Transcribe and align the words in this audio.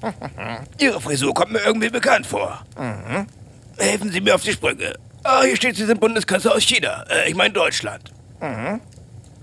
Ihre 0.80 1.00
Frisur 1.00 1.34
kommt 1.34 1.52
mir 1.52 1.60
irgendwie 1.60 1.90
bekannt 1.90 2.26
vor. 2.26 2.64
Mhm. 2.78 3.26
Helfen 3.76 4.10
Sie 4.10 4.20
mir 4.20 4.34
auf 4.34 4.42
die 4.42 4.52
Sprünge. 4.52 4.94
Ah, 5.24 5.42
hier 5.42 5.56
steht, 5.56 5.76
Sie 5.76 5.84
sind 5.84 6.00
Bundeskanzler 6.00 6.54
aus 6.54 6.62
China. 6.62 7.04
Äh, 7.10 7.28
ich 7.28 7.34
meine 7.34 7.52
Deutschland. 7.52 8.12
Mhm. 8.40 8.80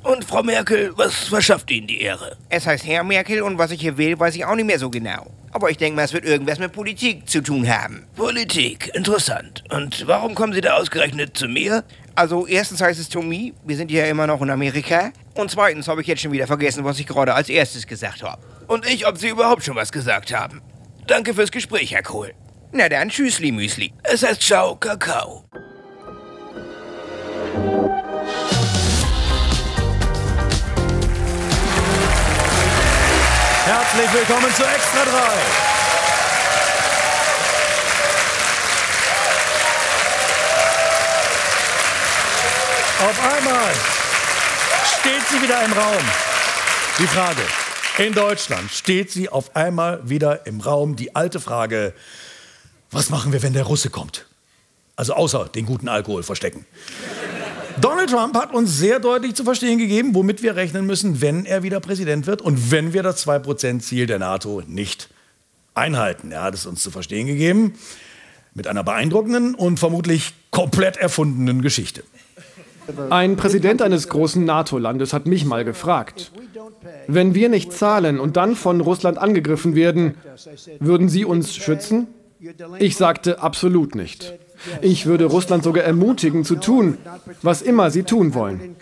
Und 0.04 0.24
Frau 0.24 0.44
Merkel, 0.44 0.92
was 0.96 1.16
verschafft 1.16 1.72
Ihnen 1.72 1.88
die 1.88 2.02
Ehre? 2.02 2.38
Es 2.50 2.68
heißt 2.68 2.86
Herr 2.86 3.04
Merkel 3.04 3.42
und 3.42 3.58
was 3.58 3.72
ich 3.72 3.82
hier 3.82 3.98
will, 3.98 4.20
weiß 4.20 4.36
ich 4.36 4.46
auch 4.46 4.56
nicht 4.56 4.66
mehr 4.66 4.78
so 4.78 4.90
genau. 4.90 5.26
Aber 5.52 5.72
ich 5.72 5.78
denke 5.78 5.96
mal, 5.96 6.04
es 6.04 6.14
wird 6.14 6.26
irgendwas 6.26 6.60
mit 6.60 6.74
Politik 6.74 7.28
zu 7.30 7.42
tun 7.42 7.68
haben. 7.68 8.06
Politik, 8.16 8.92
interessant. 8.94 9.64
Und 9.70 10.06
warum 10.06 10.36
kommen 10.36 10.54
Sie 10.54 10.62
da 10.62 10.74
ausgerechnet 10.76 11.36
zu 11.38 11.48
mir? 11.48 11.84
Also 12.14 12.46
erstens 12.46 12.82
heißt 12.82 13.00
es 13.00 13.10
to 13.10 13.22
me, 13.22 13.54
wir 13.66 13.76
sind 13.78 13.90
ja 13.90 14.06
immer 14.06 14.28
noch 14.28 14.42
in 14.42 14.50
Amerika. 14.50 15.12
Und 15.36 15.52
zweitens 15.52 15.88
habe 15.90 16.02
ich 16.02 16.08
jetzt 16.08 16.22
schon 16.22 16.32
wieder 16.32 16.48
vergessen, 16.48 16.86
was 16.86 16.98
ich 16.98 17.06
gerade 17.06 17.34
als 17.34 17.50
erstes 17.50 17.86
gesagt 17.86 18.24
habe. 18.24 18.42
Und 18.68 18.88
ich, 18.88 19.06
ob 19.06 19.18
Sie 19.18 19.28
überhaupt 19.28 19.66
schon 19.66 19.76
was 19.76 19.92
gesagt 19.92 20.34
haben. 20.34 20.62
Danke 21.08 21.34
fürs 21.34 21.52
Gespräch, 21.52 21.92
Herr 21.92 22.04
Kohl. 22.04 22.34
Na 22.72 22.88
dann, 22.90 23.10
tschüssli, 23.10 23.52
Müsli. 23.52 23.94
Es 24.04 24.24
heißt 24.24 24.42
Ciao, 24.42 24.76
Kakao. 24.78 25.44
Herzlich 33.66 34.14
willkommen 34.14 34.54
zu 34.56 34.64
Extra 34.64 35.04
3. 35.04 35.12
Auf 43.08 43.38
einmal 43.38 43.95
steht 45.06 45.28
sie 45.30 45.44
wieder 45.44 45.64
im 45.64 45.72
Raum. 45.72 46.02
Die 46.98 47.06
Frage, 47.06 47.42
in 48.00 48.14
Deutschland 48.14 48.72
steht 48.72 49.12
sie 49.12 49.30
auf 49.30 49.56
einmal 49.56 50.10
wieder 50.10 50.48
im 50.48 50.62
Raum. 50.62 50.96
Die 50.96 51.16
alte 51.16 51.40
Frage, 51.40 51.94
was 52.90 53.12
machen 53.12 53.32
wir, 53.32 53.44
wenn 53.44 53.54
der 53.54 53.66
Russe 53.66 53.92
kommt? 53.92 54.26
Also 54.96 55.14
außer 55.14 55.46
den 55.46 55.68
guten 55.68 55.90
Alkohol 55.90 56.24
verstecken. 56.24 56.66
Donald 57.80 58.10
Trump 58.10 58.36
hat 58.36 58.52
uns 58.52 58.80
sehr 58.80 59.00
deutlich 59.00 59.36
zu 59.36 59.44
verstehen 59.44 59.78
gegeben, 59.78 60.16
womit 60.16 60.42
wir 60.42 60.56
rechnen 60.56 60.88
müssen, 60.88 61.22
wenn 61.22 61.46
er 61.46 61.62
wieder 61.62 61.80
Präsident 61.82 62.26
wird 62.26 62.42
und 62.42 62.72
wenn 62.72 62.94
wir 62.94 63.04
das 63.04 63.28
2%-Ziel 63.28 64.08
der 64.08 64.18
NATO 64.18 64.64
nicht 64.66 65.10
einhalten. 65.76 66.32
Er 66.32 66.42
hat 66.42 66.56
es 66.56 66.66
uns 66.66 66.82
zu 66.82 66.90
verstehen 66.90 67.28
gegeben 67.28 67.76
mit 68.56 68.66
einer 68.66 68.84
beeindruckenden 68.84 69.54
und 69.54 69.78
vermutlich 69.78 70.34
komplett 70.50 70.98
erfundenen 70.98 71.62
Geschichte. 71.62 72.04
Ein 73.10 73.36
Präsident 73.36 73.82
eines 73.82 74.08
großen 74.10 74.44
NATO-Landes 74.44 75.14
hat 75.14 75.26
mich 75.26 75.46
mal 75.46 75.66
gefragt, 75.66 76.32
wenn 77.08 77.36
wir 77.36 77.50
nicht 77.50 77.74
zahlen 77.74 78.20
und 78.20 78.38
dann 78.38 78.56
von 78.56 78.82
Russland 78.82 79.18
angegriffen 79.18 79.76
werden, 79.76 80.16
würden 80.80 81.10
Sie 81.10 81.26
uns 81.26 81.56
schützen? 81.56 82.08
Ich 82.80 82.96
sagte 82.98 83.42
absolut 83.42 83.96
nicht. 83.96 84.34
Ich 84.82 85.06
würde 85.06 85.26
Russland 85.26 85.64
sogar 85.64 85.84
ermutigen 85.84 86.44
zu 86.44 86.56
tun, 86.56 86.98
was 87.42 87.62
immer 87.62 87.92
sie 87.92 88.04
tun 88.04 88.34
wollen. 88.34 88.76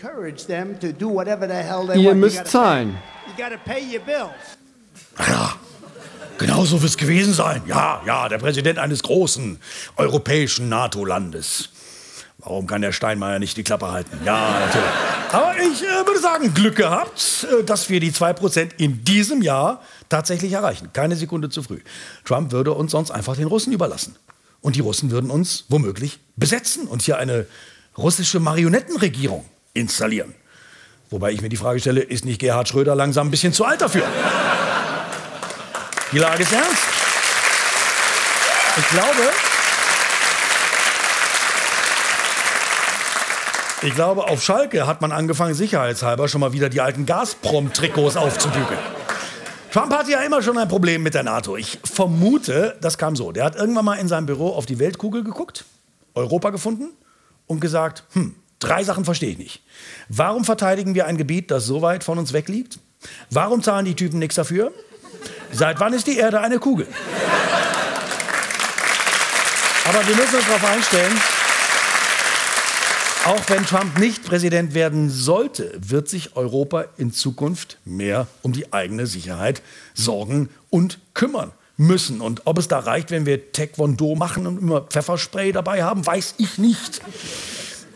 Ihr 1.95 2.15
müsst 2.15 2.47
zahlen. 2.47 2.97
Ja, 5.17 5.55
genau 6.37 6.65
so 6.65 6.81
wird 6.81 6.89
es 6.89 6.97
gewesen 6.97 7.33
sein. 7.33 7.61
Ja, 7.67 8.01
ja, 8.05 8.29
der 8.29 8.37
Präsident 8.37 8.79
eines 8.79 9.03
großen 9.03 9.59
europäischen 9.97 10.69
NATO-Landes. 10.69 11.69
Warum 12.45 12.67
kann 12.67 12.81
der 12.81 12.91
Steinmeier 12.91 13.39
nicht 13.39 13.55
die 13.55 13.63
Klappe 13.63 13.91
halten? 13.91 14.19
Ja, 14.25 14.59
natürlich. 14.59 14.89
Aber 15.31 15.55
ich 15.57 15.81
äh, 15.81 16.05
würde 16.05 16.19
sagen, 16.19 16.53
Glück 16.53 16.75
gehabt, 16.75 17.47
äh, 17.49 17.63
dass 17.63 17.89
wir 17.89 17.99
die 17.99 18.11
2% 18.11 18.71
in 18.77 19.03
diesem 19.05 19.41
Jahr 19.41 19.81
tatsächlich 20.09 20.51
erreichen. 20.51 20.89
Keine 20.91 21.15
Sekunde 21.15 21.49
zu 21.49 21.63
früh. 21.63 21.79
Trump 22.25 22.51
würde 22.51 22.73
uns 22.73 22.91
sonst 22.91 23.11
einfach 23.11 23.37
den 23.37 23.47
Russen 23.47 23.71
überlassen. 23.71 24.17
Und 24.59 24.75
die 24.75 24.81
Russen 24.81 25.09
würden 25.11 25.29
uns 25.29 25.65
womöglich 25.69 26.19
besetzen 26.35 26.87
und 26.87 27.01
hier 27.01 27.17
eine 27.17 27.45
russische 27.97 28.39
Marionettenregierung 28.39 29.45
installieren. 29.73 30.35
Wobei 31.09 31.31
ich 31.31 31.41
mir 31.41 31.49
die 31.49 31.57
Frage 31.57 31.79
stelle, 31.79 32.01
ist 32.01 32.25
nicht 32.25 32.39
Gerhard 32.39 32.67
Schröder 32.67 32.95
langsam 32.95 33.27
ein 33.27 33.31
bisschen 33.31 33.53
zu 33.53 33.65
alt 33.65 33.81
dafür? 33.81 34.03
Die 36.11 36.17
Lage 36.17 36.43
ist 36.43 36.51
ernst. 36.51 36.83
Ich 38.77 38.87
glaube, 38.89 39.31
ich 43.83 43.95
glaube, 43.95 44.27
auf 44.27 44.41
Schalke 44.41 44.87
hat 44.87 45.01
man 45.01 45.11
angefangen, 45.11 45.53
sicherheitshalber 45.53 46.27
schon 46.27 46.41
mal 46.41 46.53
wieder 46.53 46.69
die 46.69 46.81
alten 46.81 47.05
Gazprom-Trikots 47.05 48.15
aufzubügeln. 48.15 48.79
Trump 49.71 49.93
hatte 49.93 50.11
ja 50.11 50.19
immer 50.19 50.41
schon 50.41 50.57
ein 50.57 50.67
Problem 50.67 51.03
mit 51.03 51.15
der 51.15 51.23
NATO. 51.23 51.57
Ich 51.57 51.79
vermute, 51.83 52.77
das 52.79 52.97
kam 52.97 53.15
so. 53.15 53.31
Der 53.31 53.43
hat 53.43 53.55
irgendwann 53.55 53.85
mal 53.85 53.95
in 53.95 54.07
seinem 54.07 54.25
Büro 54.25 54.49
auf 54.49 54.65
die 54.65 54.79
Weltkugel 54.79 55.23
geguckt, 55.23 55.65
Europa 56.13 56.51
gefunden 56.51 56.89
und 57.47 57.59
gesagt, 57.59 58.03
hm, 58.13 58.35
drei 58.59 58.83
Sachen 58.83 59.03
verstehe 59.03 59.31
ich 59.31 59.37
nicht. 59.37 59.63
Warum 60.09 60.45
verteidigen 60.45 60.95
wir 60.95 61.07
ein 61.07 61.17
Gebiet, 61.17 61.51
das 61.51 61.65
so 61.65 61.81
weit 61.81 62.03
von 62.03 62.19
uns 62.19 62.33
weg 62.33 62.47
liegt? 62.49 62.79
Warum 63.31 63.63
zahlen 63.63 63.85
die 63.85 63.95
Typen 63.95 64.19
nichts 64.19 64.35
dafür? 64.35 64.71
Seit 65.51 65.79
wann 65.79 65.93
ist 65.93 66.07
die 66.07 66.17
Erde 66.17 66.39
eine 66.39 66.59
Kugel? 66.59 66.87
Aber 69.85 70.07
wir 70.07 70.15
müssen 70.15 70.35
uns 70.35 70.45
darauf 70.45 70.65
einstellen, 70.71 71.13
auch 73.25 73.49
wenn 73.49 73.65
Trump 73.65 73.99
nicht 73.99 74.25
Präsident 74.25 74.73
werden 74.73 75.09
sollte, 75.09 75.71
wird 75.79 76.09
sich 76.09 76.35
Europa 76.35 76.85
in 76.97 77.13
Zukunft 77.13 77.77
mehr 77.85 78.27
um 78.41 78.51
die 78.51 78.73
eigene 78.73 79.07
Sicherheit 79.07 79.61
sorgen 79.93 80.49
und 80.69 80.99
kümmern 81.13 81.51
müssen. 81.77 82.21
Und 82.21 82.41
ob 82.45 82.57
es 82.57 82.67
da 82.67 82.79
reicht, 82.79 83.11
wenn 83.11 83.25
wir 83.25 83.51
Taekwondo 83.51 84.15
machen 84.15 84.45
und 84.45 84.59
immer 84.59 84.81
Pfefferspray 84.81 85.51
dabei 85.51 85.83
haben, 85.83 86.05
weiß 86.05 86.35
ich 86.37 86.57
nicht. 86.57 87.01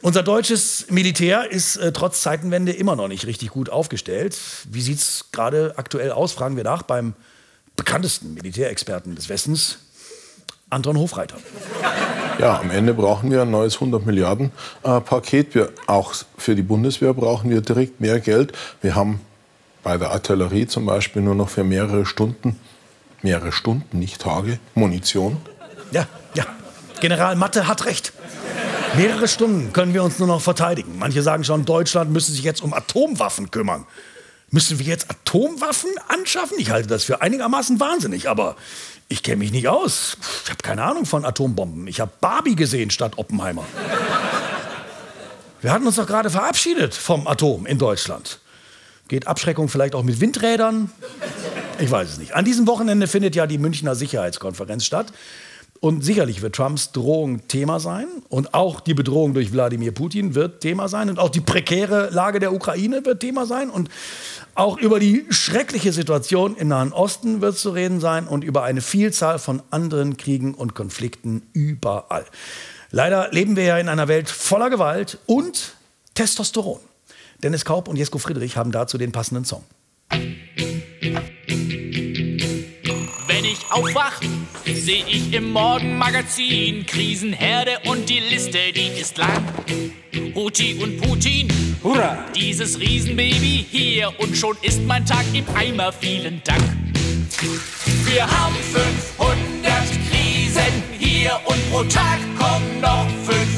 Unser 0.01 0.23
deutsches 0.23 0.85
Militär 0.89 1.51
ist 1.51 1.75
äh, 1.75 1.91
trotz 1.91 2.21
Zeitenwende 2.21 2.71
immer 2.71 2.95
noch 2.95 3.07
nicht 3.07 3.25
richtig 3.25 3.49
gut 3.49 3.69
aufgestellt. 3.69 4.37
Wie 4.69 4.81
sieht 4.81 4.99
es 4.99 5.25
gerade 5.31 5.73
aktuell 5.75 6.11
aus? 6.11 6.31
Fragen 6.31 6.55
wir 6.55 6.63
nach 6.63 6.83
beim 6.83 7.13
bekanntesten 7.75 8.33
Militärexperten 8.33 9.15
des 9.15 9.27
Westens, 9.27 9.79
Anton 10.69 10.97
Hofreiter. 10.97 11.37
Ja, 12.39 12.59
am 12.59 12.69
Ende 12.69 12.93
brauchen 12.93 13.31
wir 13.31 13.41
ein 13.41 13.51
neues 13.51 13.75
100 13.75 14.05
Milliarden 14.05 14.51
äh, 14.83 15.01
Paket. 15.01 15.55
Wir, 15.55 15.71
auch 15.87 16.13
für 16.37 16.55
die 16.55 16.61
Bundeswehr 16.61 17.13
brauchen 17.13 17.49
wir 17.49 17.61
direkt 17.61 17.99
mehr 17.99 18.19
Geld. 18.19 18.53
Wir 18.81 18.93
haben 18.93 19.21
bei 19.81 19.97
der 19.97 20.11
Artillerie 20.11 20.67
zum 20.67 20.85
Beispiel 20.85 21.23
nur 21.23 21.33
noch 21.33 21.49
für 21.49 21.63
mehrere 21.63 22.05
Stunden, 22.05 22.59
mehrere 23.23 23.51
Stunden, 23.51 23.97
nicht 23.97 24.21
Tage, 24.21 24.59
Munition. 24.75 25.37
Ja, 25.91 26.07
ja. 26.35 26.45
General 26.99 27.35
Matte 27.35 27.67
hat 27.67 27.85
recht. 27.85 28.13
Mehrere 28.95 29.27
Stunden 29.27 29.73
können 29.73 29.93
wir 29.93 30.03
uns 30.03 30.19
nur 30.19 30.27
noch 30.27 30.41
verteidigen. 30.41 30.97
Manche 30.99 31.23
sagen 31.23 31.43
schon, 31.43 31.65
Deutschland 31.65 32.11
müsse 32.11 32.31
sich 32.31 32.43
jetzt 32.43 32.61
um 32.61 32.73
Atomwaffen 32.73 33.49
kümmern. 33.49 33.85
Müssen 34.49 34.79
wir 34.79 34.85
jetzt 34.85 35.09
Atomwaffen 35.09 35.89
anschaffen? 36.07 36.57
Ich 36.59 36.69
halte 36.69 36.87
das 36.87 37.03
für 37.03 37.21
einigermaßen 37.21 37.79
wahnsinnig, 37.79 38.29
aber 38.29 38.55
ich 39.09 39.23
kenne 39.23 39.37
mich 39.37 39.51
nicht 39.51 39.67
aus. 39.67 40.17
Ich 40.43 40.49
habe 40.49 40.61
keine 40.61 40.83
Ahnung 40.83 41.05
von 41.05 41.25
Atombomben. 41.25 41.87
Ich 41.87 41.99
habe 41.99 42.11
Barbie 42.19 42.55
gesehen 42.55 42.89
statt 42.89 43.13
Oppenheimer. 43.17 43.65
Wir 45.61 45.71
hatten 45.71 45.87
uns 45.87 45.95
doch 45.95 46.07
gerade 46.07 46.29
verabschiedet 46.29 46.93
vom 46.93 47.27
Atom 47.27 47.65
in 47.65 47.77
Deutschland. 47.77 48.39
Geht 49.07 49.27
Abschreckung 49.27 49.69
vielleicht 49.69 49.95
auch 49.95 50.03
mit 50.03 50.19
Windrädern? 50.19 50.91
Ich 51.79 51.89
weiß 51.89 52.09
es 52.09 52.17
nicht. 52.17 52.35
An 52.35 52.43
diesem 52.43 52.67
Wochenende 52.67 53.07
findet 53.07 53.35
ja 53.35 53.47
die 53.47 53.57
Münchner 53.57 53.95
Sicherheitskonferenz 53.95 54.85
statt. 54.85 55.07
Und 55.79 56.03
sicherlich 56.03 56.41
wird 56.41 56.55
Trumps 56.55 56.91
Drohung 56.91 57.47
Thema 57.47 57.79
sein. 57.79 58.07
Und 58.29 58.53
auch 58.53 58.79
die 58.79 58.93
Bedrohung 58.93 59.33
durch 59.33 59.53
Wladimir 59.53 59.91
Putin 59.91 60.33
wird 60.35 60.61
Thema 60.61 60.87
sein. 60.87 61.09
Und 61.09 61.19
auch 61.19 61.29
die 61.29 61.41
prekäre 61.41 62.09
Lage 62.09 62.39
der 62.39 62.53
Ukraine 62.53 63.05
wird 63.05 63.19
Thema 63.19 63.45
sein. 63.45 63.69
Und 63.69 63.89
auch 64.55 64.77
über 64.77 64.99
die 64.99 65.25
schreckliche 65.29 65.93
Situation 65.93 66.55
im 66.55 66.69
Nahen 66.69 66.93
Osten 66.93 67.41
wird 67.41 67.57
zu 67.57 67.69
reden 67.69 67.99
sein. 67.99 68.27
Und 68.27 68.43
über 68.43 68.63
eine 68.63 68.81
Vielzahl 68.81 69.39
von 69.39 69.61
anderen 69.69 70.17
Kriegen 70.17 70.53
und 70.53 70.73
Konflikten 70.73 71.43
überall. 71.53 72.25
Leider 72.89 73.29
leben 73.31 73.55
wir 73.55 73.63
ja 73.63 73.77
in 73.77 73.89
einer 73.89 74.07
Welt 74.07 74.29
voller 74.29 74.69
Gewalt 74.69 75.19
und 75.25 75.75
Testosteron. 76.15 76.79
Dennis 77.43 77.65
Kaup 77.65 77.87
und 77.87 77.97
Jesko 77.97 78.17
Friedrich 78.17 78.57
haben 78.57 78.71
dazu 78.71 78.97
den 78.97 79.11
passenden 79.11 79.45
Song. 79.45 79.63
Wenn 83.27 83.45
ich 83.45 83.59
aufwach, 83.69 84.19
sehe 84.75 85.03
ich 85.07 85.33
im 85.33 85.51
Morgenmagazin 85.51 86.85
Krisenherde 86.85 87.79
und 87.85 88.09
die 88.09 88.19
Liste, 88.19 88.57
die 88.75 88.99
ist 88.99 89.17
lang. 89.17 89.43
Huti 90.35 90.75
und 90.81 91.01
Putin, 91.01 91.47
hurra! 91.83 92.25
Dieses 92.35 92.79
Riesenbaby 92.79 93.65
hier 93.69 94.11
und 94.19 94.35
schon 94.35 94.57
ist 94.61 94.81
mein 94.83 95.05
Tag 95.05 95.25
im 95.33 95.45
Eimer. 95.55 95.91
Vielen 95.91 96.41
Dank. 96.43 96.63
Wir 98.05 98.25
haben 98.25 98.55
500 98.55 99.73
Krisen 100.09 100.83
hier 100.99 101.39
und 101.45 101.71
pro 101.71 101.83
Tag 101.83 102.19
kommen 102.37 102.81
noch 102.81 103.07
500 103.25 103.56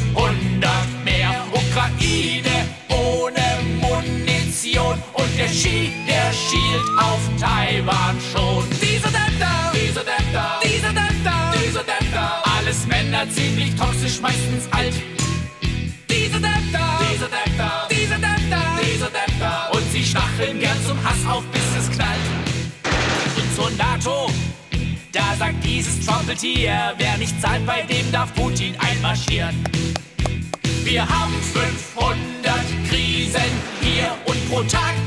Regie, 5.50 5.92
der 6.08 6.32
schielt 6.32 6.88
auf 6.98 7.20
Taiwan 7.40 8.18
schon. 8.32 8.64
Diese 8.82 9.10
Dämpfer, 9.10 9.72
diese 9.74 10.06
Dämpfer, 10.06 10.60
diese 10.64 10.94
Dämpfer, 10.94 11.54
diese 11.56 11.84
Dämpfer. 11.84 12.44
Alles 12.58 12.86
Männer 12.86 13.28
ziemlich 13.32 13.74
toxisch, 13.76 14.22
meistens 14.22 14.72
alt. 14.72 14.94
Diese 16.08 16.40
Dämpfer, 16.40 17.00
diese 17.12 17.28
Dämpfer, 17.28 17.88
diese 17.90 18.20
Dämpfer, 18.20 18.62
diese 18.80 19.10
Dämpfer. 19.10 19.70
Und 19.74 19.92
sie 19.92 20.04
stacheln 20.04 20.60
gern 20.60 20.78
zum 20.86 21.04
Hass 21.04 21.26
auf, 21.28 21.44
bis 21.46 21.64
es 21.80 21.96
knallt. 21.96 22.20
Und 23.36 23.56
zur 23.56 23.72
NATO. 23.72 24.30
Da 25.12 25.36
sagt 25.40 25.64
dieses 25.64 26.06
Trompeltier, 26.06 26.94
wer 26.98 27.18
nicht 27.18 27.42
zahlt, 27.42 27.66
bei 27.66 27.82
dem 27.82 28.12
darf 28.12 28.32
Putin 28.36 28.76
einmarschieren. 28.78 29.56
Wir 30.84 31.02
haben 31.08 31.34
500 31.42 32.56
Krisen 32.88 33.42
hier 33.82 34.12
und 34.26 34.50
pro 34.50 34.62
Tag 34.64 34.99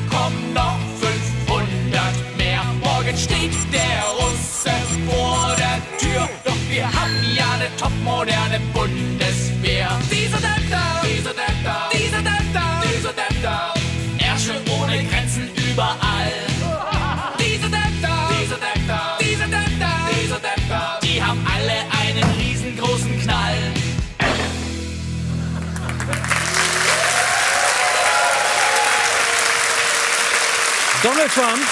Donald 31.23 31.35
Trump 31.35 31.67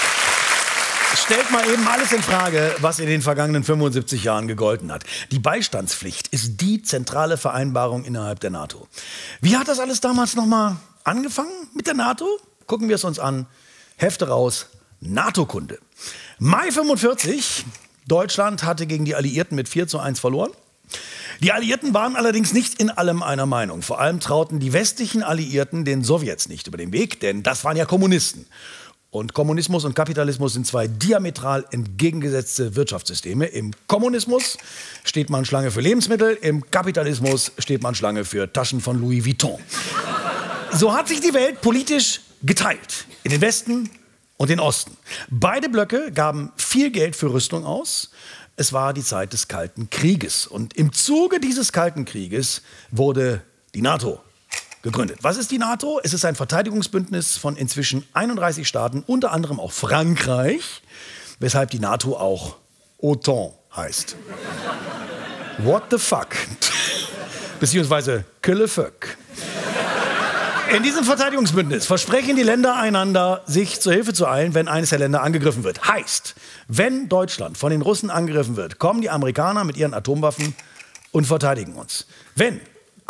stellt 1.16 1.50
mal 1.50 1.68
eben 1.68 1.88
alles 1.88 2.12
in 2.12 2.22
Frage, 2.22 2.72
was 2.78 3.00
in 3.00 3.06
den 3.06 3.20
vergangenen 3.20 3.64
75 3.64 4.22
Jahren 4.22 4.46
gegolten 4.46 4.92
hat. 4.92 5.02
Die 5.32 5.40
Beistandspflicht 5.40 6.28
ist 6.28 6.60
die 6.60 6.82
zentrale 6.82 7.36
Vereinbarung 7.36 8.04
innerhalb 8.04 8.38
der 8.38 8.50
NATO. 8.50 8.86
Wie 9.40 9.56
hat 9.56 9.66
das 9.66 9.80
alles 9.80 10.00
damals 10.00 10.36
nochmal 10.36 10.76
angefangen 11.02 11.50
mit 11.74 11.88
der 11.88 11.94
NATO? 11.94 12.28
Gucken 12.68 12.88
wir 12.88 12.94
es 12.94 13.02
uns 13.02 13.18
an. 13.18 13.46
Hefte 13.96 14.28
raus, 14.28 14.66
NATO-Kunde. 15.00 15.80
Mai 16.38 16.70
45, 16.70 17.64
Deutschland 18.06 18.62
hatte 18.62 18.86
gegen 18.86 19.04
die 19.04 19.16
Alliierten 19.16 19.56
mit 19.56 19.68
4 19.68 19.88
zu 19.88 19.98
1 19.98 20.20
verloren. 20.20 20.52
Die 21.40 21.50
Alliierten 21.50 21.92
waren 21.92 22.14
allerdings 22.14 22.52
nicht 22.52 22.78
in 22.80 22.88
allem 22.88 23.24
einer 23.24 23.46
Meinung. 23.46 23.82
Vor 23.82 24.00
allem 24.00 24.20
trauten 24.20 24.60
die 24.60 24.72
westlichen 24.72 25.24
Alliierten 25.24 25.84
den 25.84 26.04
Sowjets 26.04 26.48
nicht 26.48 26.68
über 26.68 26.76
den 26.76 26.92
Weg, 26.92 27.18
denn 27.18 27.42
das 27.42 27.64
waren 27.64 27.76
ja 27.76 27.84
Kommunisten. 27.84 28.46
Und 29.12 29.34
Kommunismus 29.34 29.84
und 29.84 29.94
Kapitalismus 29.94 30.52
sind 30.52 30.68
zwei 30.68 30.86
diametral 30.86 31.64
entgegengesetzte 31.72 32.76
Wirtschaftssysteme. 32.76 33.46
Im 33.46 33.72
Kommunismus 33.88 34.56
steht 35.02 35.30
man 35.30 35.44
Schlange 35.44 35.72
für 35.72 35.80
Lebensmittel, 35.80 36.38
im 36.40 36.70
Kapitalismus 36.70 37.50
steht 37.58 37.82
man 37.82 37.96
Schlange 37.96 38.24
für 38.24 38.52
Taschen 38.52 38.80
von 38.80 39.00
Louis 39.00 39.26
Vuitton. 39.26 39.58
So 40.72 40.94
hat 40.94 41.08
sich 41.08 41.20
die 41.20 41.34
Welt 41.34 41.60
politisch 41.60 42.20
geteilt 42.42 43.06
in 43.24 43.32
den 43.32 43.40
Westen 43.40 43.90
und 44.36 44.48
den 44.48 44.60
Osten. 44.60 44.96
Beide 45.28 45.68
Blöcke 45.68 46.12
gaben 46.12 46.52
viel 46.56 46.92
Geld 46.92 47.16
für 47.16 47.32
Rüstung 47.32 47.64
aus. 47.64 48.10
Es 48.54 48.72
war 48.72 48.94
die 48.94 49.02
Zeit 49.02 49.32
des 49.32 49.48
Kalten 49.48 49.90
Krieges. 49.90 50.46
Und 50.46 50.76
im 50.76 50.92
Zuge 50.92 51.40
dieses 51.40 51.72
Kalten 51.72 52.04
Krieges 52.04 52.62
wurde 52.92 53.42
die 53.74 53.82
NATO 53.82 54.20
gegründet. 54.82 55.18
Was 55.22 55.36
ist 55.36 55.50
die 55.50 55.58
NATO? 55.58 56.00
Es 56.02 56.12
ist 56.12 56.24
ein 56.24 56.34
Verteidigungsbündnis 56.34 57.36
von 57.36 57.56
inzwischen 57.56 58.06
31 58.14 58.66
Staaten, 58.66 59.02
unter 59.06 59.32
anderem 59.32 59.60
auch 59.60 59.72
Frankreich, 59.72 60.82
weshalb 61.38 61.70
die 61.70 61.78
NATO 61.78 62.16
auch 62.16 62.56
OTAN 62.98 63.52
heißt. 63.76 64.16
What 65.58 65.84
the 65.90 65.98
fuck? 65.98 66.28
Beziehungsweise 67.60 68.24
que 68.40 68.54
le 68.54 68.68
fuck. 68.68 69.16
In 70.74 70.84
diesem 70.84 71.04
Verteidigungsbündnis 71.04 71.84
versprechen 71.84 72.36
die 72.36 72.44
Länder 72.44 72.76
einander, 72.76 73.42
sich 73.44 73.80
zur 73.80 73.92
Hilfe 73.92 74.12
zu 74.12 74.28
eilen, 74.28 74.54
wenn 74.54 74.68
eines 74.68 74.90
der 74.90 75.00
Länder 75.00 75.20
angegriffen 75.20 75.64
wird. 75.64 75.88
Heißt, 75.88 76.36
wenn 76.68 77.08
Deutschland 77.08 77.58
von 77.58 77.72
den 77.72 77.82
Russen 77.82 78.08
angegriffen 78.08 78.54
wird, 78.54 78.78
kommen 78.78 79.00
die 79.00 79.10
Amerikaner 79.10 79.64
mit 79.64 79.76
ihren 79.76 79.94
Atomwaffen 79.94 80.54
und 81.10 81.26
verteidigen 81.26 81.74
uns. 81.74 82.06
Wenn 82.36 82.60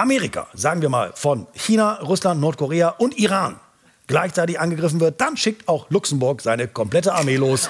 Amerika, 0.00 0.46
sagen 0.54 0.80
wir 0.80 0.88
mal, 0.88 1.12
von 1.14 1.46
China, 1.54 2.00
Russland, 2.00 2.40
Nordkorea 2.40 2.88
und 2.88 3.18
Iran 3.18 3.60
gleichzeitig 4.06 4.58
angegriffen 4.58 4.98
wird, 4.98 5.20
dann 5.20 5.36
schickt 5.36 5.68
auch 5.68 5.90
Luxemburg 5.90 6.40
seine 6.40 6.68
komplette 6.68 7.12
Armee 7.12 7.36
los, 7.36 7.68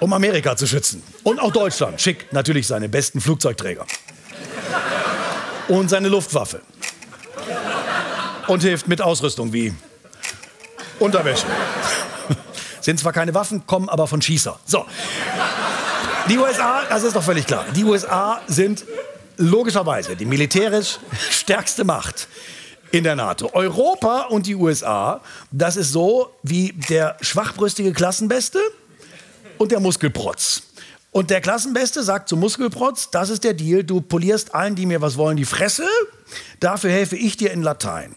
um 0.00 0.12
Amerika 0.12 0.54
zu 0.54 0.66
schützen. 0.66 1.02
Und 1.22 1.40
auch 1.40 1.50
Deutschland 1.50 1.98
schickt 1.98 2.34
natürlich 2.34 2.66
seine 2.66 2.90
besten 2.90 3.22
Flugzeugträger 3.22 3.86
und 5.68 5.88
seine 5.88 6.08
Luftwaffe 6.08 6.60
und 8.46 8.62
hilft 8.62 8.86
mit 8.86 9.00
Ausrüstung 9.00 9.50
wie 9.54 9.72
Unterwäsche. 10.98 11.46
Sind 12.82 13.00
zwar 13.00 13.14
keine 13.14 13.32
Waffen, 13.32 13.66
kommen 13.66 13.88
aber 13.88 14.06
von 14.06 14.20
Schießer. 14.20 14.60
So. 14.66 14.84
Die 16.28 16.36
USA, 16.36 16.82
das 16.86 17.02
ist 17.02 17.16
doch 17.16 17.22
völlig 17.22 17.46
klar, 17.46 17.64
die 17.74 17.84
USA 17.84 18.42
sind 18.46 18.84
logischerweise 19.36 20.16
die 20.16 20.24
militärisch 20.24 20.98
stärkste 21.30 21.84
Macht 21.84 22.28
in 22.90 23.04
der 23.04 23.16
NATO. 23.16 23.50
Europa 23.52 24.26
und 24.30 24.46
die 24.46 24.54
USA, 24.54 25.20
das 25.50 25.76
ist 25.76 25.92
so 25.92 26.30
wie 26.42 26.72
der 26.88 27.16
schwachbrüstige 27.20 27.92
Klassenbeste 27.92 28.60
und 29.58 29.72
der 29.72 29.80
Muskelprotz. 29.80 30.62
Und 31.10 31.30
der 31.30 31.40
Klassenbeste 31.40 32.02
sagt 32.02 32.28
zum 32.28 32.40
Muskelprotz, 32.40 33.10
das 33.10 33.30
ist 33.30 33.44
der 33.44 33.54
Deal, 33.54 33.84
du 33.84 34.00
polierst 34.00 34.54
allen, 34.54 34.74
die 34.74 34.86
mir 34.86 35.00
was 35.00 35.16
wollen, 35.16 35.36
die 35.36 35.44
Fresse, 35.44 35.86
dafür 36.60 36.90
helfe 36.90 37.16
ich 37.16 37.36
dir 37.36 37.52
in 37.52 37.62
Latein. 37.62 38.14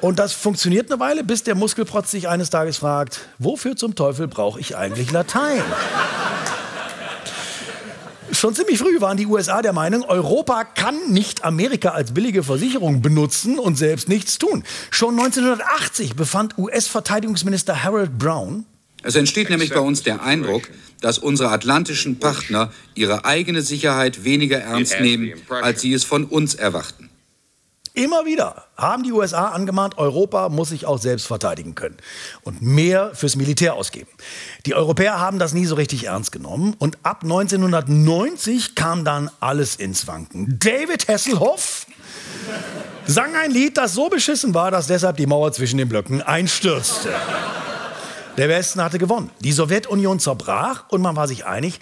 Und 0.00 0.18
das 0.18 0.32
funktioniert 0.34 0.90
eine 0.90 1.00
Weile, 1.00 1.24
bis 1.24 1.42
der 1.42 1.54
Muskelprotz 1.54 2.10
sich 2.10 2.28
eines 2.28 2.50
Tages 2.50 2.78
fragt, 2.78 3.20
wofür 3.38 3.76
zum 3.76 3.94
Teufel 3.94 4.28
brauche 4.28 4.60
ich 4.60 4.76
eigentlich 4.76 5.12
Latein? 5.12 5.62
Schon 8.34 8.54
ziemlich 8.54 8.78
früh 8.78 9.00
waren 9.00 9.16
die 9.16 9.26
USA 9.26 9.62
der 9.62 9.72
Meinung, 9.72 10.02
Europa 10.02 10.64
kann 10.64 11.12
nicht 11.12 11.44
Amerika 11.44 11.90
als 11.90 12.12
billige 12.12 12.42
Versicherung 12.42 13.00
benutzen 13.00 13.58
und 13.58 13.78
selbst 13.78 14.08
nichts 14.08 14.38
tun. 14.38 14.64
Schon 14.90 15.18
1980 15.18 16.16
befand 16.16 16.58
US-Verteidigungsminister 16.58 17.84
Harold 17.84 18.18
Brown, 18.18 18.64
Es 19.02 19.14
entsteht 19.14 19.50
nämlich 19.50 19.70
bei 19.70 19.80
uns 19.80 20.02
der 20.02 20.22
Eindruck, 20.22 20.68
dass 21.00 21.18
unsere 21.18 21.50
atlantischen 21.50 22.18
Partner 22.18 22.72
ihre 22.94 23.24
eigene 23.24 23.62
Sicherheit 23.62 24.24
weniger 24.24 24.58
ernst 24.58 25.00
nehmen, 25.00 25.34
als 25.48 25.82
sie 25.82 25.92
es 25.92 26.02
von 26.02 26.24
uns 26.24 26.54
erwarten. 26.54 27.10
Immer 27.96 28.24
wieder 28.24 28.64
haben 28.76 29.04
die 29.04 29.12
USA 29.12 29.50
angemahnt, 29.50 29.98
Europa 29.98 30.48
muss 30.48 30.70
sich 30.70 30.84
auch 30.84 30.98
selbst 30.98 31.28
verteidigen 31.28 31.76
können 31.76 31.96
und 32.42 32.60
mehr 32.60 33.14
fürs 33.14 33.36
Militär 33.36 33.74
ausgeben. 33.74 34.10
Die 34.66 34.74
Europäer 34.74 35.20
haben 35.20 35.38
das 35.38 35.54
nie 35.54 35.64
so 35.64 35.76
richtig 35.76 36.06
ernst 36.06 36.32
genommen 36.32 36.74
und 36.80 36.98
ab 37.04 37.22
1990 37.22 38.74
kam 38.74 39.04
dann 39.04 39.30
alles 39.38 39.76
ins 39.76 40.08
Wanken. 40.08 40.58
David 40.58 41.06
Hasselhoff 41.06 41.86
sang 43.06 43.36
ein 43.36 43.52
Lied, 43.52 43.76
das 43.76 43.94
so 43.94 44.08
beschissen 44.08 44.54
war, 44.54 44.72
dass 44.72 44.88
deshalb 44.88 45.16
die 45.16 45.26
Mauer 45.26 45.52
zwischen 45.52 45.78
den 45.78 45.88
Blöcken 45.88 46.20
einstürzte. 46.20 47.14
Der 48.36 48.48
Westen 48.48 48.82
hatte 48.82 48.98
gewonnen. 48.98 49.30
Die 49.38 49.52
Sowjetunion 49.52 50.18
zerbrach 50.18 50.86
und 50.88 51.00
man 51.00 51.14
war 51.14 51.28
sich 51.28 51.46
einig, 51.46 51.78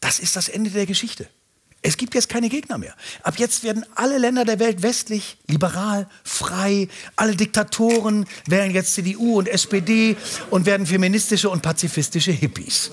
das 0.00 0.18
ist 0.18 0.36
das 0.36 0.50
Ende 0.50 0.68
der 0.68 0.84
Geschichte. 0.84 1.30
Es 1.86 1.96
gibt 1.96 2.16
jetzt 2.16 2.28
keine 2.28 2.48
Gegner 2.48 2.78
mehr. 2.78 2.94
Ab 3.22 3.38
jetzt 3.38 3.62
werden 3.62 3.86
alle 3.94 4.18
Länder 4.18 4.44
der 4.44 4.58
Welt 4.58 4.82
westlich, 4.82 5.36
liberal, 5.46 6.08
frei. 6.24 6.88
Alle 7.14 7.36
Diktatoren 7.36 8.26
wählen 8.48 8.72
jetzt 8.72 8.94
CDU 8.94 9.38
und 9.38 9.46
SPD 9.46 10.16
und 10.50 10.66
werden 10.66 10.84
feministische 10.84 11.48
und 11.48 11.62
pazifistische 11.62 12.32
Hippies. 12.32 12.90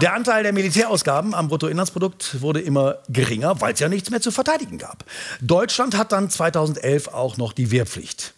Der 0.00 0.14
Anteil 0.14 0.42
der 0.42 0.52
Militärausgaben 0.52 1.32
am 1.32 1.46
Bruttoinlandsprodukt 1.46 2.40
wurde 2.40 2.60
immer 2.60 2.96
geringer, 3.08 3.60
weil 3.60 3.74
es 3.74 3.78
ja 3.78 3.88
nichts 3.88 4.10
mehr 4.10 4.20
zu 4.20 4.32
verteidigen 4.32 4.76
gab. 4.76 5.04
Deutschland 5.40 5.96
hat 5.96 6.10
dann 6.10 6.28
2011 6.28 7.06
auch 7.06 7.36
noch 7.36 7.52
die 7.52 7.70
Wehrpflicht 7.70 8.34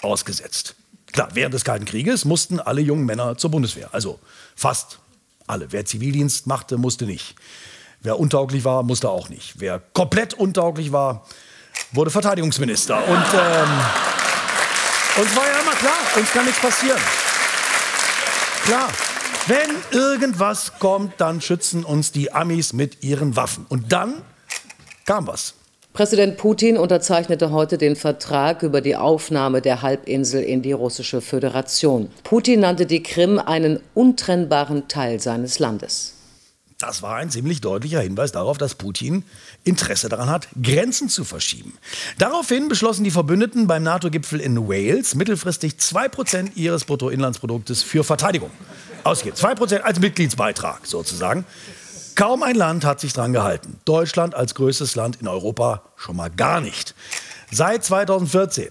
ausgesetzt. 0.00 0.74
Klar, 1.12 1.28
während 1.34 1.54
des 1.54 1.62
Kalten 1.62 1.84
Krieges 1.84 2.24
mussten 2.24 2.58
alle 2.58 2.80
jungen 2.80 3.06
Männer 3.06 3.38
zur 3.38 3.52
Bundeswehr. 3.52 3.90
Also 3.92 4.18
fast 4.56 4.98
alle. 5.46 5.70
Wer 5.70 5.84
Zivildienst 5.84 6.48
machte, 6.48 6.78
musste 6.78 7.06
nicht. 7.06 7.36
Wer 8.02 8.18
untauglich 8.18 8.64
war, 8.64 8.82
musste 8.82 9.08
auch 9.10 9.28
nicht. 9.28 9.54
Wer 9.58 9.80
komplett 9.92 10.34
untauglich 10.34 10.90
war, 10.90 11.24
wurde 11.92 12.10
Verteidigungsminister. 12.10 12.96
Und 12.96 13.12
ähm, 13.14 13.68
uns 15.22 15.36
war 15.36 15.46
ja 15.46 15.60
immer 15.60 15.74
klar, 15.74 15.98
uns 16.16 16.32
kann 16.32 16.44
nichts 16.44 16.60
passieren. 16.60 17.00
Klar, 18.64 18.88
wenn 19.46 19.70
irgendwas 19.92 20.72
kommt, 20.80 21.14
dann 21.20 21.40
schützen 21.40 21.84
uns 21.84 22.10
die 22.10 22.32
Amis 22.32 22.72
mit 22.72 23.04
ihren 23.04 23.36
Waffen. 23.36 23.66
Und 23.68 23.92
dann 23.92 24.22
kam 25.04 25.28
was. 25.28 25.54
Präsident 25.92 26.38
Putin 26.38 26.78
unterzeichnete 26.78 27.52
heute 27.52 27.78
den 27.78 27.94
Vertrag 27.94 28.62
über 28.62 28.80
die 28.80 28.96
Aufnahme 28.96 29.60
der 29.60 29.82
Halbinsel 29.82 30.42
in 30.42 30.62
die 30.62 30.72
russische 30.72 31.20
Föderation. 31.20 32.10
Putin 32.24 32.60
nannte 32.60 32.86
die 32.86 33.02
Krim 33.02 33.38
einen 33.38 33.78
untrennbaren 33.94 34.88
Teil 34.88 35.20
seines 35.20 35.58
Landes. 35.58 36.14
Das 36.82 37.00
war 37.00 37.14
ein 37.14 37.30
ziemlich 37.30 37.60
deutlicher 37.60 38.00
Hinweis 38.00 38.32
darauf, 38.32 38.58
dass 38.58 38.74
Putin 38.74 39.22
Interesse 39.62 40.08
daran 40.08 40.28
hat, 40.28 40.48
Grenzen 40.60 41.08
zu 41.08 41.22
verschieben. 41.22 41.74
Daraufhin 42.18 42.68
beschlossen 42.68 43.04
die 43.04 43.12
Verbündeten 43.12 43.68
beim 43.68 43.84
NATO-Gipfel 43.84 44.40
in 44.40 44.68
Wales 44.68 45.14
mittelfristig 45.14 45.74
2% 45.74 46.56
ihres 46.56 46.84
Bruttoinlandsproduktes 46.84 47.84
für 47.84 48.02
Verteidigung 48.02 48.50
ausgeben. 49.04 49.36
2% 49.36 49.82
als 49.82 50.00
Mitgliedsbeitrag 50.00 50.84
sozusagen. 50.84 51.46
Kaum 52.16 52.42
ein 52.42 52.56
Land 52.56 52.84
hat 52.84 52.98
sich 52.98 53.12
daran 53.12 53.32
gehalten. 53.32 53.78
Deutschland 53.84 54.34
als 54.34 54.56
größtes 54.56 54.96
Land 54.96 55.20
in 55.20 55.28
Europa 55.28 55.84
schon 55.94 56.16
mal 56.16 56.30
gar 56.30 56.60
nicht. 56.60 56.96
Seit 57.52 57.84
2014 57.84 58.70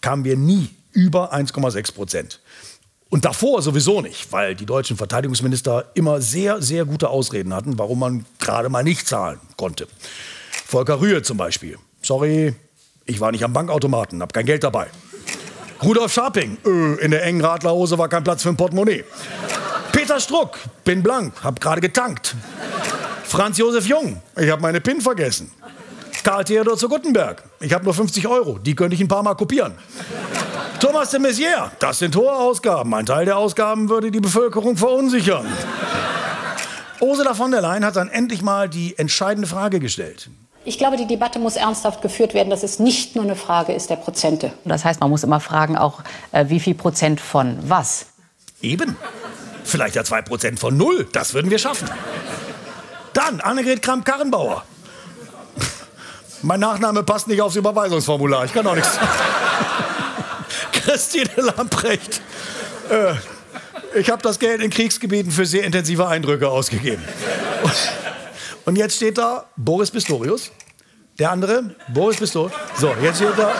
kamen 0.00 0.24
wir 0.24 0.36
nie 0.36 0.70
über 0.90 1.32
1,6 1.32 1.94
Prozent. 1.94 2.40
Und 3.14 3.24
davor 3.24 3.62
sowieso 3.62 4.00
nicht, 4.00 4.32
weil 4.32 4.56
die 4.56 4.66
deutschen 4.66 4.96
Verteidigungsminister 4.96 5.84
immer 5.94 6.20
sehr, 6.20 6.60
sehr 6.60 6.84
gute 6.84 7.10
Ausreden 7.10 7.54
hatten, 7.54 7.78
warum 7.78 8.00
man 8.00 8.26
gerade 8.40 8.68
mal 8.68 8.82
nicht 8.82 9.06
zahlen 9.06 9.38
konnte. 9.56 9.86
Volker 10.66 11.00
Rühe 11.00 11.22
zum 11.22 11.36
Beispiel. 11.36 11.78
Sorry, 12.02 12.56
ich 13.04 13.20
war 13.20 13.30
nicht 13.30 13.44
am 13.44 13.52
Bankautomaten, 13.52 14.20
hab 14.20 14.32
kein 14.32 14.46
Geld 14.46 14.64
dabei. 14.64 14.88
Rudolf 15.80 16.12
Scharping, 16.12 16.58
öh, 16.66 16.96
in 16.96 17.12
der 17.12 17.22
engen 17.22 17.40
Radlerhose 17.40 17.96
war 17.98 18.08
kein 18.08 18.24
Platz 18.24 18.42
für 18.42 18.48
ein 18.48 18.56
Portemonnaie. 18.56 19.04
Peter 19.92 20.18
Struck, 20.18 20.58
bin 20.82 21.00
blank, 21.00 21.34
hab 21.44 21.60
gerade 21.60 21.80
getankt. 21.80 22.34
Franz 23.22 23.58
Josef 23.58 23.86
Jung, 23.86 24.20
ich 24.36 24.50
hab 24.50 24.60
meine 24.60 24.80
PIN 24.80 25.00
vergessen. 25.00 25.52
Karl 26.24 26.42
Theodor 26.42 26.76
zu 26.76 26.88
Guttenberg, 26.88 27.44
ich 27.60 27.72
hab 27.72 27.84
nur 27.84 27.94
50 27.94 28.26
Euro, 28.26 28.58
die 28.58 28.74
könnte 28.74 28.96
ich 28.96 29.00
ein 29.00 29.06
paar 29.06 29.22
Mal 29.22 29.36
kopieren. 29.36 29.74
Thomas 30.84 31.08
de 31.08 31.18
Maizière, 31.18 31.70
das 31.78 31.98
sind 31.98 32.14
hohe 32.14 32.30
Ausgaben. 32.30 32.94
Ein 32.94 33.06
Teil 33.06 33.24
der 33.24 33.38
Ausgaben 33.38 33.88
würde 33.88 34.10
die 34.10 34.20
Bevölkerung 34.20 34.76
verunsichern. 34.76 35.46
Ursula 37.00 37.32
von 37.32 37.50
der 37.52 37.62
Leyen 37.62 37.86
hat 37.86 37.96
dann 37.96 38.10
endlich 38.10 38.42
mal 38.42 38.68
die 38.68 38.98
entscheidende 38.98 39.48
Frage 39.48 39.80
gestellt. 39.80 40.28
Ich 40.66 40.76
glaube, 40.76 40.98
die 40.98 41.06
Debatte 41.06 41.38
muss 41.38 41.56
ernsthaft 41.56 42.02
geführt 42.02 42.34
werden, 42.34 42.50
dass 42.50 42.62
es 42.62 42.80
nicht 42.80 43.16
nur 43.16 43.24
eine 43.24 43.34
Frage 43.34 43.72
ist 43.72 43.88
der 43.88 43.96
Prozente. 43.96 44.52
Das 44.66 44.84
heißt, 44.84 45.00
man 45.00 45.08
muss 45.08 45.24
immer 45.24 45.40
fragen, 45.40 45.78
auch 45.78 46.02
äh, 46.32 46.50
wie 46.50 46.60
viel 46.60 46.74
Prozent 46.74 47.18
von 47.18 47.56
was? 47.62 48.04
Eben. 48.60 48.94
Vielleicht 49.64 49.94
ja 49.94 50.04
zwei 50.04 50.20
Prozent 50.20 50.60
von 50.60 50.76
null. 50.76 51.08
Das 51.12 51.32
würden 51.32 51.50
wir 51.50 51.58
schaffen. 51.58 51.88
Dann 53.14 53.40
Annegret 53.40 53.80
Kramp-Karrenbauer. 53.80 54.64
Mein 56.42 56.60
Nachname 56.60 57.04
passt 57.04 57.26
nicht 57.26 57.40
aufs 57.40 57.56
Überweisungsformular. 57.56 58.44
Ich 58.44 58.52
kann 58.52 58.66
auch 58.66 58.74
nichts. 58.74 58.98
Christine 60.84 61.30
Lamprecht. 61.36 62.20
Äh, 62.90 63.14
ich 63.98 64.10
habe 64.10 64.22
das 64.22 64.38
Geld 64.38 64.60
in 64.60 64.70
Kriegsgebieten 64.70 65.32
für 65.32 65.46
sehr 65.46 65.64
intensive 65.64 66.06
Eindrücke 66.06 66.48
ausgegeben. 66.48 67.02
Und 68.64 68.76
jetzt 68.76 68.96
steht 68.96 69.18
da 69.18 69.46
Boris 69.56 69.90
Pistorius. 69.90 70.50
Der 71.18 71.30
andere, 71.30 71.74
Boris 71.92 72.16
Pistorius. 72.16 72.52
So, 72.76 72.92
jetzt 73.02 73.16
steht 73.16 73.38
da 73.38 73.52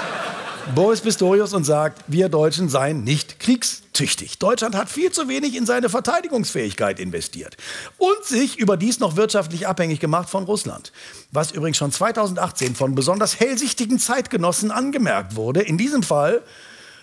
Boris 0.74 1.00
Pistorius 1.00 1.52
und 1.52 1.64
sagt, 1.64 2.02
wir 2.08 2.28
Deutschen 2.28 2.68
seien 2.68 3.04
nicht 3.04 3.38
kriegstüchtig. 3.38 4.38
Deutschland 4.38 4.74
hat 4.74 4.88
viel 4.88 5.12
zu 5.12 5.28
wenig 5.28 5.56
in 5.56 5.66
seine 5.66 5.88
Verteidigungsfähigkeit 5.88 6.98
investiert 7.00 7.56
und 7.98 8.24
sich 8.24 8.58
überdies 8.58 8.98
noch 8.98 9.16
wirtschaftlich 9.16 9.66
abhängig 9.68 10.00
gemacht 10.00 10.28
von 10.28 10.44
Russland. 10.44 10.92
Was 11.30 11.52
übrigens 11.52 11.76
schon 11.76 11.92
2018 11.92 12.74
von 12.74 12.94
besonders 12.94 13.38
hellsichtigen 13.38 13.98
Zeitgenossen 13.98 14.70
angemerkt 14.70 15.36
wurde. 15.36 15.62
In 15.62 15.78
diesem 15.78 16.02
Fall 16.02 16.42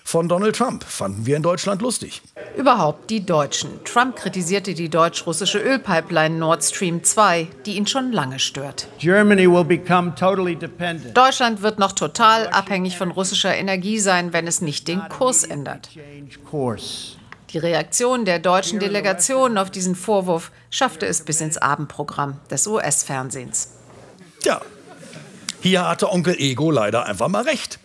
von 0.03 0.27
Donald 0.27 0.55
Trump 0.55 0.83
fanden 0.83 1.25
wir 1.25 1.37
in 1.37 1.43
Deutschland 1.43 1.81
lustig. 1.81 2.21
Überhaupt 2.57 3.09
die 3.09 3.25
Deutschen. 3.25 3.83
Trump 3.85 4.15
kritisierte 4.15 4.73
die 4.73 4.89
deutsch-russische 4.89 5.59
Ölpipeline 5.59 6.37
Nord 6.37 6.63
Stream 6.63 7.03
2, 7.03 7.47
die 7.65 7.77
ihn 7.77 7.87
schon 7.87 8.11
lange 8.11 8.39
stört. 8.39 8.87
Deutschland 11.13 11.61
wird 11.61 11.79
noch 11.79 11.91
total 11.93 12.47
abhängig 12.49 12.97
von 12.97 13.11
russischer 13.11 13.55
Energie 13.55 13.99
sein, 13.99 14.33
wenn 14.33 14.47
es 14.47 14.61
nicht 14.61 14.87
den 14.87 15.01
Kurs 15.07 15.43
ändert. 15.43 15.89
Die 17.51 17.57
Reaktion 17.57 18.25
der 18.25 18.39
deutschen 18.39 18.79
Delegation 18.79 19.57
auf 19.57 19.69
diesen 19.69 19.95
Vorwurf 19.95 20.51
schaffte 20.69 21.05
es 21.05 21.23
bis 21.23 21.41
ins 21.41 21.57
Abendprogramm 21.57 22.39
des 22.49 22.65
US-Fernsehens. 22.65 23.73
Ja, 24.43 24.61
hier 25.61 25.87
hatte 25.87 26.11
Onkel 26.11 26.35
Ego 26.39 26.71
leider 26.71 27.05
einfach 27.05 27.27
mal 27.27 27.43
recht. 27.43 27.79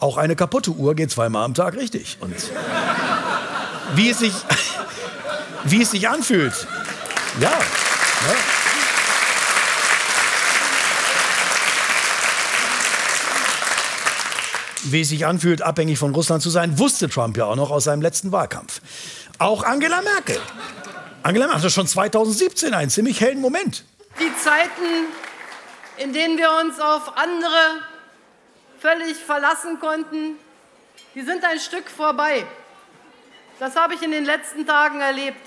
Auch 0.00 0.16
eine 0.16 0.34
kaputte 0.34 0.70
Uhr 0.70 0.94
geht 0.94 1.10
zweimal 1.10 1.44
am 1.44 1.52
Tag 1.52 1.76
richtig. 1.76 2.16
Und 2.20 2.34
wie 3.94 4.08
es 4.08 4.18
sich, 4.18 4.32
wie 5.64 5.82
es 5.82 5.90
sich 5.90 6.08
anfühlt. 6.08 6.66
Ja. 7.38 7.50
ja. 7.50 7.58
Wie 14.84 15.02
es 15.02 15.10
sich 15.10 15.26
anfühlt, 15.26 15.60
abhängig 15.60 15.98
von 15.98 16.14
Russland 16.14 16.42
zu 16.42 16.48
sein, 16.48 16.78
wusste 16.78 17.10
Trump 17.10 17.36
ja 17.36 17.44
auch 17.44 17.56
noch 17.56 17.70
aus 17.70 17.84
seinem 17.84 18.00
letzten 18.00 18.32
Wahlkampf. 18.32 18.80
Auch 19.38 19.62
Angela 19.62 20.00
Merkel. 20.00 20.38
Angela 21.22 21.44
Merkel 21.44 21.62
hatte 21.62 21.70
schon 21.70 21.86
2017 21.86 22.72
einen 22.72 22.88
ziemlich 22.88 23.20
hellen 23.20 23.42
Moment. 23.42 23.84
Die 24.18 24.32
Zeiten, 24.42 25.08
in 25.98 26.14
denen 26.14 26.38
wir 26.38 26.48
uns 26.62 26.80
auf 26.80 27.18
andere 27.18 27.89
völlig 28.80 29.16
verlassen 29.16 29.78
konnten, 29.78 30.36
die 31.14 31.22
sind 31.22 31.44
ein 31.44 31.60
Stück 31.60 31.88
vorbei. 31.88 32.46
Das 33.58 33.76
habe 33.76 33.94
ich 33.94 34.02
in 34.02 34.10
den 34.10 34.24
letzten 34.24 34.66
Tagen 34.66 35.00
erlebt. 35.00 35.46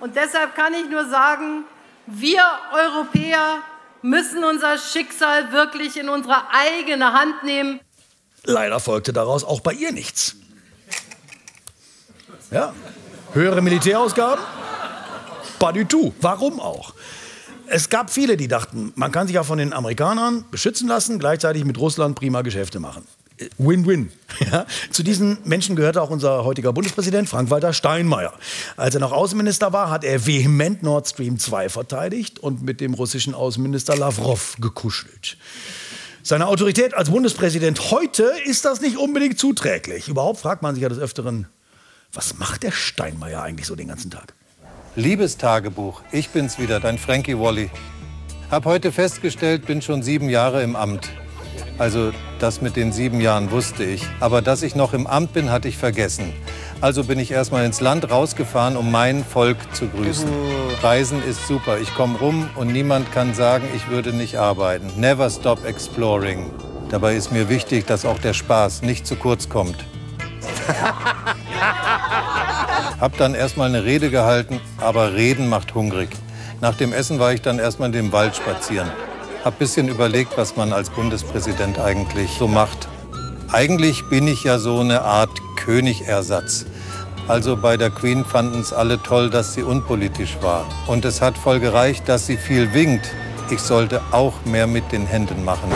Und 0.00 0.16
deshalb 0.16 0.54
kann 0.54 0.74
ich 0.74 0.88
nur 0.88 1.08
sagen, 1.08 1.64
wir 2.06 2.42
Europäer 2.72 3.62
müssen 4.02 4.44
unser 4.44 4.78
Schicksal 4.78 5.52
wirklich 5.52 5.96
in 5.96 6.08
unsere 6.08 6.50
eigene 6.50 7.12
Hand 7.12 7.42
nehmen. 7.44 7.80
Leider 8.44 8.80
folgte 8.80 9.12
daraus 9.12 9.44
auch 9.44 9.60
bei 9.60 9.72
ihr 9.72 9.92
nichts. 9.92 10.36
Ja, 12.50 12.74
höhere 13.32 13.62
Militärausgaben? 13.62 14.44
Pas 15.58 15.72
du 15.72 15.84
tout. 15.84 16.14
Warum 16.20 16.60
auch? 16.60 16.92
Es 17.72 17.88
gab 17.88 18.10
viele, 18.10 18.36
die 18.36 18.48
dachten, 18.48 18.92
man 18.96 19.10
kann 19.12 19.26
sich 19.26 19.34
ja 19.34 19.44
von 19.44 19.56
den 19.56 19.72
Amerikanern 19.72 20.44
beschützen 20.50 20.88
lassen, 20.88 21.18
gleichzeitig 21.18 21.64
mit 21.64 21.78
Russland 21.78 22.14
prima 22.16 22.42
Geschäfte 22.42 22.80
machen. 22.80 23.04
Win-win. 23.58 24.12
Ja? 24.50 24.66
Zu 24.90 25.02
diesen 25.02 25.38
Menschen 25.44 25.76
gehörte 25.76 26.02
auch 26.02 26.10
unser 26.10 26.44
heutiger 26.44 26.72
Bundespräsident 26.72 27.28
Frank-Walter 27.28 27.72
Steinmeier. 27.72 28.32
Als 28.76 28.94
er 28.94 29.00
noch 29.00 29.12
Außenminister 29.12 29.72
war, 29.72 29.90
hat 29.90 30.04
er 30.04 30.26
vehement 30.26 30.82
Nord 30.82 31.08
Stream 31.08 31.38
2 31.38 31.68
verteidigt 31.68 32.38
und 32.38 32.62
mit 32.62 32.80
dem 32.80 32.94
russischen 32.94 33.34
Außenminister 33.34 33.96
Lavrov 33.96 34.56
gekuschelt. 34.60 35.36
Seine 36.22 36.46
Autorität 36.46 36.94
als 36.94 37.10
Bundespräsident 37.10 37.90
heute 37.90 38.32
ist 38.44 38.64
das 38.64 38.80
nicht 38.80 38.96
unbedingt 38.96 39.38
zuträglich. 39.38 40.08
Überhaupt 40.08 40.40
fragt 40.40 40.62
man 40.62 40.74
sich 40.74 40.82
ja 40.82 40.88
des 40.88 40.98
Öfteren, 40.98 41.46
was 42.12 42.38
macht 42.38 42.62
der 42.62 42.72
Steinmeier 42.72 43.42
eigentlich 43.42 43.66
so 43.66 43.76
den 43.76 43.88
ganzen 43.88 44.10
Tag? 44.10 44.34
Liebes 44.94 45.38
Tagebuch, 45.38 46.02
ich 46.12 46.28
bin's 46.28 46.58
wieder, 46.58 46.78
dein 46.78 46.98
Frankie 46.98 47.38
Wally. 47.38 47.70
Hab 48.50 48.66
heute 48.66 48.92
festgestellt, 48.92 49.64
bin 49.64 49.80
schon 49.80 50.02
sieben 50.02 50.28
Jahre 50.28 50.62
im 50.62 50.76
Amt. 50.76 51.08
Also 51.78 52.12
das 52.40 52.60
mit 52.60 52.76
den 52.76 52.92
sieben 52.92 53.18
Jahren 53.22 53.50
wusste 53.50 53.84
ich. 53.84 54.06
Aber 54.20 54.42
dass 54.42 54.62
ich 54.62 54.74
noch 54.74 54.92
im 54.92 55.06
Amt 55.06 55.32
bin, 55.32 55.50
hatte 55.50 55.66
ich 55.66 55.78
vergessen. 55.78 56.34
Also 56.82 57.04
bin 57.04 57.18
ich 57.18 57.30
erstmal 57.30 57.64
ins 57.64 57.80
Land 57.80 58.10
rausgefahren, 58.10 58.76
um 58.76 58.90
mein 58.90 59.24
Volk 59.24 59.56
zu 59.74 59.88
grüßen. 59.88 60.28
Reisen 60.82 61.22
ist 61.24 61.48
super. 61.48 61.78
Ich 61.78 61.94
komme 61.94 62.18
rum 62.18 62.50
und 62.56 62.70
niemand 62.70 63.10
kann 63.12 63.32
sagen, 63.32 63.64
ich 63.74 63.88
würde 63.88 64.12
nicht 64.12 64.36
arbeiten. 64.36 64.92
Never 65.00 65.30
stop 65.30 65.64
exploring. 65.64 66.50
Dabei 66.90 67.16
ist 67.16 67.32
mir 67.32 67.48
wichtig, 67.48 67.86
dass 67.86 68.04
auch 68.04 68.18
der 68.18 68.34
Spaß 68.34 68.82
nicht 68.82 69.06
zu 69.06 69.16
kurz 69.16 69.48
kommt. 69.48 69.86
Hab 73.02 73.16
dann 73.16 73.34
erstmal 73.34 73.68
eine 73.68 73.82
Rede 73.82 74.10
gehalten, 74.10 74.60
aber 74.78 75.14
Reden 75.14 75.48
macht 75.48 75.74
hungrig. 75.74 76.10
Nach 76.60 76.76
dem 76.76 76.92
Essen 76.92 77.18
war 77.18 77.32
ich 77.32 77.42
dann 77.42 77.58
erstmal 77.58 77.88
in 77.88 77.92
dem 77.92 78.12
Wald 78.12 78.36
spazieren. 78.36 78.88
Hab 79.44 79.58
bisschen 79.58 79.88
überlegt, 79.88 80.38
was 80.38 80.54
man 80.54 80.72
als 80.72 80.88
Bundespräsident 80.88 81.80
eigentlich 81.80 82.30
so 82.38 82.46
macht. 82.46 82.86
Eigentlich 83.50 84.08
bin 84.08 84.28
ich 84.28 84.44
ja 84.44 84.60
so 84.60 84.78
eine 84.78 85.02
Art 85.02 85.30
Königersatz. 85.56 86.64
Also 87.26 87.56
bei 87.56 87.76
der 87.76 87.90
Queen 87.90 88.24
fanden 88.24 88.60
es 88.60 88.72
alle 88.72 89.02
toll, 89.02 89.30
dass 89.30 89.54
sie 89.54 89.64
unpolitisch 89.64 90.36
war. 90.40 90.64
Und 90.86 91.04
es 91.04 91.20
hat 91.20 91.36
voll 91.36 91.58
gereicht, 91.58 92.08
dass 92.08 92.28
sie 92.28 92.36
viel 92.36 92.72
winkt. 92.72 93.10
Ich 93.50 93.58
sollte 93.58 94.00
auch 94.12 94.34
mehr 94.44 94.68
mit 94.68 94.92
den 94.92 95.06
Händen 95.06 95.44
machen. 95.44 95.72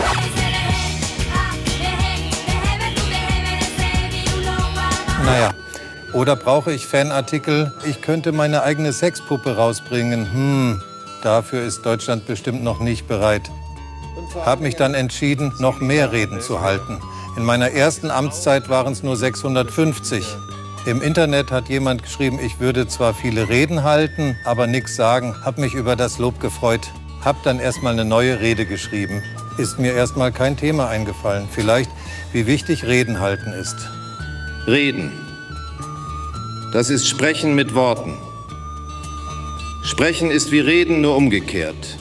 Naja, 5.25 5.56
oder 6.17 6.35
brauche 6.35 6.73
ich 6.73 6.87
Fanartikel? 6.87 7.71
Ich 7.85 8.01
könnte 8.01 8.31
meine 8.31 8.63
eigene 8.63 8.91
Sexpuppe 8.91 9.55
rausbringen. 9.55 10.33
Hm, 10.33 10.81
dafür 11.21 11.61
ist 11.61 11.85
Deutschland 11.85 12.25
bestimmt 12.25 12.63
noch 12.63 12.79
nicht 12.79 13.07
bereit. 13.07 13.51
Hab 14.43 14.59
mich 14.59 14.75
dann 14.75 14.95
entschieden, 14.95 15.53
noch 15.59 15.79
mehr 15.79 16.11
Reden 16.11 16.41
zu 16.41 16.61
halten. 16.61 16.99
In 17.37 17.43
meiner 17.45 17.69
ersten 17.69 18.09
Amtszeit 18.09 18.67
waren 18.67 18.93
es 18.93 19.03
nur 19.03 19.15
650. 19.15 20.25
Im 20.87 21.03
Internet 21.03 21.51
hat 21.51 21.69
jemand 21.69 22.01
geschrieben, 22.01 22.39
ich 22.43 22.59
würde 22.59 22.87
zwar 22.87 23.13
viele 23.13 23.47
Reden 23.47 23.83
halten, 23.83 24.35
aber 24.43 24.65
nichts 24.65 24.95
sagen. 24.95 25.35
Hab 25.45 25.59
mich 25.59 25.75
über 25.75 25.95
das 25.95 26.17
Lob 26.17 26.39
gefreut. 26.39 26.87
Hab 27.23 27.43
dann 27.43 27.59
erstmal 27.59 27.93
eine 27.93 28.05
neue 28.05 28.39
Rede 28.39 28.65
geschrieben. 28.65 29.21
Ist 29.59 29.77
mir 29.77 29.93
erstmal 29.93 30.31
kein 30.31 30.57
Thema 30.57 30.89
eingefallen. 30.89 31.47
Vielleicht, 31.51 31.91
wie 32.33 32.47
wichtig 32.47 32.85
Reden 32.85 33.19
halten 33.19 33.53
ist. 33.53 33.75
Reden. 34.65 35.26
Das 36.73 36.89
ist 36.89 37.07
Sprechen 37.07 37.55
mit 37.55 37.73
Worten. 37.75 38.17
Sprechen 39.85 40.31
ist 40.31 40.51
wie 40.51 40.59
Reden, 40.59 40.99
nur 40.99 41.15
umgekehrt. 41.15 41.97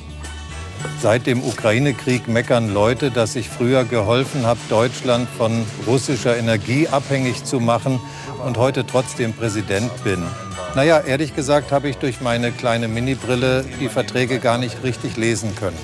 Seit 1.00 1.28
dem 1.28 1.40
Ukraine-Krieg 1.44 2.26
meckern 2.26 2.74
Leute, 2.74 3.12
dass 3.12 3.36
ich 3.36 3.48
früher 3.48 3.84
geholfen 3.84 4.44
habe, 4.44 4.58
Deutschland 4.68 5.28
von 5.38 5.64
russischer 5.86 6.36
Energie 6.36 6.88
abhängig 6.88 7.44
zu 7.44 7.60
machen 7.60 8.00
und 8.44 8.56
heute 8.56 8.84
trotzdem 8.84 9.34
Präsident 9.34 9.92
bin. 10.02 10.24
Naja, 10.74 10.98
ehrlich 10.98 11.36
gesagt 11.36 11.70
habe 11.70 11.88
ich 11.88 11.96
durch 11.98 12.20
meine 12.20 12.50
kleine 12.50 12.88
Mini-Brille 12.88 13.64
die 13.78 13.88
Verträge 13.88 14.40
gar 14.40 14.58
nicht 14.58 14.82
richtig 14.82 15.16
lesen 15.16 15.54
können. 15.54 15.78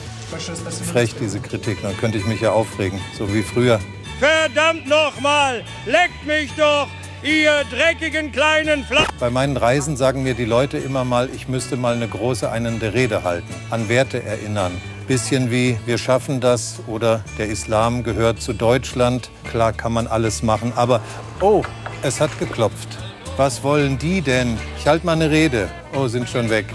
Frech, 0.91 1.15
diese 1.21 1.39
Kritik, 1.39 1.83
dann 1.83 1.97
könnte 1.97 2.19
ich 2.19 2.27
mich 2.27 2.41
ja 2.41 2.51
aufregen, 2.51 3.01
so 3.17 3.33
wie 3.33 3.43
früher. 3.43 3.79
Verdammt 4.19 4.89
nochmal, 4.89 5.63
leckt 5.87 6.27
mich 6.27 6.51
doch, 6.57 6.89
ihr 7.23 7.65
dreckigen 7.71 8.33
kleinen 8.33 8.85
Fla 8.85 9.07
Bei 9.21 9.31
meinen 9.31 9.57
Reisen 9.57 9.97
sagen 9.97 10.23
mir 10.23 10.35
die 10.35 10.45
Leute 10.45 10.79
immer 10.79 11.05
mal, 11.05 11.29
ich 11.35 11.49
müsste 11.49 11.77
mal 11.77 11.95
eine 11.95 12.09
große 12.09 12.51
einende 12.51 12.95
Rede 12.95 13.23
halten, 13.23 13.55
an 13.71 13.89
Werte 13.89 14.23
erinnern. 14.23 14.73
Bisschen 15.07 15.51
wie 15.51 15.79
wir 15.87 15.99
schaffen 15.99 16.41
das 16.41 16.81
oder 16.87 17.25
der 17.39 17.49
Islam 17.49 18.03
gehört 18.03 18.41
zu 18.41 18.53
Deutschland. 18.53 19.31
Klar 19.51 19.73
kann 19.73 19.93
man 19.93 20.07
alles 20.07 20.43
machen, 20.43 20.73
aber 20.75 21.01
oh, 21.41 21.63
es 22.03 22.21
hat 22.21 22.37
geklopft. 22.39 22.89
Was 23.37 23.63
wollen 23.63 23.99
die 23.99 24.21
denn? 24.21 24.59
Ich 24.79 24.87
halte 24.87 25.07
mal 25.07 25.13
eine 25.13 25.31
Rede. 25.31 25.69
Oh, 25.95 26.09
sind 26.09 26.29
schon 26.29 26.51
weg. 26.51 26.67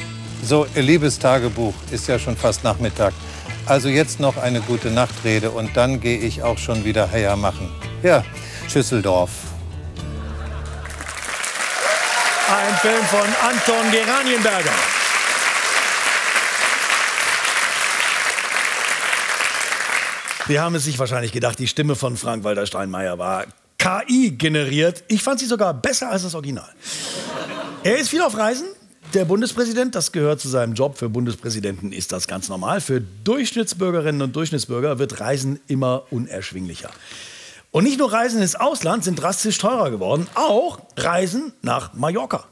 So, 0.44 0.66
ihr 0.75 0.82
liebes 0.82 1.20
Tagebuch, 1.20 1.74
ist 1.92 2.08
ja 2.08 2.20
schon 2.20 2.38
fast 2.38 2.63
Nachmittag. 2.63 3.13
Also 3.66 3.89
jetzt 3.89 4.20
noch 4.20 4.38
eine 4.38 4.62
gute 4.62 4.92
Nachtrede 4.92 5.51
und 5.51 5.75
dann 5.75 6.00
gehe 6.00 6.18
ich 6.18 6.44
auch 6.44 6.58
schon 6.58 6.86
wieder 6.86 7.12
Heier 7.12 7.36
machen. 7.36 7.70
Ja, 8.01 8.24
Schüsseldorf. 8.68 9.47
Ein 12.50 12.74
Film 12.77 13.04
von 13.04 13.27
Anton 13.42 13.92
Geranienberger. 13.92 14.72
Sie 20.48 20.58
haben 20.58 20.75
es 20.75 20.86
sich 20.86 20.98
wahrscheinlich 20.98 21.34
gedacht, 21.34 21.60
die 21.60 21.68
Stimme 21.68 21.98
von 21.98 22.16
Frank-Walter 22.16 22.66
Steinmeier 22.66 23.18
war 23.18 23.48
KI 23.77 24.32
generiert. 24.32 25.04
Ich 25.10 25.24
fand 25.24 25.42
sie 25.42 25.46
sogar 25.46 25.74
besser 25.74 26.10
als 26.10 26.24
das 26.24 26.36
Original. 26.36 26.70
Er 27.84 27.98
ist 27.98 28.08
viel 28.08 28.22
auf 28.22 28.38
Reisen. 28.38 28.68
Der 29.13 29.25
Bundespräsident, 29.25 29.94
das 29.94 30.13
gehört 30.13 30.39
zu 30.39 30.48
seinem 30.48 30.74
Job. 30.74 30.98
Für 30.98 31.10
Bundespräsidenten 31.10 31.92
ist 31.92 32.13
das 32.13 32.30
ganz 32.30 32.48
normal. 32.48 32.80
Für 32.80 33.01
Durchschnittsbürgerinnen 33.01 34.22
und 34.22 34.34
Durchschnittsbürger 34.34 35.00
wird 35.00 35.20
Reisen 35.20 35.60
immer 35.68 36.04
unerschwinglicher. 36.12 36.92
Und 37.71 37.83
nicht 37.83 38.00
nur 38.00 38.12
Reisen 38.12 38.41
ins 38.41 38.55
Ausland 38.55 39.03
sind 39.03 39.21
drastisch 39.21 39.57
teurer 39.57 39.91
geworden, 39.91 40.27
auch 40.36 40.79
Reisen 40.95 41.53
nach 41.62 41.93
Mallorca. 41.93 42.45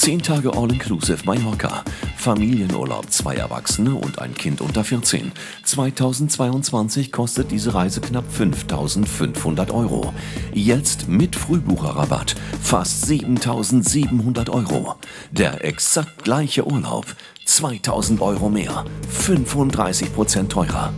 Zehn 0.00 0.22
Tage 0.22 0.56
All-Inclusive 0.56 1.26
Mallorca. 1.26 1.84
Familienurlaub, 2.16 3.10
zwei 3.10 3.34
Erwachsene 3.34 3.94
und 3.94 4.18
ein 4.18 4.34
Kind 4.34 4.62
unter 4.62 4.82
14. 4.82 5.32
2022 5.64 7.12
kostet 7.12 7.50
diese 7.50 7.74
Reise 7.74 8.00
knapp 8.00 8.24
5500 8.32 9.70
Euro. 9.70 10.14
Jetzt 10.54 11.08
mit 11.08 11.36
Frühbucherrabatt 11.36 12.34
fast 12.62 13.06
7700 13.06 14.48
Euro. 14.48 14.94
Der 15.32 15.64
exakt 15.66 16.24
gleiche 16.24 16.66
Urlaub. 16.66 17.04
2000 17.44 18.22
Euro 18.22 18.48
mehr. 18.48 18.86
35 19.10 20.14
Prozent 20.14 20.52
teurer. 20.52 20.94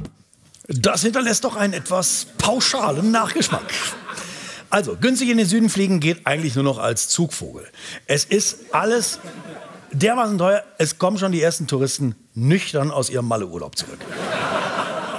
Das 0.74 1.02
hinterlässt 1.02 1.44
doch 1.44 1.56
einen 1.56 1.74
etwas 1.74 2.26
pauschalen 2.38 3.10
Nachgeschmack. 3.10 3.72
Also, 4.70 4.96
günstig 4.96 5.28
in 5.28 5.36
den 5.36 5.46
Süden 5.46 5.68
fliegen 5.68 6.00
geht 6.00 6.26
eigentlich 6.26 6.54
nur 6.54 6.64
noch 6.64 6.78
als 6.78 7.08
Zugvogel. 7.08 7.68
Es 8.06 8.24
ist 8.24 8.72
alles 8.72 9.18
dermaßen 9.92 10.38
teuer, 10.38 10.64
es 10.78 10.98
kommen 10.98 11.18
schon 11.18 11.32
die 11.32 11.42
ersten 11.42 11.66
Touristen 11.66 12.14
nüchtern 12.34 12.90
aus 12.90 13.10
ihrem 13.10 13.28
Malle-Urlaub 13.28 13.76
zurück. 13.76 13.98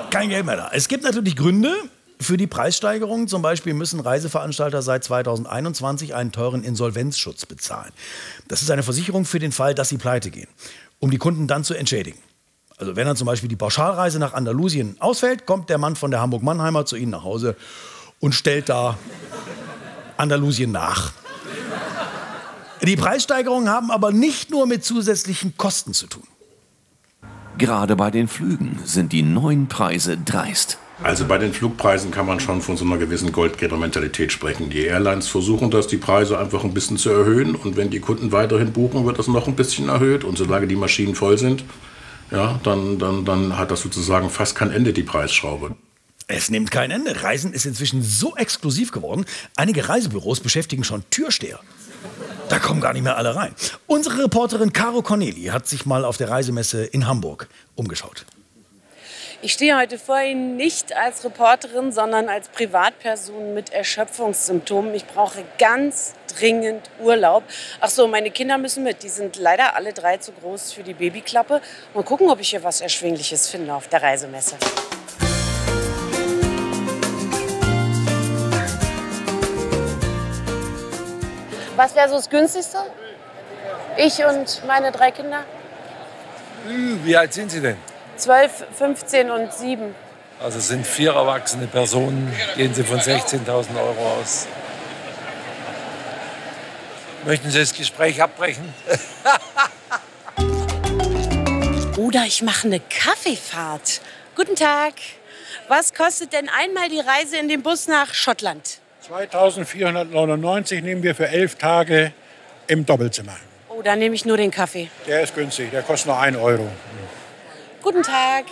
Kein 0.10 0.30
Geld 0.30 0.46
mehr 0.48 0.58
da. 0.58 0.72
Es 0.74 0.88
gibt 0.88 1.04
natürlich 1.04 1.36
Gründe 1.36 1.72
für 2.20 2.38
die 2.38 2.48
Preissteigerung. 2.48 3.28
Zum 3.28 3.44
Beispiel 3.44 3.76
müssen 3.76 4.00
Reiseveranstalter 4.00 4.82
seit 4.82 5.04
2021 5.04 6.16
einen 6.16 6.32
teuren 6.32 6.64
Insolvenzschutz 6.64 7.46
bezahlen. 7.46 7.92
Das 8.48 8.64
ist 8.64 8.72
eine 8.72 8.82
Versicherung 8.82 9.26
für 9.26 9.40
den 9.40 9.52
Fall, 9.52 9.76
dass 9.76 9.90
sie 9.90 9.98
pleite 9.98 10.32
gehen, 10.32 10.48
um 11.00 11.12
die 11.12 11.20
Kunden 11.20 11.48
dann 11.48 11.64
zu 11.64 11.76
entschädigen. 11.76 12.20
Also 12.84 12.98
wenn 12.98 13.08
dann 13.08 13.16
zum 13.16 13.28
Beispiel 13.28 13.48
die 13.48 13.56
Pauschalreise 13.56 14.20
nach 14.20 14.34
Andalusien 14.34 14.98
ausfällt, 15.00 15.46
kommt 15.46 15.70
der 15.70 15.78
Mann 15.78 15.96
von 15.96 16.12
der 16.12 16.20
Hamburg-Mannheimer 16.20 16.86
zu 16.86 16.98
Ihnen 16.98 17.12
nach 17.12 17.24
Hause 17.24 17.56
und 18.20 18.36
stellt 18.36 18.68
da 18.68 18.98
Andalusien 20.18 20.70
nach. 20.74 21.14
Die 22.82 22.98
Preissteigerungen 22.98 23.70
haben 23.70 23.90
aber 23.90 24.12
nicht 24.12 24.52
nur 24.52 24.68
mit 24.68 24.84
zusätzlichen 24.84 25.56
Kosten 25.56 25.94
zu 25.94 26.08
tun. 26.08 26.28
Gerade 27.58 27.96
bei 27.96 28.12
den 28.12 28.28
Flügen 28.28 28.78
sind 28.84 29.14
die 29.14 29.24
neuen 29.24 29.70
Preise 29.70 30.18
dreist. 30.18 30.78
Also 31.02 31.24
bei 31.24 31.38
den 31.38 31.54
Flugpreisen 31.54 32.12
kann 32.12 32.26
man 32.26 32.42
schon 32.42 32.62
von 32.62 32.76
so 32.76 32.84
einer 32.84 32.98
gewissen 32.98 33.32
Goldgräbermentalität 33.32 34.34
sprechen. 34.34 34.70
Die 34.70 34.84
Airlines 34.84 35.30
versuchen 35.30 35.72
das, 35.72 35.88
die 35.88 35.96
Preise 35.96 36.38
einfach 36.38 36.66
ein 36.66 36.74
bisschen 36.74 36.98
zu 36.98 37.12
erhöhen. 37.12 37.56
Und 37.56 37.78
wenn 37.78 37.90
die 37.90 38.02
Kunden 38.02 38.34
weiterhin 38.34 38.74
buchen, 38.74 39.06
wird 39.06 39.20
das 39.20 39.30
noch 39.30 39.48
ein 39.48 39.56
bisschen 39.56 39.88
erhöht. 39.88 40.26
Und 40.26 40.38
solange 40.38 40.68
die 40.68 40.76
Maschinen 40.76 41.16
voll 41.16 41.38
sind, 41.38 41.64
ja, 42.34 42.60
dann, 42.64 42.98
dann, 43.00 43.24
dann 43.24 43.58
hat 43.58 43.72
das 43.72 43.82
sozusagen 43.82 44.30
fast 44.30 44.56
kein 44.56 44.72
Ende, 44.72 44.92
die 44.92 45.04
Preisschraube. 45.04 45.76
Es 46.28 46.50
nimmt 46.50 46.72
kein 46.72 46.90
Ende. 46.90 47.22
Reisen 47.22 47.54
ist 47.54 47.66
inzwischen 47.66 48.02
so 48.02 48.36
exklusiv 48.36 48.92
geworden. 48.92 49.26
Einige 49.56 49.88
Reisebüros 49.88 50.40
beschäftigen 50.40 50.84
schon 50.84 51.04
Türsteher. 51.10 51.60
Da 52.50 52.60
kommen 52.60 52.82
gar 52.82 52.94
nicht 52.94 53.04
mehr 53.04 53.18
alle 53.18 53.36
rein. 53.36 53.54
Unsere 53.88 54.24
Reporterin 54.24 54.74
Caro 54.74 55.02
Corneli 55.02 55.46
hat 55.46 55.68
sich 55.68 55.86
mal 55.86 56.06
auf 56.06 56.18
der 56.18 56.30
Reisemesse 56.30 56.84
in 56.86 57.08
Hamburg 57.08 57.48
umgeschaut. 57.76 58.26
Ich 59.46 59.52
stehe 59.52 59.78
heute 59.78 60.00
vor 60.00 60.22
Ihnen 60.22 60.56
nicht 60.56 60.96
als 60.96 61.26
Reporterin, 61.26 61.92
sondern 61.92 62.30
als 62.30 62.48
Privatperson 62.48 63.54
mit 63.54 63.74
Erschöpfungssymptomen. 63.74 64.96
Ich 64.96 65.06
brauche 65.06 65.44
ganz 65.60 66.14
dringend 66.34 66.90
Urlaub. 67.02 67.44
Ach 67.82 67.90
so, 67.90 68.08
meine 68.08 68.32
Kinder 68.32 68.58
müssen 68.58 68.86
mit. 68.86 69.04
Die 69.04 69.10
sind 69.10 69.36
leider 69.36 69.76
alle 69.76 69.92
drei 69.92 70.16
zu 70.16 70.32
groß 70.32 70.72
für 70.72 70.84
die 70.84 70.94
Babyklappe. 70.94 71.60
Mal 71.94 72.04
gucken, 72.06 72.30
ob 72.30 72.40
ich 72.40 72.52
hier 72.52 72.64
was 72.64 72.80
Erschwingliches 72.80 73.50
finde 73.50 73.74
auf 73.74 73.90
der 73.90 74.02
Reisemesse. 74.02 74.56
Was 81.76 81.96
wäre 81.96 82.08
so 82.08 82.16
das 82.16 82.30
günstigste? 82.30 82.78
Ich 83.98 84.24
und 84.24 84.66
meine 84.66 84.94
drei 84.94 85.12
Kinder? 85.12 85.44
Wie 86.66 87.18
alt 87.18 87.34
sind 87.34 87.52
Sie 87.52 87.60
denn? 87.60 87.93
12, 88.18 88.66
15 88.78 89.32
und 89.32 89.54
7. 89.54 89.96
Also 90.42 90.60
es 90.60 90.68
sind 90.68 90.86
vier 90.86 91.14
erwachsene 91.14 91.68
Personen. 91.68 92.34
Gehen 92.56 92.74
Sie 92.74 92.84
von 92.84 93.00
16.000 93.00 93.48
Euro 93.78 94.20
aus. 94.20 94.48
Möchten 97.26 97.50
Sie 97.50 97.60
das 97.60 97.74
Gespräch 97.74 98.22
abbrechen? 98.22 98.74
Oder 101.98 102.26
ich 102.26 102.42
mache 102.42 102.68
eine 102.68 102.82
Kaffeefahrt. 102.82 104.02
Guten 104.36 104.56
Tag. 104.56 104.94
Was 105.70 105.94
kostet 105.94 106.34
denn 106.34 106.50
einmal 106.50 106.90
die 106.90 107.00
Reise 107.00 107.38
in 107.38 107.48
den 107.48 107.64
Bus 107.64 107.88
nach 107.88 108.14
Schottland? 108.14 108.80
2499 109.02 110.84
nehmen 110.84 111.04
wir 111.04 111.16
für 111.16 111.28
elf 111.28 111.56
Tage 111.56 112.12
im 112.68 112.86
Doppelzimmer. 112.86 113.38
Oh, 113.70 113.82
dann 113.82 114.00
nehme 114.00 114.16
ich 114.16 114.26
nur 114.26 114.38
den 114.38 114.52
Kaffee. 114.52 114.90
Der 115.08 115.22
ist 115.22 115.36
günstig, 115.36 115.72
der 115.72 115.82
kostet 115.82 116.08
nur 116.08 116.20
1 116.20 116.38
Euro. 116.38 116.68
Guten 117.84 118.02
Tag. 118.02 118.46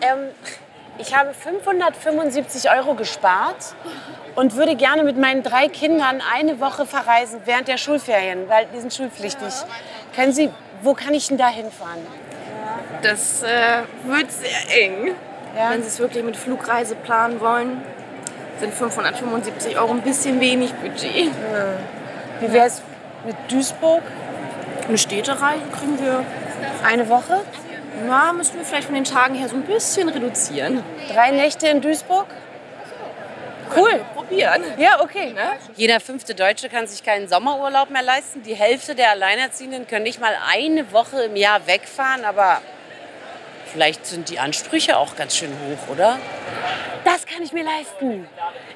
Ähm, 0.00 0.28
ich 0.96 1.12
habe 1.16 1.34
575 1.34 2.70
Euro 2.70 2.94
gespart 2.94 3.74
und 4.36 4.54
würde 4.54 4.76
gerne 4.76 5.02
mit 5.02 5.18
meinen 5.18 5.42
drei 5.42 5.66
Kindern 5.66 6.22
eine 6.32 6.60
Woche 6.60 6.86
verreisen 6.86 7.40
während 7.46 7.66
der 7.66 7.78
Schulferien, 7.78 8.48
weil 8.48 8.66
die 8.72 8.78
sind 8.78 8.94
schulpflichtig. 8.94 9.52
Können 10.14 10.32
Sie, 10.32 10.50
wo 10.82 10.94
kann 10.94 11.14
ich 11.14 11.26
denn 11.26 11.36
da 11.36 11.48
hinfahren? 11.48 11.98
Das 13.02 13.42
äh, 13.42 13.82
wird 14.04 14.30
sehr 14.30 14.80
eng. 14.80 15.16
Wenn 15.68 15.82
Sie 15.82 15.88
es 15.88 15.98
wirklich 15.98 16.22
mit 16.22 16.36
Flugreise 16.36 16.94
planen 16.94 17.40
wollen, 17.40 17.82
sind 18.60 18.72
575 18.72 19.76
Euro 19.80 19.94
ein 19.94 20.02
bisschen 20.02 20.38
wenig 20.38 20.72
Budget. 20.74 21.32
Wie 22.38 22.52
wäre 22.52 22.66
es 22.66 22.82
mit 23.24 23.34
Duisburg? 23.50 24.02
Eine 24.86 24.96
Städtereise 24.96 25.62
kriegen 25.76 25.98
wir. 26.00 26.24
Eine 26.84 27.08
Woche? 27.08 27.42
Na, 28.04 28.32
müssen 28.32 28.58
wir 28.58 28.64
vielleicht 28.64 28.86
von 28.86 28.94
den 28.94 29.04
Tagen 29.04 29.34
her 29.34 29.48
so 29.48 29.56
ein 29.56 29.62
bisschen 29.62 30.08
reduzieren. 30.08 30.82
Drei 31.12 31.30
Nächte 31.30 31.68
in 31.68 31.80
Duisburg? 31.80 32.26
Cool. 33.74 34.04
Probieren. 34.14 34.62
Ja, 34.78 35.00
okay. 35.02 35.32
Ne? 35.32 35.52
Jeder 35.76 35.98
fünfte 36.00 36.34
Deutsche 36.34 36.68
kann 36.68 36.86
sich 36.86 37.02
keinen 37.02 37.28
Sommerurlaub 37.28 37.90
mehr 37.90 38.02
leisten. 38.02 38.42
Die 38.42 38.54
Hälfte 38.54 38.94
der 38.94 39.10
Alleinerziehenden 39.10 39.86
können 39.86 40.04
nicht 40.04 40.20
mal 40.20 40.36
eine 40.48 40.92
Woche 40.92 41.24
im 41.24 41.36
Jahr 41.36 41.66
wegfahren. 41.66 42.24
Aber 42.24 42.60
vielleicht 43.72 44.06
sind 44.06 44.28
die 44.28 44.38
Ansprüche 44.38 44.96
auch 44.98 45.16
ganz 45.16 45.36
schön 45.36 45.50
hoch, 45.50 45.92
oder? 45.92 46.18
Das 47.04 47.26
kann 47.26 47.42
ich 47.42 47.52
mir 47.52 47.64
leisten. 47.64 48.28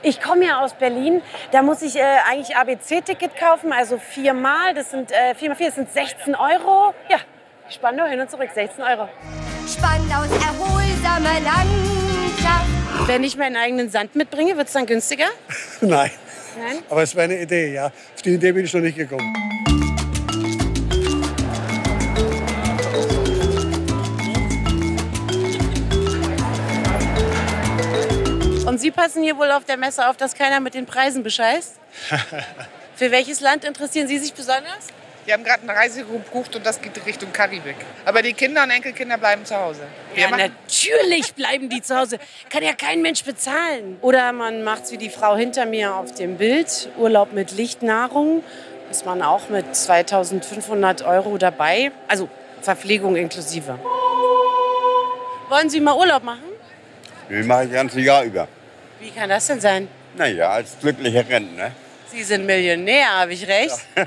Ich 0.03 0.21
komme 0.21 0.47
ja 0.47 0.61
aus 0.61 0.75
Berlin. 0.75 1.23
Da 1.53 1.63
muss 1.63 1.83
ich 1.83 1.97
äh, 1.97 2.03
eigentlich 2.29 2.57
ABC-Ticket 2.57 3.37
kaufen, 3.37 3.73
also 3.73 3.99
viermal. 3.99 4.75
Das 4.75 4.91
sind 4.91 5.13
äh, 5.13 5.35
viermal 5.35 5.57
vier, 5.57 5.67
das 5.67 5.77
sind 5.77 5.93
16 5.93 6.35
Euro. 6.35 6.95
Ja, 7.09 7.19
nur 7.97 8.07
hin 8.07 8.21
und 8.21 8.31
zurück, 8.31 8.51
16 8.55 8.83
Euro. 8.83 9.09
Spandaus 9.67 10.31
erholsame 10.31 11.45
Landschaft. 11.45 13.07
Wenn 13.07 13.25
ich 13.25 13.37
meinen 13.37 13.57
eigenen 13.57 13.91
Sand 13.91 14.17
mitbringe, 14.17 14.57
wird 14.57 14.67
es 14.67 14.73
dann 14.73 14.87
günstiger? 14.87 15.27
Nein. 15.81 16.11
Nein? 16.59 16.83
Aber 16.89 17.03
es 17.03 17.15
wäre 17.15 17.25
eine 17.25 17.41
Idee, 17.41 17.75
ja. 17.75 17.87
Auf 17.87 18.23
die 18.25 18.35
Idee 18.35 18.53
bin 18.53 18.65
ich 18.65 18.75
noch 18.75 18.81
nicht 18.81 18.97
gekommen. 18.97 19.33
Und 28.67 28.81
Sie 28.81 28.91
passen 28.91 29.23
hier 29.23 29.37
wohl 29.37 29.51
auf 29.51 29.65
der 29.65 29.77
Messe 29.77 30.09
auf, 30.09 30.17
dass 30.17 30.35
keiner 30.35 30.61
mit 30.61 30.75
den 30.75 30.87
Preisen 30.87 31.23
bescheißt? 31.23 31.75
Für 32.95 33.11
welches 33.11 33.41
Land 33.41 33.65
interessieren 33.65 34.07
Sie 34.07 34.19
sich 34.19 34.33
besonders? 34.35 34.89
Wir 35.31 35.35
haben 35.35 35.45
gerade 35.45 35.63
eine 35.63 35.77
Reise 35.79 36.03
gebucht 36.03 36.57
und 36.57 36.67
das 36.67 36.83
geht 36.83 37.07
Richtung 37.07 37.33
Karibik. 37.33 37.77
Aber 38.05 38.21
die 38.21 38.33
Kinder 38.33 38.65
und 38.65 38.71
Enkelkinder 38.73 39.17
bleiben 39.17 39.45
zu 39.45 39.55
Hause. 39.55 39.83
Wir 40.13 40.25
Ja, 40.25 40.29
machen- 40.29 40.41
natürlich 40.67 41.35
bleiben 41.35 41.69
die 41.69 41.81
zu 41.81 41.97
Hause. 41.97 42.19
Kann 42.49 42.65
ja 42.65 42.73
kein 42.73 43.01
Mensch 43.01 43.23
bezahlen. 43.23 43.99
Oder 44.01 44.33
man 44.33 44.65
macht's 44.65 44.91
wie 44.91 44.97
die 44.97 45.09
Frau 45.09 45.37
hinter 45.37 45.67
mir 45.67 45.95
auf 45.95 46.13
dem 46.15 46.37
Bild. 46.37 46.89
Urlaub 46.99 47.33
mit 47.33 47.53
Lichtnahrung. 47.53 48.43
Ist 48.91 49.07
man 49.07 49.23
auch 49.23 49.49
mit 49.51 49.73
2500 49.73 51.03
Euro 51.03 51.39
dabei. 51.39 51.93
Also 52.09 52.29
Verpflegung 52.61 53.15
inklusive. 53.15 53.79
Wollen 55.49 55.71
Sie 55.71 55.79
mal 55.81 55.97
Urlaub 55.97 56.25
machen? 56.25 56.43
Den 57.29 57.47
mache 57.47 57.63
ich 57.63 57.69
das 57.69 57.77
ganze 57.77 58.01
Jahr 58.01 58.25
über. 58.25 58.49
Wie 58.99 59.13
kann 59.13 59.29
das 59.29 59.47
denn 59.47 59.61
sein? 59.61 59.87
Naja, 60.17 60.51
als 60.51 60.77
glücklicher 60.81 61.29
Rentner. 61.29 61.71
Sie 62.13 62.25
sind 62.25 62.45
Millionär, 62.47 63.09
habe 63.21 63.33
ich 63.33 63.47
recht? 63.47 63.79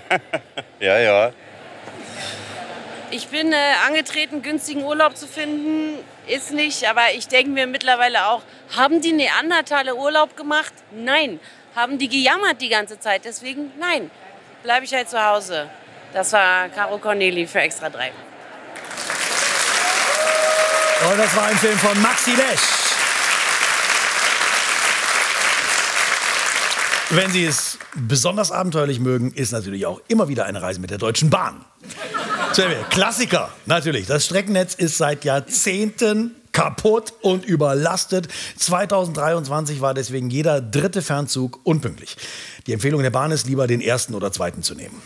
Ja, 0.79 0.99
ja. 0.99 1.31
Ich 3.09 3.27
bin 3.27 3.53
äh, 3.53 3.55
angetreten, 3.87 4.41
günstigen 4.41 4.83
Urlaub 4.83 5.15
zu 5.15 5.27
finden. 5.27 5.97
Ist 6.27 6.51
nicht, 6.51 6.89
aber 6.89 7.13
ich 7.15 7.29
denke 7.29 7.51
mir 7.51 7.67
mittlerweile 7.67 8.27
auch, 8.27 8.41
haben 8.75 8.99
die 8.99 9.13
Neandertaler 9.13 9.95
Urlaub 9.95 10.35
gemacht? 10.35 10.73
Nein. 10.91 11.39
Haben 11.73 11.97
die 11.97 12.09
gejammert 12.09 12.59
die 12.59 12.67
ganze 12.69 12.99
Zeit? 12.99 13.23
Deswegen 13.23 13.71
nein. 13.79 14.11
Bleibe 14.63 14.83
ich 14.83 14.93
halt 14.93 15.09
zu 15.09 15.23
Hause. 15.23 15.69
Das 16.11 16.33
war 16.33 16.67
Caro 16.69 16.97
Corneli 16.97 17.47
für 17.47 17.61
Extra 17.61 17.89
3. 17.89 18.11
Und 21.09 21.17
das 21.17 21.35
war 21.35 21.45
ein 21.45 21.57
Film 21.57 21.77
von 21.77 22.01
Maxi 22.01 22.31
Lesch. 22.31 22.92
Wenn 27.15 27.29
Sie 27.29 27.45
es 27.45 27.77
besonders 27.93 28.51
abenteuerlich 28.51 28.99
mögen, 28.99 29.31
ist 29.33 29.51
natürlich 29.51 29.85
auch 29.85 30.01
immer 30.07 30.29
wieder 30.29 30.45
eine 30.45 30.63
Reise 30.63 30.79
mit 30.79 30.89
der 30.89 30.97
Deutschen 30.97 31.29
Bahn. 31.29 31.63
Klassiker, 32.89 33.51
natürlich. 33.67 34.07
Das 34.07 34.25
Streckennetz 34.25 34.73
ist 34.73 34.97
seit 34.97 35.23
Jahrzehnten 35.23 36.33
kaputt 36.53 37.13
und 37.21 37.45
überlastet. 37.45 38.29
2023 38.57 39.79
war 39.79 39.93
deswegen 39.93 40.31
jeder 40.31 40.59
dritte 40.59 41.03
Fernzug 41.03 41.59
unpünktlich. 41.63 42.17
Die 42.65 42.73
Empfehlung 42.73 43.03
der 43.03 43.11
Bahn 43.11 43.29
ist, 43.29 43.45
lieber 43.45 43.67
den 43.67 43.81
ersten 43.81 44.15
oder 44.15 44.31
zweiten 44.31 44.63
zu 44.63 44.73
nehmen. 44.73 44.99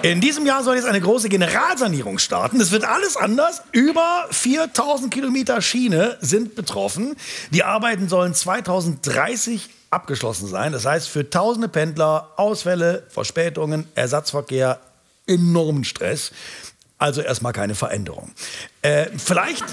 In 0.00 0.22
diesem 0.22 0.46
Jahr 0.46 0.64
soll 0.64 0.76
jetzt 0.76 0.88
eine 0.88 1.02
große 1.02 1.28
Generalsanierung 1.28 2.18
starten. 2.18 2.58
Es 2.62 2.70
wird 2.70 2.84
alles 2.84 3.18
anders. 3.18 3.60
Über 3.72 4.26
4000 4.30 5.12
Kilometer 5.12 5.60
Schiene 5.60 6.16
sind 6.22 6.54
betroffen. 6.54 7.14
Die 7.50 7.62
Arbeiten 7.62 8.08
sollen 8.08 8.32
2030 8.32 9.68
abgeschlossen 9.90 10.46
sein. 10.46 10.72
Das 10.72 10.86
heißt, 10.86 11.08
für 11.08 11.28
tausende 11.28 11.68
Pendler 11.68 12.32
Ausfälle, 12.36 13.04
Verspätungen, 13.08 13.86
Ersatzverkehr, 13.94 14.80
enormen 15.26 15.84
Stress. 15.84 16.32
Also 16.98 17.22
erstmal 17.22 17.52
keine 17.52 17.74
Veränderung. 17.74 18.30
Äh, 18.82 19.06
vielleicht 19.16 19.64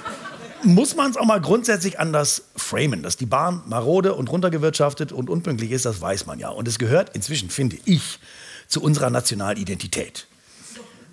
muss 0.64 0.96
man 0.96 1.12
es 1.12 1.18
auch 1.18 1.26
mal 1.26 1.42
grundsätzlich 1.42 2.00
anders 2.00 2.44
framen. 2.56 3.04
Dass 3.04 3.18
die 3.18 3.26
Bahn 3.26 3.62
marode 3.68 4.14
und 4.14 4.30
runtergewirtschaftet 4.30 5.12
und 5.12 5.30
unpünktlich 5.30 5.72
ist, 5.72 5.86
das 5.86 6.02
weiß 6.02 6.26
man 6.26 6.40
ja. 6.40 6.50
Und 6.50 6.68
es 6.68 6.80
gehört 6.80 7.16
inzwischen, 7.16 7.50
finde 7.50 7.78
ich, 7.86 8.20
zu 8.68 8.82
unserer 8.82 9.10
Nationalidentität. 9.10 10.28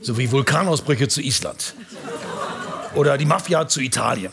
So 0.01 0.19
wie 0.19 0.31
Vulkanausbrüche 0.31 1.09
zu 1.09 1.21
Island. 1.21 1.75
Oder 2.95 3.19
die 3.19 3.27
Mafia 3.27 3.67
zu 3.69 3.81
Italien. 3.81 4.33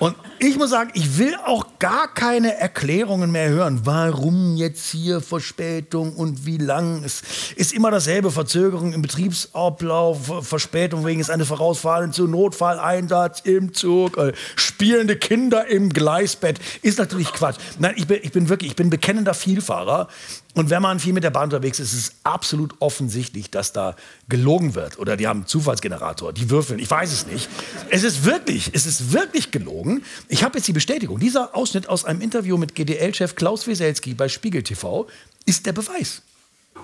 Und 0.00 0.16
ich 0.38 0.56
muss 0.56 0.70
sagen, 0.70 0.90
ich 0.94 1.18
will 1.18 1.36
auch 1.44 1.78
gar 1.78 2.12
keine 2.14 2.56
Erklärungen 2.56 3.30
mehr 3.30 3.50
hören. 3.50 3.82
Warum 3.84 4.56
jetzt 4.56 4.90
hier 4.90 5.20
Verspätung 5.20 6.16
und 6.16 6.46
wie 6.46 6.56
lang? 6.56 7.04
Es 7.04 7.22
ist 7.54 7.74
immer 7.74 7.90
dasselbe. 7.90 8.30
Verzögerung 8.30 8.94
im 8.94 9.02
Betriebsablauf, 9.02 10.46
Verspätung 10.46 11.04
wegen 11.04 11.22
eines 11.28 11.48
Vorausfallens 11.48 12.16
zu 12.16 12.26
Notfalleinsatz 12.26 13.40
im 13.40 13.74
Zug, 13.74 14.16
äh, 14.16 14.32
spielende 14.56 15.16
Kinder 15.16 15.66
im 15.66 15.90
Gleisbett. 15.90 16.58
Ist 16.80 16.98
natürlich 16.98 17.30
Quatsch. 17.34 17.56
Nein, 17.78 17.92
ich 17.96 18.06
bin, 18.06 18.20
ich 18.22 18.32
bin 18.32 18.48
wirklich, 18.48 18.70
ich 18.70 18.76
bin 18.76 18.88
bekennender 18.88 19.34
Vielfahrer. 19.34 20.08
Und 20.54 20.68
wenn 20.68 20.82
man 20.82 20.98
viel 20.98 21.12
mit 21.12 21.22
der 21.22 21.30
Bahn 21.30 21.44
unterwegs 21.44 21.78
ist, 21.78 21.92
ist 21.92 21.98
es 21.98 22.14
absolut 22.24 22.74
offensichtlich, 22.80 23.50
dass 23.50 23.72
da 23.72 23.94
gelogen 24.28 24.74
wird. 24.74 24.98
Oder 24.98 25.16
die 25.16 25.28
haben 25.28 25.40
einen 25.40 25.46
Zufallsgenerator, 25.46 26.32
die 26.32 26.50
würfeln, 26.50 26.80
ich 26.80 26.90
weiß 26.90 27.12
es 27.12 27.26
nicht. 27.26 27.48
Es 27.88 28.02
ist 28.02 28.24
wirklich, 28.24 28.70
es 28.72 28.84
ist 28.84 29.12
wirklich 29.12 29.52
gelogen. 29.52 30.02
Ich 30.28 30.42
habe 30.42 30.58
jetzt 30.58 30.66
die 30.66 30.72
Bestätigung. 30.72 31.20
Dieser 31.20 31.54
Ausschnitt 31.54 31.88
aus 31.88 32.04
einem 32.04 32.20
Interview 32.20 32.56
mit 32.56 32.74
GDL-Chef 32.74 33.36
Klaus 33.36 33.68
Wieselski 33.68 34.14
bei 34.14 34.28
Spiegel 34.28 34.64
TV 34.64 35.06
ist 35.46 35.66
der 35.66 35.72
Beweis. 35.72 36.22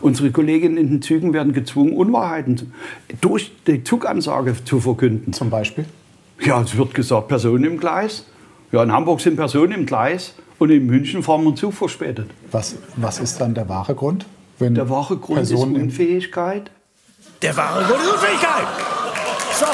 Unsere 0.00 0.30
Kolleginnen 0.30 0.76
in 0.76 0.88
den 0.90 1.02
Zügen 1.02 1.32
werden 1.32 1.52
gezwungen, 1.52 1.94
Unwahrheiten 1.94 2.72
durch 3.20 3.50
die 3.66 3.82
Zugansage 3.82 4.54
zu 4.64 4.80
verkünden. 4.80 5.32
Zum 5.32 5.50
Beispiel? 5.50 5.86
Ja, 6.40 6.60
es 6.62 6.76
wird 6.76 6.94
gesagt, 6.94 7.28
Personen 7.28 7.64
im 7.64 7.80
Gleis. 7.80 8.24
Ja, 8.70 8.82
in 8.82 8.92
Hamburg 8.92 9.20
sind 9.20 9.36
Personen 9.36 9.72
im 9.72 9.86
Gleis 9.86 10.34
und 10.58 10.70
in 10.70 10.86
München 10.86 11.22
fahren 11.22 11.44
wir 11.44 11.54
Zug 11.54 11.74
verspätet. 11.74 12.30
Was, 12.50 12.76
was 12.96 13.18
ist 13.18 13.40
dann 13.40 13.54
der 13.54 13.68
wahre 13.68 13.94
Grund? 13.94 14.26
Wenn 14.58 14.74
der 14.74 14.88
wahre 14.88 15.16
Grund 15.16 15.38
Personen 15.38 15.76
ist 15.76 15.82
Unfähigkeit. 15.82 16.70
Der 17.42 17.56
wahre 17.56 17.84
Grund 17.84 18.02
ist 18.02 18.12
Unfähigkeit. 18.12 18.66
So. 19.58 19.66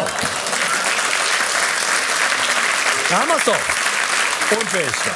Da 3.08 3.20
haben 3.20 3.28
wir 3.28 3.36
es 3.36 3.44
doch. 3.44 4.58
Unfähigkeit. 4.58 5.12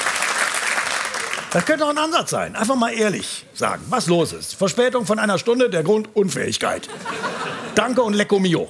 Das 1.53 1.65
könnte 1.65 1.85
auch 1.85 1.91
ein 1.91 1.99
Ansatz 1.99 2.31
sein. 2.31 2.55
Einfach 2.55 2.77
mal 2.77 2.93
ehrlich 2.93 3.47
sagen, 3.55 3.83
was 3.89 4.07
los 4.07 4.33
ist. 4.33 4.55
Verspätung 4.55 5.07
von 5.07 5.19
einer 5.19 5.39
Stunde, 5.39 5.71
der 5.71 5.83
Grund 5.83 6.15
Unfähigkeit. 6.15 6.89
Danke 7.75 8.03
und 8.03 8.15
Lecco 8.15 8.39
Mio. 8.39 8.69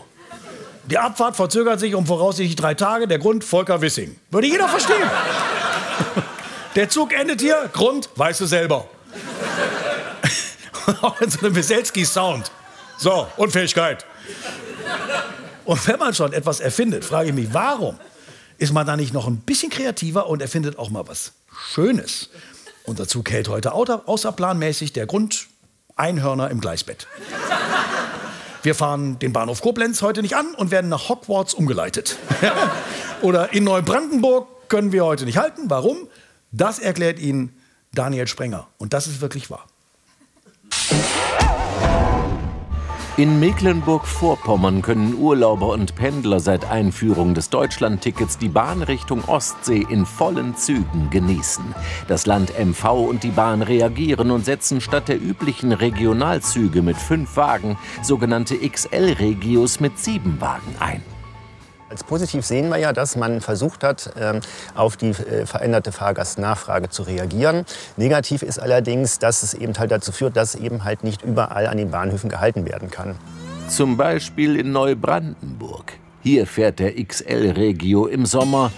Die 0.84 0.96
Abfahrt 0.96 1.34
verzögert 1.34 1.80
sich 1.80 1.94
um 1.96 2.06
voraussichtlich 2.06 2.54
drei 2.54 2.74
Tage, 2.74 3.08
der 3.08 3.18
Grund 3.18 3.42
Volker 3.42 3.80
Wissing. 3.80 4.16
Würde 4.30 4.46
jeder 4.46 4.68
verstehen. 4.68 5.10
Der 6.76 6.90
Zug 6.90 7.14
endet 7.14 7.40
hier, 7.40 7.70
Grund 7.72 8.10
weißt 8.16 8.38
du 8.40 8.46
selber. 8.46 8.86
Auch 11.00 11.18
in 11.22 11.30
so 11.30 11.40
einem 11.40 11.56
Weselski-Sound. 11.56 12.50
So, 12.98 13.26
Unfähigkeit. 13.38 14.04
Und 15.64 15.88
wenn 15.88 15.98
man 15.98 16.12
schon 16.14 16.34
etwas 16.34 16.60
erfindet, 16.60 17.02
frage 17.04 17.30
ich 17.30 17.34
mich, 17.34 17.48
warum 17.52 17.98
ist 18.58 18.74
man 18.74 18.86
da 18.86 18.94
nicht 18.96 19.14
noch 19.14 19.26
ein 19.26 19.38
bisschen 19.38 19.70
kreativer 19.70 20.28
und 20.28 20.42
erfindet 20.42 20.78
auch 20.78 20.90
mal 20.90 21.08
was 21.08 21.32
Schönes? 21.72 22.28
Unser 22.84 23.08
Zug 23.08 23.30
hält 23.30 23.48
heute 23.48 23.72
außer- 23.72 24.04
außerplanmäßig 24.04 24.92
der 24.92 25.06
Grund 25.06 25.48
Einhörner 25.96 26.50
im 26.50 26.60
Gleisbett. 26.60 27.06
Wir 28.62 28.74
fahren 28.74 29.18
den 29.18 29.32
Bahnhof 29.32 29.62
Koblenz 29.62 30.02
heute 30.02 30.20
nicht 30.20 30.36
an 30.36 30.54
und 30.54 30.70
werden 30.70 30.90
nach 30.90 31.08
Hogwarts 31.08 31.54
umgeleitet. 31.54 32.16
Oder 33.22 33.54
in 33.54 33.64
Neubrandenburg 33.64 34.68
können 34.68 34.92
wir 34.92 35.06
heute 35.06 35.24
nicht 35.24 35.38
halten. 35.38 35.70
Warum? 35.70 36.06
Das 36.52 36.78
erklärt 36.78 37.18
Ihnen 37.18 37.54
Daniel 37.92 38.26
Sprenger. 38.26 38.66
Und 38.78 38.92
das 38.92 39.06
ist 39.06 39.20
wirklich 39.20 39.50
wahr. 39.50 39.66
In 43.18 43.40
Mecklenburg-Vorpommern 43.40 44.82
können 44.82 45.14
Urlauber 45.14 45.70
und 45.70 45.94
Pendler 45.96 46.38
seit 46.38 46.66
Einführung 46.66 47.32
des 47.32 47.48
Deutschlandtickets 47.48 48.36
die 48.36 48.50
Bahn 48.50 48.82
Richtung 48.82 49.24
Ostsee 49.24 49.86
in 49.88 50.04
vollen 50.04 50.54
Zügen 50.54 51.08
genießen. 51.08 51.64
Das 52.08 52.26
Land 52.26 52.52
MV 52.58 52.84
und 53.08 53.22
die 53.22 53.30
Bahn 53.30 53.62
reagieren 53.62 54.30
und 54.30 54.44
setzen 54.44 54.82
statt 54.82 55.08
der 55.08 55.18
üblichen 55.18 55.72
Regionalzüge 55.72 56.82
mit 56.82 56.98
fünf 56.98 57.38
Wagen 57.38 57.78
sogenannte 58.02 58.58
XL-Regios 58.58 59.80
mit 59.80 59.98
sieben 59.98 60.38
Wagen 60.42 60.76
ein. 60.78 61.15
Als 61.96 62.04
positiv 62.04 62.44
sehen 62.44 62.68
wir 62.68 62.76
ja, 62.76 62.92
dass 62.92 63.16
man 63.16 63.40
versucht 63.40 63.82
hat, 63.82 64.10
ähm, 64.20 64.40
auf 64.74 64.98
die 64.98 65.12
äh, 65.12 65.46
veränderte 65.46 65.92
Fahrgastnachfrage 65.92 66.90
zu 66.90 67.04
reagieren. 67.04 67.64
Negativ 67.96 68.42
ist 68.42 68.58
allerdings, 68.58 69.18
dass 69.18 69.42
es 69.42 69.54
eben 69.54 69.72
halt 69.78 69.92
dazu 69.92 70.12
führt, 70.12 70.36
dass 70.36 70.56
eben 70.56 70.84
halt 70.84 71.04
nicht 71.04 71.22
überall 71.22 71.66
an 71.66 71.78
den 71.78 71.90
Bahnhöfen 71.90 72.28
gehalten 72.28 72.66
werden 72.66 72.90
kann. 72.90 73.14
Zum 73.68 73.96
Beispiel 73.96 74.56
in 74.56 74.72
Neubrandenburg. 74.72 75.94
Hier 76.20 76.46
fährt 76.46 76.80
der 76.80 77.02
XL-Regio 77.02 78.08
im 78.08 78.26
Sommer 78.26 78.70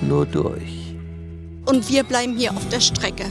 nur 0.00 0.24
durch. 0.24 0.96
Und 1.66 1.90
wir 1.90 2.02
bleiben 2.02 2.34
hier 2.34 2.52
auf 2.52 2.66
der 2.70 2.80
Strecke. 2.80 3.24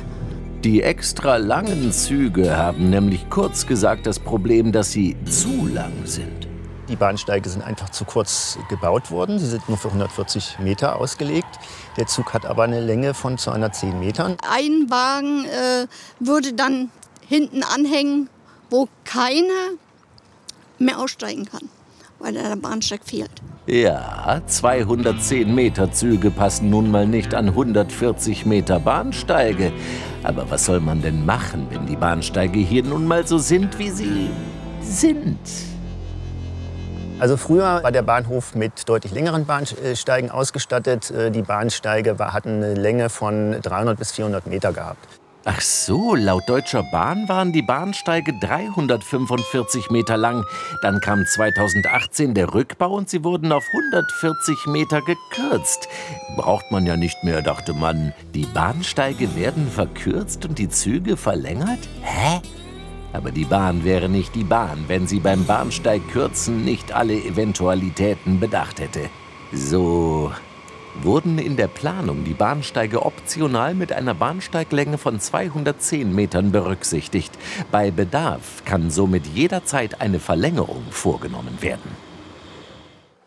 Die 0.64 0.84
extra 0.84 1.38
langen 1.38 1.92
Züge 1.92 2.56
haben 2.56 2.92
nämlich 2.92 3.28
kurz 3.32 3.66
gesagt 3.66 4.06
das 4.06 4.20
Problem, 4.20 4.72
dass 4.72 4.92
sie 4.92 5.18
zu 5.26 5.66
lang 5.74 5.94
sind. 6.06 6.43
Die 6.90 6.98
Bahnsteige 6.98 7.48
sind 7.50 7.62
einfach 7.62 7.90
zu 7.90 8.04
kurz 8.04 8.58
gebaut 8.68 9.10
worden. 9.10 9.40
Sie 9.40 9.48
sind 9.48 9.68
nur 9.70 9.78
für 9.78 9.88
140 9.88 10.60
Meter 10.60 10.98
ausgelegt. 10.98 11.60
Der 11.96 12.08
Zug 12.08 12.34
hat 12.34 12.46
aber 12.46 12.64
eine 12.64 12.82
Länge 12.82 13.14
von 13.14 13.38
210 13.38 14.00
Metern. 14.00 14.36
Ein 14.50 14.90
Wagen 14.90 15.46
äh, 15.46 15.88
würde 16.20 16.54
dann 16.54 16.92
hinten 17.26 17.64
anhängen, 17.64 18.30
wo 18.70 18.90
keiner 19.06 19.78
mehr 20.78 21.00
aussteigen 21.00 21.46
kann, 21.46 21.70
weil 22.20 22.34
der 22.34 22.56
Bahnsteig 22.58 23.02
fehlt. 23.06 23.32
Ja, 23.66 24.42
210 24.46 25.56
Meter 25.56 25.90
Züge 25.94 26.32
passen 26.32 26.70
nun 26.70 26.92
mal 26.92 27.08
nicht 27.08 27.34
an 27.34 27.48
140 27.48 28.46
Meter 28.46 28.82
Bahnsteige. 28.82 29.72
Aber 30.22 30.52
was 30.52 30.66
soll 30.66 30.82
man 30.82 31.02
denn 31.02 31.26
machen, 31.26 31.68
wenn 31.70 31.86
die 31.86 31.96
Bahnsteige 31.96 32.60
hier 32.60 32.84
nun 32.84 33.08
mal 33.08 33.26
so 33.26 33.38
sind, 33.38 33.80
wie 33.80 33.90
sie 33.90 34.30
sind? 34.82 35.40
Also 37.20 37.38
früher 37.38 37.82
war 37.84 37.92
der 37.92 38.02
Bahnhof 38.02 38.56
mit 38.56 38.90
deutlich 38.90 39.14
längeren 39.14 39.46
Bahnsteigen 39.46 40.30
ausgestattet. 40.30 41.10
Äh, 41.12 41.32
Die 41.32 41.42
Bahnsteige 41.42 42.18
hatten 42.20 42.64
eine 42.64 42.74
Länge 42.74 43.10
von 43.10 43.62
300 43.62 43.98
bis 43.98 44.12
400 44.12 44.48
Meter 44.48 44.74
gehabt. 44.74 45.08
Ach 45.46 45.60
so, 45.60 46.16
laut 46.16 46.48
Deutscher 46.48 46.84
Bahn 46.84 47.28
waren 47.28 47.52
die 47.52 47.62
Bahnsteige 47.62 48.32
345 48.40 49.90
Meter 49.90 50.16
lang. 50.16 50.46
Dann 50.82 51.02
kam 51.02 51.26
2018 51.26 52.34
der 52.34 52.54
Rückbau 52.54 52.92
und 52.94 53.10
sie 53.10 53.26
wurden 53.26 53.52
auf 53.52 53.66
140 53.74 54.68
Meter 54.68 55.02
gekürzt. 55.02 55.90
Braucht 56.38 56.72
man 56.72 56.86
ja 56.86 56.96
nicht 56.96 57.22
mehr, 57.26 57.42
dachte 57.42 57.74
man. 57.74 58.14
Die 58.34 58.46
Bahnsteige 58.46 59.36
werden 59.36 59.70
verkürzt 59.70 60.46
und 60.46 60.60
die 60.60 60.70
Züge 60.70 61.18
verlängert? 61.18 61.80
Hä? 62.02 62.40
Aber 63.14 63.32
die 63.32 63.46
Bahn 63.46 63.84
wäre 63.84 64.10
nicht 64.10 64.34
die 64.34 64.44
Bahn, 64.44 64.86
wenn 64.88 65.06
sie 65.06 65.20
beim 65.20 65.46
Bahnsteigkürzen 65.46 66.66
nicht 66.66 66.94
alle 66.94 67.14
Eventualitäten 67.14 68.40
bedacht 68.40 68.80
hätte. 68.80 69.10
So 69.54 70.32
wurden 71.02 71.38
in 71.38 71.56
der 71.56 71.68
Planung 71.68 72.24
die 72.24 72.34
Bahnsteige 72.34 73.06
optional 73.06 73.76
mit 73.76 73.94
einer 73.94 74.16
Bahnsteiglänge 74.16 74.98
von 74.98 75.20
210 75.20 76.14
Metern 76.14 76.52
berücksichtigt. 76.52 77.38
Bei 77.72 77.92
Bedarf 77.92 78.64
kann 78.66 78.90
somit 78.90 79.28
jederzeit 79.28 80.02
eine 80.02 80.20
Verlängerung 80.20 80.84
vorgenommen 80.90 81.58
werden. 81.62 81.92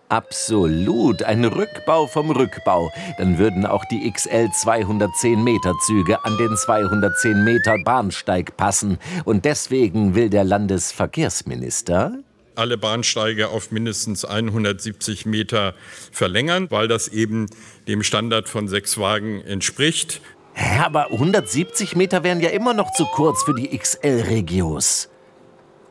Absolut, 0.09 1.25
ein 1.25 1.45
Rückbau 1.45 2.07
vom 2.07 2.31
Rückbau. 2.31 2.93
Dann 3.19 3.39
würden 3.39 3.67
auch 3.67 3.85
die 3.87 4.09
XL 4.11 4.49
210 4.53 5.43
Meter 5.43 5.75
Züge 5.85 6.25
an 6.25 6.37
den 6.39 6.57
210 6.57 7.43
Meter 7.43 7.77
Bahnsteig 7.85 8.57
passen. 8.57 8.99
Und 9.25 9.45
deswegen 9.45 10.15
will 10.15 10.31
der 10.31 10.45
Landesverkehrsminister 10.45 12.13
alle 12.55 12.79
Bahnsteige 12.79 13.49
auf 13.49 13.71
mindestens 13.71 14.25
170 14.25 15.27
Meter 15.27 15.75
verlängern, 16.11 16.69
weil 16.71 16.89
das 16.89 17.09
eben 17.09 17.47
dem 17.87 18.03
Standard 18.03 18.49
von 18.49 18.67
sechs 18.67 18.97
Wagen 18.99 19.43
entspricht. 19.43 20.23
Hä, 20.55 20.81
aber 20.85 21.11
170 21.11 21.97
Meter 21.97 22.25
wären 22.25 22.41
ja 22.41 22.49
immer 22.49 22.73
noch 22.73 22.93
zu 22.93 23.05
kurz 23.05 23.43
für 23.43 23.55
die 23.55 23.77
XL-Regios. 23.77 25.11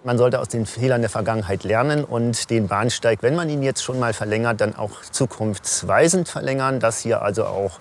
Man 0.05 0.19
sollte 0.19 0.39
aus 0.39 0.49
den 0.49 0.67
Fehlern 0.67 1.01
der 1.01 1.09
Vergangenheit 1.09 1.63
lernen 1.63 2.03
und 2.03 2.51
den 2.51 2.67
Bahnsteig, 2.67 3.23
wenn 3.23 3.35
man 3.35 3.49
ihn 3.49 3.63
jetzt 3.63 3.83
schon 3.83 3.99
mal 3.99 4.13
verlängert, 4.13 4.61
dann 4.61 4.75
auch 4.75 5.01
zukunftsweisend 5.01 6.29
verlängern, 6.29 6.79
dass 6.79 6.99
hier 6.99 7.23
also 7.23 7.45
auch 7.45 7.79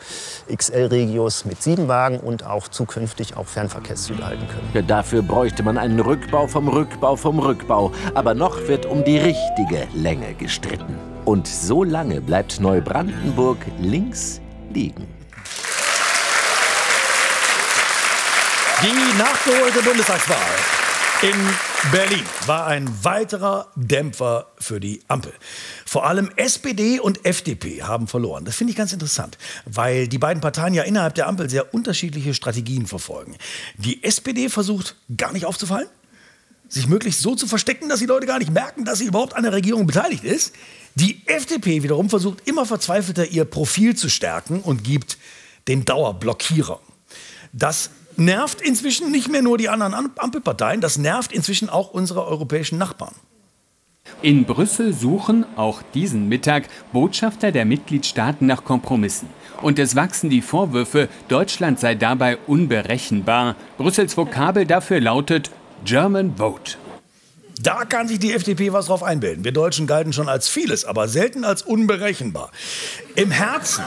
XL-Regios 0.51 1.45
mit 1.45 1.63
sieben 1.63 1.87
Wagen 1.87 2.19
und 2.21 2.47
auch 2.47 2.69
zukünftig 2.69 3.37
auch 3.37 3.47
Fernverkehrszüge 3.47 4.25
halten 4.25 4.49
können. 4.49 4.71
Ja, 4.73 4.81
Dafür 4.81 5.21
bräuchte 5.21 5.63
man 5.63 5.77
einen 5.77 6.01
Rückbau 6.01 6.47
vom 6.47 6.69
Rückbau 6.69 7.15
vom 7.17 7.41
Rückbau. 7.41 7.93
Aber 8.15 8.33
noch 8.33 8.69
wird 8.69 8.87
um 8.87 9.05
die 9.05 9.19
richtige 9.19 9.87
Länge 9.93 10.33
gestritten. 10.33 10.99
Und 11.27 11.47
so 11.47 11.85
lange 11.85 12.23
bleibt 12.23 12.59
Neubrandenburg 12.59 13.59
links 13.79 14.41
liegen. 14.73 15.07
Die 18.81 19.19
nachgeholte 19.19 19.83
Bundestagswahl 19.83 20.84
in 21.25 21.91
Berlin 21.91 22.23
war 22.45 22.67
ein 22.67 23.03
weiterer 23.03 23.69
Dämpfer 23.77 24.49
für 24.59 24.79
die 24.79 25.01
Ampel. 25.09 25.33
Vor 25.87 26.05
allem 26.05 26.31
SPD 26.37 27.01
und 27.01 27.25
FDP 27.25 27.83
haben 27.83 28.09
verloren. 28.09 28.45
Das 28.45 28.57
finde 28.57 28.73
ich 28.73 28.77
ganz 28.77 28.93
interessant, 28.93 29.39
weil 29.65 30.07
die 30.07 30.19
beiden 30.19 30.43
Parteien 30.43 30.75
ja 30.75 30.83
innerhalb 30.83 31.15
der 31.15 31.27
Ampel 31.27 31.49
sehr 31.49 31.73
unterschiedliche 31.73 32.35
Strategien 32.35 32.87
verfolgen. 32.87 33.39
Die 33.79 34.05
SPD 34.05 34.51
versucht 34.51 34.97
gar 35.17 35.33
nicht 35.33 35.47
aufzufallen, 35.47 35.89
sich 36.69 36.89
möglichst 36.89 37.23
so 37.23 37.35
zu 37.35 37.47
verstecken, 37.47 37.89
dass 37.89 38.01
die 38.01 38.07
Leute 38.07 38.27
gar 38.27 38.39
nicht 38.39 38.53
merken, 38.53 38.85
dass 38.85 38.99
sie 38.99 39.07
überhaupt 39.07 39.35
an 39.35 39.45
der 39.45 39.55
Regierung 39.55 39.87
beteiligt 39.87 40.25
ist. 40.25 40.55
Die 40.95 41.23
FDP 41.25 41.83
wiederum 41.83 42.11
versucht 42.11 42.47
immer 42.47 42.67
verzweifelter 42.67 43.27
ihr 43.29 43.47
Profil 43.47 43.97
zu 43.97 44.11
stärken 44.11 44.61
und 44.61 44.85
gibt 44.85 45.17
den 45.69 45.87
Dauerblockierer. 45.87 46.81
Das 47.55 47.89
nervt 48.19 48.61
inzwischen 48.61 49.11
nicht 49.11 49.29
mehr 49.29 49.43
nur 49.43 49.59
die 49.59 49.69
anderen 49.69 49.95
Am- 49.95 50.13
Ampelparteien, 50.17 50.81
das 50.81 50.99
nervt 50.99 51.33
inzwischen 51.33 51.69
auch 51.69 51.91
unsere 51.91 52.27
europäischen 52.27 52.79
Nachbarn. 52.79 53.15
In 54.23 54.45
Brüssel 54.45 54.93
suchen 54.93 55.45
auch 55.57 55.83
diesen 55.95 56.29
Mittag 56.29 56.65
Botschafter 56.93 57.53
der 57.53 57.65
Mitgliedstaaten 57.65 58.47
nach 58.47 58.65
Kompromissen. 58.65 59.29
Und 59.63 59.79
es 59.79 59.97
wachsen 59.97 60.31
die 60.31 60.43
Vorwürfe, 60.43 61.09
Deutschland 61.29 61.81
sei 61.81 61.95
dabei 61.95 62.37
unberechenbar. 62.47 63.57
Brüssels 63.79 64.17
Vokabel 64.17 64.67
dafür 64.67 65.01
lautet 65.01 65.51
German 65.85 66.37
Vote. 66.37 66.77
Da 67.63 67.85
kann 67.85 68.09
sich 68.09 68.19
die 68.19 68.33
FDP 68.33 68.73
was 68.73 68.87
drauf 68.87 69.03
einbilden. 69.03 69.45
Wir 69.45 69.53
Deutschen 69.53 69.87
galten 69.87 70.13
schon 70.13 70.29
als 70.29 70.49
vieles, 70.49 70.85
aber 70.85 71.09
selten 71.09 71.45
als 71.45 71.63
unberechenbar. 71.63 72.51
Im 73.15 73.31
Herzen, 73.31 73.85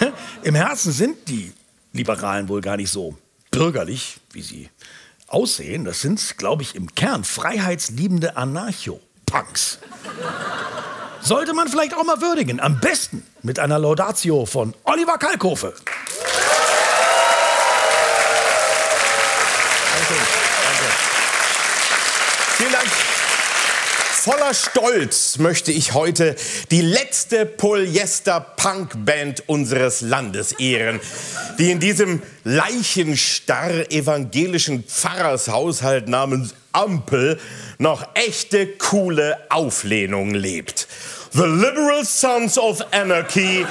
im 0.42 0.54
Herzen 0.54 0.92
sind 0.92 1.16
die 1.28 1.52
Liberalen 1.92 2.48
wohl 2.48 2.60
gar 2.60 2.76
nicht 2.76 2.90
so 2.90 3.16
bürgerlich, 3.50 4.18
wie 4.32 4.42
sie 4.42 4.70
aussehen. 5.26 5.84
Das 5.84 6.00
sind, 6.00 6.38
glaube 6.38 6.62
ich, 6.62 6.74
im 6.74 6.94
Kern 6.94 7.24
freiheitsliebende 7.24 8.36
Anarcho-Punks. 8.36 9.78
Sollte 11.20 11.52
man 11.52 11.68
vielleicht 11.68 11.94
auch 11.94 12.04
mal 12.04 12.20
würdigen. 12.20 12.60
Am 12.60 12.80
besten 12.80 13.24
mit 13.42 13.58
einer 13.58 13.78
Laudatio 13.78 14.46
von 14.46 14.74
Oliver 14.84 15.18
Kalkofe. 15.18 15.74
Vielen 22.56 22.72
Dank. 22.72 22.88
Voller 24.28 24.52
Stolz 24.52 25.38
möchte 25.38 25.72
ich 25.72 25.94
heute 25.94 26.36
die 26.70 26.82
letzte 26.82 27.46
Polyester-Punk-Band 27.46 29.48
unseres 29.48 30.02
Landes 30.02 30.52
ehren, 30.52 31.00
die 31.58 31.70
in 31.70 31.80
diesem 31.80 32.22
leichenstarr 32.44 33.90
evangelischen 33.90 34.84
Pfarrershaushalt 34.84 36.08
namens 36.08 36.54
Ampel 36.72 37.40
noch 37.78 38.06
echte 38.12 38.66
coole 38.66 39.38
Auflehnung 39.48 40.34
lebt. 40.34 40.88
The 41.32 41.44
Liberal 41.44 42.04
Sons 42.04 42.58
of 42.58 42.84
Anarchy, 42.92 43.64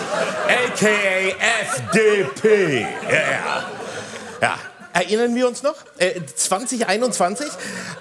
aka 0.48 1.36
FDP. 1.62 2.88
Yeah. 3.08 3.77
Erinnern 4.98 5.36
wir 5.36 5.48
uns 5.48 5.62
noch? 5.62 5.76
Äh, 6.00 6.22
2021, 6.36 7.46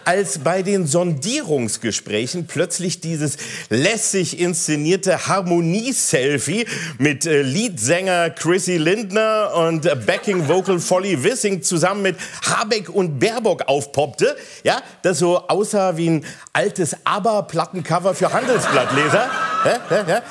als 0.06 0.38
bei 0.38 0.62
den 0.62 0.86
Sondierungsgesprächen 0.86 2.46
plötzlich 2.46 3.02
dieses 3.02 3.36
lässig 3.68 4.40
inszenierte 4.40 5.26
Harmonie-Selfie 5.26 6.66
mit 6.96 7.26
äh, 7.26 7.42
Leadsänger 7.42 8.30
Chrissy 8.30 8.78
Lindner 8.78 9.52
und 9.56 9.84
äh, 9.84 9.94
Backing 9.94 10.48
Vocal 10.48 10.80
Folly 10.80 11.22
Wissing 11.22 11.62
zusammen 11.62 12.00
mit 12.00 12.16
Habeck 12.46 12.88
und 12.88 13.18
Baerbock 13.18 13.68
aufpoppte, 13.68 14.34
ja, 14.64 14.80
das 15.02 15.18
so 15.18 15.48
aussah 15.48 15.98
wie 15.98 16.08
ein 16.08 16.24
altes 16.54 16.96
ABBA-Plattencover 17.04 18.14
für 18.14 18.32
Handelsblattleser. 18.32 19.30
Ja, 19.66 19.80
ja, 19.90 20.08
ja. 20.08 20.22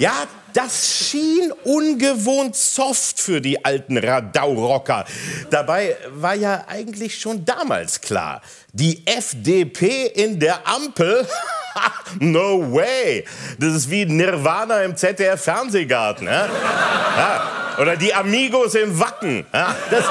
Ja, 0.00 0.12
das 0.54 0.88
schien 0.88 1.52
ungewohnt 1.64 2.56
soft 2.56 3.20
für 3.20 3.40
die 3.40 3.64
alten 3.64 3.98
Radau-Rocker. 3.98 5.04
Dabei 5.50 5.96
war 6.10 6.34
ja 6.34 6.64
eigentlich 6.66 7.20
schon 7.20 7.44
damals 7.44 8.00
klar, 8.00 8.42
die 8.72 9.06
FDP 9.06 10.06
in 10.06 10.38
der 10.38 10.66
Ampel 10.66 11.26
no 12.20 12.72
way. 12.72 13.24
Das 13.58 13.74
ist 13.74 13.90
wie 13.90 14.04
Nirvana 14.04 14.82
im 14.82 14.96
ZDF-Fernsehgarten. 14.96 16.26
Ja? 16.26 17.76
Oder 17.78 17.96
die 17.96 18.12
Amigos 18.12 18.74
in 18.74 18.98
Wacken. 18.98 19.46
Ja? 19.52 19.74
Das, 19.90 20.04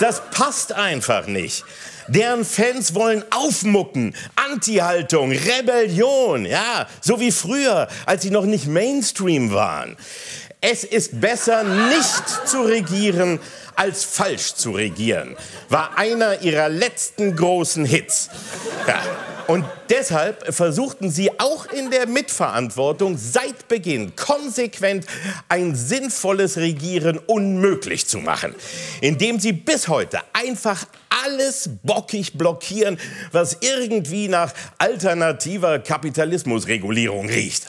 das 0.00 0.22
passt 0.30 0.72
einfach 0.72 1.26
nicht. 1.26 1.64
Deren 2.08 2.44
Fans 2.44 2.94
wollen 2.94 3.24
aufmucken, 3.30 4.14
Anti-Haltung, 4.36 5.32
Rebellion, 5.32 6.46
ja, 6.46 6.86
so 7.00 7.18
wie 7.20 7.32
früher, 7.32 7.88
als 8.06 8.22
sie 8.22 8.30
noch 8.30 8.44
nicht 8.44 8.66
Mainstream 8.66 9.52
waren. 9.52 9.96
Es 10.60 10.84
ist 10.84 11.20
besser, 11.20 11.64
nicht 11.64 12.48
zu 12.48 12.62
regieren, 12.62 13.40
als 13.74 14.04
falsch 14.04 14.54
zu 14.54 14.70
regieren, 14.70 15.36
war 15.68 15.98
einer 15.98 16.42
ihrer 16.42 16.68
letzten 16.68 17.36
großen 17.36 17.84
Hits. 17.84 18.30
Ja. 18.86 19.02
Und 19.46 19.64
deshalb 19.90 20.52
versuchten 20.52 21.08
sie 21.08 21.30
auch 21.38 21.66
in 21.66 21.90
der 21.90 22.08
Mitverantwortung 22.08 23.16
seit 23.16 23.68
Beginn 23.68 24.16
konsequent 24.16 25.06
ein 25.48 25.76
sinnvolles 25.76 26.56
Regieren 26.56 27.18
unmöglich 27.18 28.08
zu 28.08 28.18
machen, 28.18 28.54
indem 29.00 29.38
sie 29.38 29.52
bis 29.52 29.86
heute 29.86 30.18
einfach 30.32 30.86
alles 31.24 31.70
bockig 31.82 32.32
blockieren, 32.34 32.98
was 33.32 33.58
irgendwie 33.60 34.28
nach 34.28 34.52
alternativer 34.78 35.78
Kapitalismusregulierung 35.78 37.28
riecht. 37.28 37.66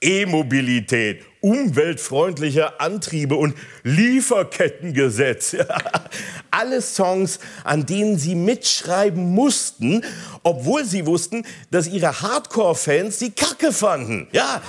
E-Mobilität, 0.00 1.24
umweltfreundliche 1.46 2.80
Antriebe 2.80 3.36
und 3.36 3.54
Lieferkettengesetz. 3.84 5.56
Alle 6.50 6.82
Songs, 6.82 7.38
an 7.62 7.86
denen 7.86 8.18
sie 8.18 8.34
mitschreiben 8.34 9.32
mussten, 9.32 10.04
obwohl 10.42 10.84
sie 10.84 11.06
wussten, 11.06 11.46
dass 11.70 11.86
ihre 11.86 12.20
Hardcore-Fans 12.20 13.20
sie 13.20 13.30
kacke 13.30 13.70
fanden. 13.70 14.26
Ja, 14.32 14.60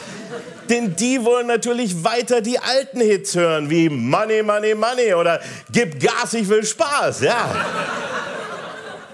denn 0.69 0.95
die 0.95 1.25
wollen 1.25 1.47
natürlich 1.47 2.03
weiter 2.03 2.41
die 2.41 2.59
alten 2.59 3.01
Hits 3.01 3.33
hören, 3.33 3.71
wie 3.71 3.89
Money, 3.89 4.43
Money, 4.43 4.75
Money 4.75 5.15
oder 5.15 5.39
Gib 5.71 5.99
Gas, 5.99 6.35
ich 6.35 6.47
will 6.47 6.63
Spaß. 6.63 7.21
Ja. 7.21 7.55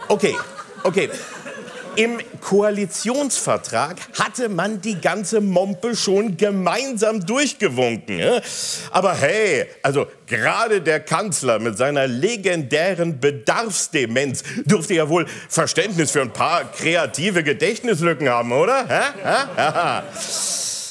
Okay, 0.10 0.36
okay. 0.84 1.10
Im 1.96 2.20
Koalitionsvertrag 2.42 3.98
hatte 4.20 4.50
man 4.50 4.82
die 4.82 5.00
ganze 5.00 5.42
Mompe 5.42 5.96
schon 5.96 6.38
gemeinsam 6.38 7.26
durchgewunken. 7.26 8.20
Aber 8.92 9.16
hey, 9.16 9.66
also 9.82 10.08
gerade 10.26 10.82
der 10.82 11.00
Kanzler 11.00 11.60
mit 11.60 11.78
seiner 11.78 12.08
legendären 12.08 13.20
Bedarfsdemenz 13.20 14.44
dürfte 14.66 14.96
ja 14.96 15.08
wohl 15.10 15.28
Verständnis 15.50 16.12
für 16.12 16.22
ein 16.22 16.34
paar 16.34 16.72
kreative 16.72 17.44
Gedächtnislücken 17.44 18.30
haben, 18.30 18.52
oder? 18.52 18.86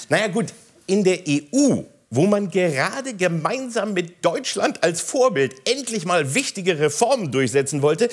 Naja 0.09 0.27
gut, 0.29 0.47
in 0.87 1.03
der 1.03 1.21
EU 1.27 1.85
wo 2.13 2.27
man 2.27 2.51
gerade 2.51 3.15
gemeinsam 3.15 3.95
mit 3.95 4.23
Deutschland 4.25 4.85
als 4.85 5.01
Vorbild 5.01 5.55
endlich 5.65 6.05
mal 6.05 6.35
wichtige 6.35 6.79
Reformen 6.79 7.33
durchsetzen 7.33 7.81
wollte, 7.81 8.11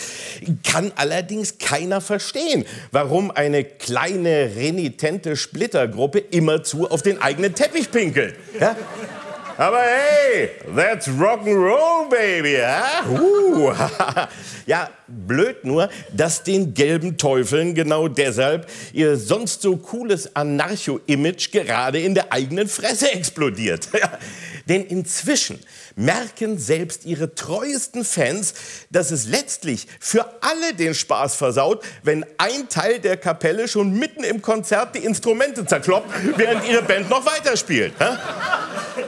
kann 0.63 0.93
allerdings 0.95 1.57
keiner 1.57 1.99
verstehen, 1.99 2.65
warum 2.91 3.29
eine 3.29 3.65
kleine 3.65 4.55
renitente 4.55 5.35
Splittergruppe 5.35 6.19
immerzu 6.19 6.89
auf 6.89 7.01
den 7.01 7.21
eigenen 7.21 7.53
Teppich 7.53 7.91
pinkelt. 7.91 8.35
Ja? 8.57 8.77
Aber 9.59 9.81
hey, 9.81 10.51
that's 10.73 11.09
Rock'n'Roll, 11.09 12.09
baby. 12.09 12.53
Ja? 12.53 13.03
Uh. 13.09 13.73
ja, 14.65 14.89
blöd 15.05 15.65
nur, 15.65 15.89
dass 16.13 16.43
den 16.43 16.73
gelben 16.73 17.17
Teufeln 17.17 17.75
genau 17.75 18.07
deshalb 18.07 18.69
ihr 18.93 19.17
sonst 19.17 19.61
so 19.61 19.75
cooles 19.75 20.33
Anarcho-Image 20.33 21.51
gerade 21.51 21.99
in 21.99 22.15
der 22.15 22.31
eigenen 22.31 22.69
Fresse 22.69 23.11
explodiert. 23.11 23.89
Denn 24.69 24.85
inzwischen 24.85 25.59
merken 25.99 26.57
selbst 26.57 27.05
ihre 27.05 27.35
treuesten 27.35 28.05
Fans, 28.05 28.53
dass 28.89 29.11
es 29.11 29.27
letztlich 29.27 29.87
für 29.99 30.25
alle 30.41 30.73
den 30.73 30.95
Spaß 30.95 31.35
versaut, 31.35 31.83
wenn 32.03 32.25
ein 32.37 32.69
Teil 32.69 32.99
der 32.99 33.17
Kapelle 33.17 33.67
schon 33.67 33.99
mitten 33.99 34.23
im 34.23 34.41
Konzert 34.41 34.95
die 34.95 34.99
Instrumente 34.99 35.65
zerkloppt, 35.65 36.09
während 36.37 36.67
ihre 36.67 36.81
Band 36.81 37.09
noch 37.09 37.25
weiterspielt. 37.25 37.93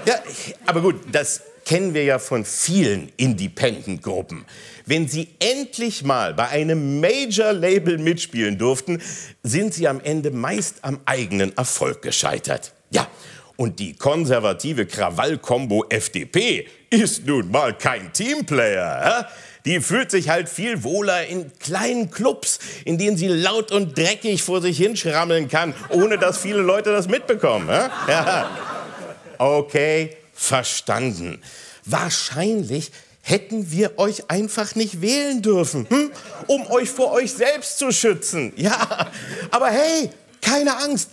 Ja, 0.06 0.20
aber 0.66 0.82
gut, 0.82 0.96
das 1.12 1.42
kennen 1.66 1.94
wir 1.94 2.04
ja 2.04 2.20
von 2.20 2.44
vielen 2.44 3.12
Independent-Gruppen. 3.18 4.46
Wenn 4.86 5.08
sie 5.08 5.30
endlich 5.40 6.04
mal 6.04 6.34
bei 6.34 6.50
einem 6.50 7.00
Major-Label 7.00 7.98
mitspielen 8.00 8.58
durften, 8.58 9.02
sind 9.44 9.74
sie 9.74 9.88
am 9.88 10.02
Ende 10.02 10.32
meist 10.32 10.78
am 10.82 11.00
eigenen 11.06 11.56
Erfolg 11.56 12.02
gescheitert. 12.02 12.74
Ja, 12.90 13.08
und 13.62 13.78
die 13.78 13.94
konservative 13.94 14.88
Krawall-Kombo 14.88 15.86
FDP 15.88 16.68
ist 16.90 17.28
nun 17.28 17.52
mal 17.52 17.78
kein 17.78 18.12
Teamplayer. 18.12 19.02
Ja? 19.06 19.28
Die 19.66 19.80
fühlt 19.82 20.10
sich 20.10 20.30
halt 20.30 20.50
viel 20.50 20.84
wohler 20.84 21.28
in 21.28 21.52
kleinen 21.60 22.10
Clubs, 22.10 22.58
in 22.86 22.98
denen 22.98 23.18
sie 23.18 23.28
laut 23.28 23.72
und 23.72 23.96
dreckig 23.96 24.42
vor 24.42 24.62
sich 24.62 24.78
hinschrammeln 24.78 25.48
kann, 25.48 25.76
ohne 25.90 26.18
dass 26.18 26.40
viele 26.40 26.62
Leute 26.62 26.92
das 26.92 27.08
mitbekommen. 27.08 27.70
Ja. 28.08 28.50
Okay, 29.38 30.18
verstanden. 30.34 31.40
Wahrscheinlich 31.86 32.92
hätten 33.22 33.70
wir 33.70 34.00
euch 34.00 34.32
einfach 34.32 34.74
nicht 34.74 35.02
wählen 35.02 35.44
dürfen, 35.44 35.88
hm? 35.88 36.12
um 36.48 36.66
euch 36.72 36.90
vor 36.90 37.12
euch 37.12 37.32
selbst 37.32 37.78
zu 37.78 37.92
schützen. 37.92 38.54
Ja, 38.56 39.12
aber 39.52 39.68
hey, 39.68 40.10
keine 40.42 40.78
Angst. 40.78 41.12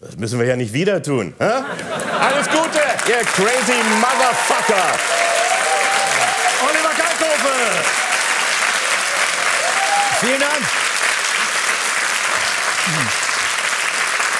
Das 0.00 0.16
müssen 0.16 0.38
wir 0.38 0.46
ja 0.46 0.56
nicht 0.56 0.72
wieder 0.72 1.02
tun. 1.02 1.34
Hä? 1.38 1.44
Alles 1.44 2.48
Gute, 2.48 2.80
ihr 3.06 3.18
crazy 3.18 3.76
Motherfucker. 4.00 4.98
Oliver 6.62 6.94
Kalkofe. 6.96 7.84
Vielen 10.20 10.40
Dank. 10.40 10.62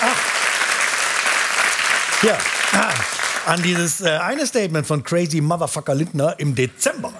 Ach. 0.02 0.16
Ja. 2.22 2.38
An 3.44 3.62
dieses 3.62 4.00
äh, 4.00 4.16
eine 4.16 4.46
Statement 4.46 4.86
von 4.86 5.02
Crazy 5.02 5.42
Motherfucker 5.42 5.94
Lindner 5.94 6.36
im 6.38 6.54
Dezember. 6.54 7.12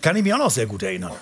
Kann 0.00 0.14
ich 0.14 0.22
mich 0.22 0.32
auch 0.32 0.38
noch 0.38 0.50
sehr 0.50 0.66
gut 0.66 0.84
erinnern. 0.84 1.12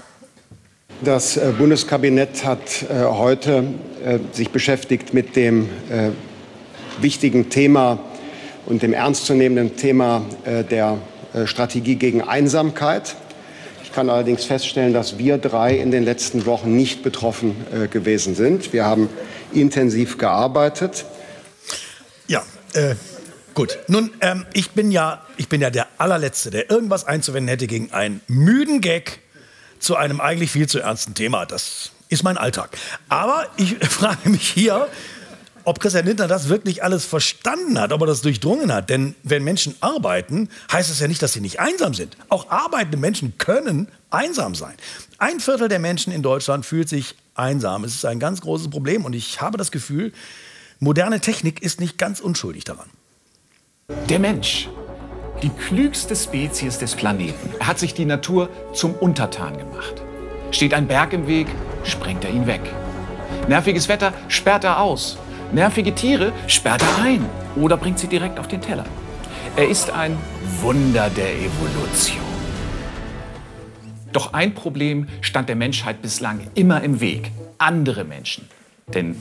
Das 1.01 1.39
äh, 1.39 1.51
Bundeskabinett 1.57 2.45
hat 2.45 2.83
äh, 2.83 3.05
heute 3.05 3.65
äh, 4.05 4.19
sich 4.33 4.51
beschäftigt 4.51 5.15
mit 5.15 5.35
dem 5.35 5.69
äh, 5.91 6.11
wichtigen 7.01 7.51
Thema 7.51 7.99
und 8.67 8.83
dem 8.83 8.93
ernstzunehmenden 8.93 9.77
Thema 9.77 10.25
äh, 10.45 10.65
der 10.65 10.99
Strategie 11.45 11.97
gegen 11.97 12.23
Einsamkeit. 12.23 13.15
Ich 13.85 13.93
kann 13.93 14.09
allerdings 14.09 14.45
feststellen, 14.45 14.95
dass 14.95 15.19
wir 15.19 15.37
drei 15.37 15.77
in 15.77 15.91
den 15.91 16.03
letzten 16.03 16.47
Wochen 16.47 16.75
nicht 16.75 17.03
betroffen 17.03 17.55
gewesen 17.91 18.35
sind. 18.35 18.73
Wir 18.73 18.87
haben 18.87 19.11
intensiv 19.53 20.17
gearbeitet. 20.17 21.05
Ja, 22.29 22.43
äh, 22.73 22.95
Gut, 23.59 23.77
nun, 23.89 24.13
ähm, 24.21 24.47
ich, 24.53 24.71
bin 24.71 24.93
ja, 24.93 25.27
ich 25.37 25.49
bin 25.49 25.61
ja 25.61 25.69
der 25.69 25.89
allerletzte, 25.99 26.51
der 26.51 26.71
irgendwas 26.71 27.05
einzuwenden 27.05 27.49
hätte 27.49 27.67
gegen 27.67 27.93
einen 27.93 28.21
müden 28.29 28.81
Gag 28.81 29.19
zu 29.81 29.97
einem 29.97 30.21
eigentlich 30.21 30.53
viel 30.53 30.69
zu 30.69 30.79
ernsten 30.79 31.15
Thema. 31.15 31.45
Das 31.45 31.91
ist 32.09 32.23
mein 32.23 32.39
Alltag. 32.39 32.79
Aber 33.09 33.49
ich 33.57 33.75
frage 33.81 34.29
mich 34.29 34.49
hier, 34.49 34.87
ob 35.69 35.81
Christian 35.81 36.07
Lindner 36.07 36.29
das 36.29 36.49
wirklich 36.49 36.83
alles 36.83 37.05
verstanden 37.05 37.79
hat, 37.79 37.93
ob 37.93 38.01
er 38.01 38.07
das 38.07 38.23
durchdrungen 38.23 38.73
hat. 38.73 38.89
Denn 38.89 39.15
wenn 39.23 39.45
Menschen 39.45 39.75
arbeiten, 39.81 40.49
heißt 40.73 40.91
es 40.91 40.99
ja 40.99 41.09
nicht, 41.09 41.21
dass 41.21 41.35
sie 41.35 41.43
nicht 41.43 41.61
einsam 41.61 41.93
sind. 41.93 42.17
Auch 42.31 42.49
arbeitende 42.49 42.97
Menschen 42.97 43.37
können 43.37 43.89
einsam 44.09 44.55
sein. 44.55 44.75
Ein 45.19 45.41
Viertel 45.41 45.69
der 45.69 45.79
Menschen 45.79 46.11
in 46.11 46.23
Deutschland 46.23 46.65
fühlt 46.65 46.89
sich 46.89 47.17
einsam. 47.35 47.85
Es 47.85 47.95
ist 47.95 48.07
ein 48.07 48.19
ganz 48.19 48.41
großes 48.41 48.71
Problem 48.71 49.05
und 49.05 49.13
ich 49.13 49.43
habe 49.43 49.59
das 49.59 49.71
Gefühl, 49.71 50.13
moderne 50.81 51.21
Technik 51.21 51.61
ist 51.61 51.81
nicht 51.81 51.99
ganz 51.99 52.21
unschuldig 52.21 52.65
daran. 52.65 52.89
Der 54.09 54.21
Mensch, 54.21 54.71
die 55.43 55.51
klügste 55.51 56.17
Spezies 56.17 56.79
des 56.79 56.95
Planeten. 56.95 57.51
Hat 57.61 57.79
sich 57.79 57.93
die 57.93 58.07
Natur 58.07 58.49
zum 58.73 58.95
Untertan 58.95 59.59
gemacht. 59.59 60.03
Steht 60.51 60.73
ein 60.73 60.89
Berg 60.89 61.13
im 61.13 61.27
Weg, 61.27 61.47
sprengt 61.85 62.25
er 62.25 62.31
ihn 62.31 62.47
weg. 62.47 62.63
Nerviges 63.49 63.91
Wetter 63.91 64.15
sperrt 64.29 64.65
er 64.65 64.81
aus. 64.81 65.19
Nervige 65.53 65.95
Tiere 65.95 66.33
sperrt 66.47 66.83
er 66.83 67.05
ein 67.05 67.25
oder 67.57 67.79
bringt 67.79 67.99
sie 67.99 68.07
direkt 68.07 68.39
auf 68.39 68.49
den 68.49 68.61
Teller. 68.61 68.85
Er 69.57 69.67
ist 69.67 69.91
ein 69.91 70.17
Wunder 70.61 71.09
der 71.09 71.33
Evolution. 71.37 72.19
Doch 74.13 74.35
ein 74.35 74.55
Problem 74.55 75.09
stand 75.23 75.49
der 75.49 75.57
Menschheit 75.57 76.03
bislang 76.03 76.41
immer 76.55 76.83
im 76.83 77.01
Weg. 77.01 77.33
Andere 77.57 78.05
Menschen. 78.05 78.49
Denn 78.93 79.17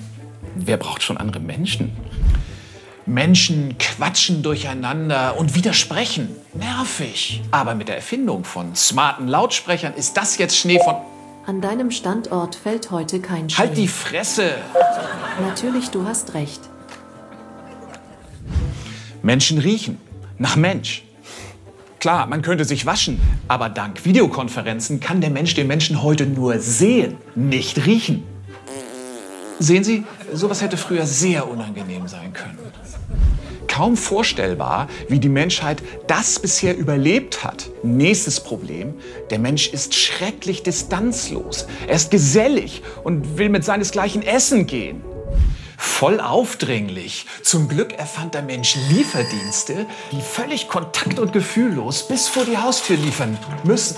wer 0.56 0.78
braucht 0.78 1.02
schon 1.02 1.18
andere 1.18 1.40
Menschen? 1.40 1.96
Menschen 3.06 3.78
quatschen 3.78 4.44
durcheinander 4.44 5.38
und 5.38 5.56
widersprechen. 5.56 6.28
Nervig. 6.54 7.42
Aber 7.52 7.74
mit 7.74 7.88
der 7.88 7.96
Erfindung 7.96 8.44
von 8.44 8.76
smarten 8.76 9.30
Lautsprechern 9.30 9.94
ist 9.94 10.18
das 10.18 10.38
jetzt 10.38 10.58
Schnee 10.58 10.80
von... 10.84 10.96
An 11.48 11.62
deinem 11.62 11.92
Standort 11.92 12.56
fällt 12.58 12.92
heute 12.92 13.22
kein 13.22 13.50
Schnee. 13.50 13.58
Halt 13.58 13.78
die 13.78 13.88
Fresse! 13.88 14.56
Natürlich, 15.40 15.88
du 15.92 16.06
hast 16.06 16.34
recht. 16.34 16.60
Menschen 19.24 19.58
riechen. 19.58 19.98
Nach 20.40 20.58
Mensch. 20.58 21.04
Klar, 22.02 22.28
man 22.28 22.42
könnte 22.42 22.66
sich 22.66 22.86
waschen, 22.86 23.22
aber 23.48 23.70
dank 23.70 24.04
Videokonferenzen 24.04 25.00
kann 25.00 25.22
der 25.22 25.30
Mensch 25.30 25.54
den 25.54 25.68
Menschen 25.68 26.04
heute 26.04 26.26
nur 26.26 26.60
sehen, 26.60 27.16
nicht 27.34 27.86
riechen. 27.86 28.26
Sehen 29.58 29.86
Sie, 29.86 30.04
sowas 30.34 30.62
hätte 30.62 30.76
früher 30.76 31.06
sehr 31.06 31.50
unangenehm 31.50 32.10
sein 32.10 32.34
können. 32.34 32.60
Kaum 33.68 33.98
vorstellbar, 33.98 34.88
wie 35.08 35.20
die 35.20 35.30
Menschheit 35.30 35.82
das 36.08 36.40
bisher 36.40 36.78
überlebt 36.78 37.44
hat. 37.44 37.70
Nächstes 37.84 38.40
Problem, 38.40 38.96
der 39.30 39.40
Mensch 39.40 39.70
ist 39.70 39.96
schrecklich 39.96 40.64
distanzlos. 40.64 41.68
Er 41.88 41.96
ist 41.96 42.12
gesellig 42.12 42.82
und 43.04 43.38
will 43.38 43.50
mit 43.50 43.64
seinesgleichen 43.64 44.24
essen 44.24 44.68
gehen. 44.68 45.04
Voll 45.78 46.20
aufdringlich. 46.20 47.28
Zum 47.44 47.68
Glück 47.68 47.94
erfand 47.94 48.34
der 48.34 48.42
Mensch 48.42 48.76
Lieferdienste, 48.90 49.86
die 50.12 50.22
völlig 50.22 50.68
kontakt- 50.68 51.20
und 51.20 51.34
gefühllos 51.34 52.08
bis 52.08 52.28
vor 52.28 52.46
die 52.46 52.58
Haustür 52.58 52.98
liefern 52.98 53.38
müssen. 53.64 53.98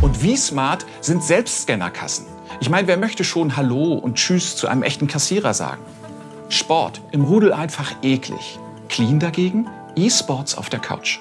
Und 0.00 0.22
wie 0.22 0.36
smart 0.36 0.86
sind 1.00 1.24
Selbstscannerkassen? 1.24 2.26
Ich 2.60 2.70
meine, 2.70 2.86
wer 2.86 2.96
möchte 2.96 3.24
schon 3.24 3.56
Hallo 3.56 3.94
und 3.94 4.16
Tschüss 4.16 4.56
zu 4.56 4.68
einem 4.68 4.82
echten 4.82 5.06
Kassierer 5.06 5.54
sagen? 5.54 5.82
Sport 6.48 7.00
im 7.10 7.24
Rudel 7.24 7.52
einfach 7.52 7.92
eklig. 8.02 8.58
Clean 8.88 9.18
dagegen 9.18 9.68
E-Sports 9.96 10.56
auf 10.56 10.68
der 10.68 10.80
Couch. 10.80 11.18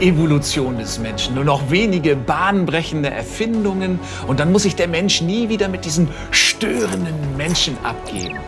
Die 0.00 0.06
Evolution 0.06 0.78
des 0.78 0.98
Menschen. 0.98 1.34
Nur 1.34 1.44
noch 1.44 1.70
wenige 1.70 2.16
bahnbrechende 2.16 3.10
Erfindungen 3.10 3.98
und 4.26 4.40
dann 4.40 4.52
muss 4.52 4.64
sich 4.64 4.76
der 4.76 4.88
Mensch 4.88 5.22
nie 5.22 5.48
wieder 5.48 5.68
mit 5.68 5.84
diesen 5.84 6.08
störenden 6.30 7.36
Menschen 7.36 7.76
abgeben. 7.82 8.38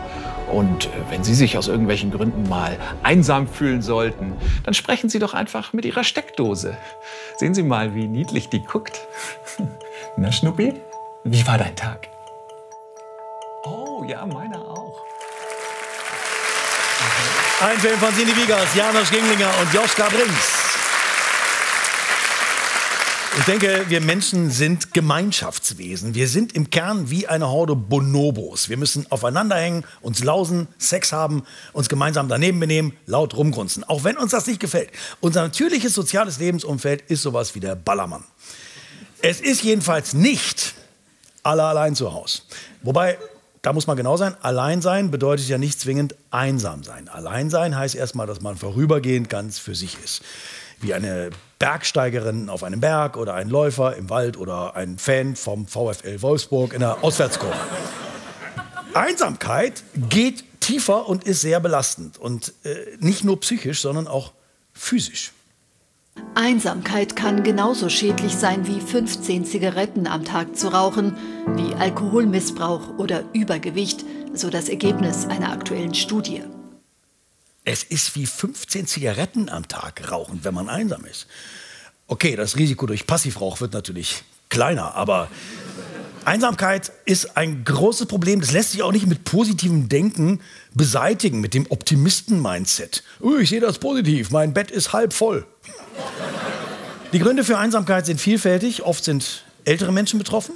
Und 0.51 0.85
äh, 0.85 0.89
wenn 1.09 1.23
Sie 1.23 1.33
sich 1.33 1.57
aus 1.57 1.67
irgendwelchen 1.67 2.11
Gründen 2.11 2.47
mal 2.47 2.77
einsam 3.01 3.47
fühlen 3.47 3.81
sollten, 3.81 4.33
dann 4.63 4.73
sprechen 4.75 5.09
Sie 5.09 5.17
doch 5.17 5.33
einfach 5.33 5.73
mit 5.73 5.85
Ihrer 5.85 6.03
Steckdose. 6.03 6.77
Sehen 7.37 7.55
Sie 7.55 7.63
mal, 7.63 7.95
wie 7.95 8.07
niedlich 8.07 8.49
die 8.49 8.63
guckt. 8.63 9.01
Na, 10.17 10.31
Schnuppi, 10.31 10.73
wie 11.23 11.47
war 11.47 11.57
dein 11.57 11.75
Tag? 11.75 12.07
Oh, 13.63 14.03
ja, 14.07 14.25
meiner 14.25 14.59
auch. 14.59 14.72
Ein 17.63 17.79
Film 17.79 17.97
von 17.97 18.13
Sini 18.13 18.35
Wiegers, 18.35 18.75
Janusz 18.75 19.09
Ginglinger 19.09 19.49
und 19.61 19.73
Joschka 19.73 20.09
Brinks. 20.09 20.51
Ich 23.39 23.45
denke, 23.45 23.85
wir 23.87 24.01
Menschen 24.01 24.51
sind 24.51 24.93
Gemeinschaftswesen. 24.93 26.13
Wir 26.13 26.27
sind 26.27 26.51
im 26.57 26.69
Kern 26.71 27.09
wie 27.09 27.25
eine 27.25 27.47
Horde 27.47 27.77
Bonobos. 27.77 28.67
Wir 28.67 28.75
müssen 28.75 29.09
aufeinander 29.09 29.55
hängen, 29.55 29.85
uns 30.01 30.21
lausen, 30.21 30.67
Sex 30.77 31.13
haben, 31.13 31.45
uns 31.71 31.87
gemeinsam 31.87 32.27
daneben 32.27 32.59
benehmen, 32.59 32.97
laut 33.05 33.33
rumgrunzen. 33.33 33.85
Auch 33.85 34.03
wenn 34.03 34.17
uns 34.17 34.31
das 34.31 34.45
nicht 34.45 34.59
gefällt. 34.59 34.89
Unser 35.21 35.43
natürliches 35.43 35.93
soziales 35.93 36.39
Lebensumfeld 36.39 37.03
ist 37.09 37.21
sowas 37.21 37.55
wie 37.55 37.61
der 37.61 37.75
Ballermann. 37.75 38.25
Es 39.21 39.39
ist 39.39 39.63
jedenfalls 39.63 40.13
nicht 40.13 40.73
alle 41.43 41.63
allein 41.63 41.95
zu 41.95 42.13
Hause. 42.13 42.41
Wobei, 42.81 43.17
da 43.63 43.71
muss 43.71 43.87
man 43.87 43.95
genau 43.95 44.17
sein, 44.17 44.35
allein 44.41 44.81
sein 44.81 45.09
bedeutet 45.09 45.47
ja 45.47 45.57
nicht 45.57 45.79
zwingend 45.79 46.15
einsam 46.31 46.83
sein. 46.83 47.07
Allein 47.07 47.49
sein 47.49 47.75
heißt 47.77 47.95
erstmal, 47.95 48.27
dass 48.27 48.41
man 48.41 48.57
vorübergehend 48.57 49.29
ganz 49.29 49.57
für 49.57 49.73
sich 49.73 49.97
ist. 50.03 50.21
Wie 50.81 50.93
eine 50.93 51.29
Bergsteigerin 51.59 52.49
auf 52.49 52.63
einem 52.63 52.81
Berg 52.81 53.15
oder 53.15 53.35
ein 53.35 53.49
Läufer 53.49 53.95
im 53.95 54.09
Wald 54.09 54.35
oder 54.35 54.75
ein 54.75 54.97
Fan 54.97 55.37
vom 55.37 55.65
VfL 55.65 56.21
Wolfsburg 56.21 56.73
in 56.73 56.81
der 56.81 57.05
Auswärtskurve. 57.05 57.55
Einsamkeit 58.93 59.81
geht 60.09 60.43
tiefer 60.59 61.07
und 61.07 61.23
ist 61.23 61.39
sehr 61.39 61.61
belastend. 61.61 62.17
Und 62.17 62.53
äh, 62.65 62.75
nicht 62.99 63.23
nur 63.23 63.39
psychisch, 63.39 63.79
sondern 63.79 64.09
auch 64.09 64.33
physisch. 64.73 65.31
Einsamkeit 66.35 67.15
kann 67.15 67.43
genauso 67.43 67.89
schädlich 67.89 68.33
sein 68.33 68.67
wie 68.67 68.81
15 68.81 69.45
Zigaretten 69.45 70.07
am 70.07 70.25
Tag 70.25 70.55
zu 70.55 70.73
rauchen, 70.73 71.15
wie 71.55 71.75
Alkoholmissbrauch 71.75 72.97
oder 72.97 73.23
Übergewicht, 73.33 74.03
so 74.33 74.49
das 74.49 74.67
Ergebnis 74.67 75.25
einer 75.25 75.51
aktuellen 75.51 75.93
Studie. 75.93 76.41
Es 77.65 77.83
ist 77.83 78.15
wie 78.15 78.25
15 78.25 78.87
Zigaretten 78.87 79.47
am 79.49 79.67
Tag 79.67 80.11
rauchen, 80.11 80.39
wenn 80.43 80.53
man 80.53 80.69
einsam 80.69 81.05
ist. 81.05 81.27
Okay, 82.07 82.35
das 82.35 82.57
Risiko 82.57 82.87
durch 82.87 83.07
Passivrauch 83.07 83.61
wird 83.61 83.73
natürlich 83.73 84.23
kleiner, 84.49 84.95
aber 84.95 85.29
Einsamkeit 86.25 86.91
ist 87.05 87.37
ein 87.37 87.63
großes 87.63 88.07
Problem. 88.07 88.41
Das 88.41 88.51
lässt 88.51 88.71
sich 88.71 88.83
auch 88.83 88.91
nicht 88.91 89.07
mit 89.07 89.23
positivem 89.23 89.87
Denken 89.87 90.41
beseitigen, 90.73 91.41
mit 91.41 91.53
dem 91.53 91.65
Optimisten-Mindset. 91.69 93.03
Ich 93.39 93.49
sehe 93.49 93.61
das 93.61 93.79
positiv, 93.79 94.31
mein 94.31 94.53
Bett 94.53 94.71
ist 94.71 94.93
halb 94.93 95.13
voll. 95.13 95.45
Die 97.11 97.19
Gründe 97.19 97.43
für 97.43 97.57
Einsamkeit 97.57 98.05
sind 98.05 98.19
vielfältig. 98.19 98.83
Oft 98.83 99.03
sind 99.03 99.43
ältere 99.65 99.91
Menschen 99.91 100.19
betroffen. 100.19 100.55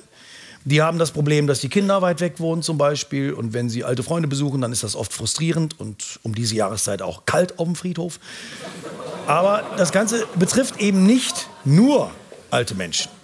Die 0.66 0.82
haben 0.82 1.00
das 1.00 1.12
Problem, 1.12 1.48
dass 1.48 1.62
die 1.62 1.70
Kinder 1.70 2.02
weit 2.02 2.20
weg 2.20 2.40
wohnen 2.40 2.62
zum 2.62 2.78
Beispiel. 2.78 3.32
Und 3.32 3.54
wenn 3.54 3.70
sie 3.70 3.84
alte 3.84 4.04
Freunde 4.04 4.28
besuchen, 4.28 4.60
dann 4.60 4.72
ist 4.72 4.84
das 4.84 4.96
oft 4.96 5.14
frustrierend 5.14 5.80
und 5.80 6.20
um 6.24 6.36
diese 6.36 6.56
Jahreszeit 6.56 7.02
auch 7.02 7.26
kalt 7.26 7.58
auf 7.60 7.66
dem 7.68 7.76
Friedhof. 7.76 8.20
Aber 9.28 9.64
das 9.78 9.92
Ganze 9.92 10.26
betrifft 10.36 10.82
eben 10.82 11.06
nicht 11.06 11.48
nur 11.64 12.12
alte 12.50 12.76
Menschen. 12.76 13.17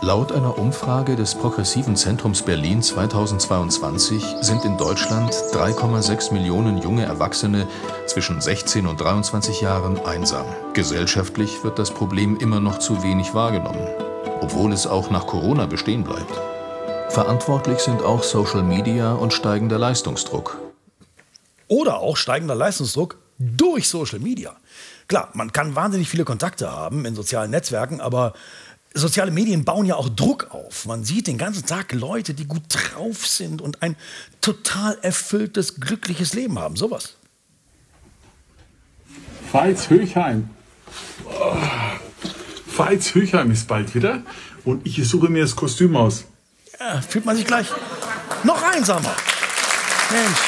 Laut 0.00 0.32
einer 0.32 0.58
Umfrage 0.58 1.16
des 1.16 1.34
Progressiven 1.34 1.96
Zentrums 1.96 2.42
Berlin 2.42 2.82
2022 2.82 4.24
sind 4.40 4.64
in 4.64 4.76
Deutschland 4.76 5.32
3,6 5.32 6.32
Millionen 6.32 6.78
junge 6.78 7.04
Erwachsene 7.04 7.66
zwischen 8.06 8.40
16 8.40 8.86
und 8.86 9.00
23 9.00 9.60
Jahren 9.60 9.98
einsam. 10.06 10.46
Gesellschaftlich 10.72 11.62
wird 11.64 11.78
das 11.78 11.90
Problem 11.90 12.36
immer 12.38 12.60
noch 12.60 12.78
zu 12.78 13.02
wenig 13.02 13.34
wahrgenommen 13.34 13.86
obwohl 14.40 14.72
es 14.72 14.86
auch 14.86 15.10
nach 15.10 15.26
Corona 15.26 15.66
bestehen 15.66 16.04
bleibt. 16.04 16.32
Verantwortlich 17.10 17.78
sind 17.78 18.02
auch 18.02 18.22
Social 18.22 18.62
Media 18.62 19.12
und 19.12 19.32
steigender 19.32 19.78
Leistungsdruck. 19.78 20.60
Oder 21.68 21.98
auch 21.98 22.16
steigender 22.16 22.54
Leistungsdruck 22.54 23.18
durch 23.38 23.88
Social 23.88 24.18
Media. 24.18 24.56
Klar, 25.06 25.30
man 25.32 25.52
kann 25.52 25.74
wahnsinnig 25.74 26.08
viele 26.08 26.24
Kontakte 26.24 26.70
haben 26.70 27.04
in 27.04 27.14
sozialen 27.14 27.50
Netzwerken, 27.50 28.00
aber 28.00 28.34
soziale 28.98 29.30
Medien 29.30 29.64
bauen 29.64 29.86
ja 29.86 29.96
auch 29.96 30.08
Druck 30.08 30.48
auf. 30.50 30.86
Man 30.86 31.04
sieht 31.04 31.26
den 31.26 31.38
ganzen 31.38 31.66
Tag 31.66 31.92
Leute, 31.92 32.34
die 32.34 32.46
gut 32.46 32.62
drauf 32.68 33.26
sind 33.26 33.60
und 33.62 33.82
ein 33.82 33.96
total 34.40 34.98
erfülltes, 35.02 35.80
glückliches 35.80 36.34
Leben 36.34 36.58
haben. 36.58 36.76
Sowas. 36.76 37.14
Pfalz 39.50 39.88
Höchheim. 39.88 40.50
Pfalz 42.68 43.14
Höchheim 43.14 43.50
ist 43.50 43.66
bald 43.66 43.94
wieder 43.94 44.22
und 44.64 44.86
ich 44.86 45.06
suche 45.08 45.28
mir 45.28 45.42
das 45.42 45.56
Kostüm 45.56 45.96
aus. 45.96 46.24
Ja, 46.78 47.00
fühlt 47.00 47.24
man 47.24 47.36
sich 47.36 47.46
gleich 47.46 47.66
noch 48.44 48.62
einsamer. 48.62 49.14
Mensch. 50.10 50.38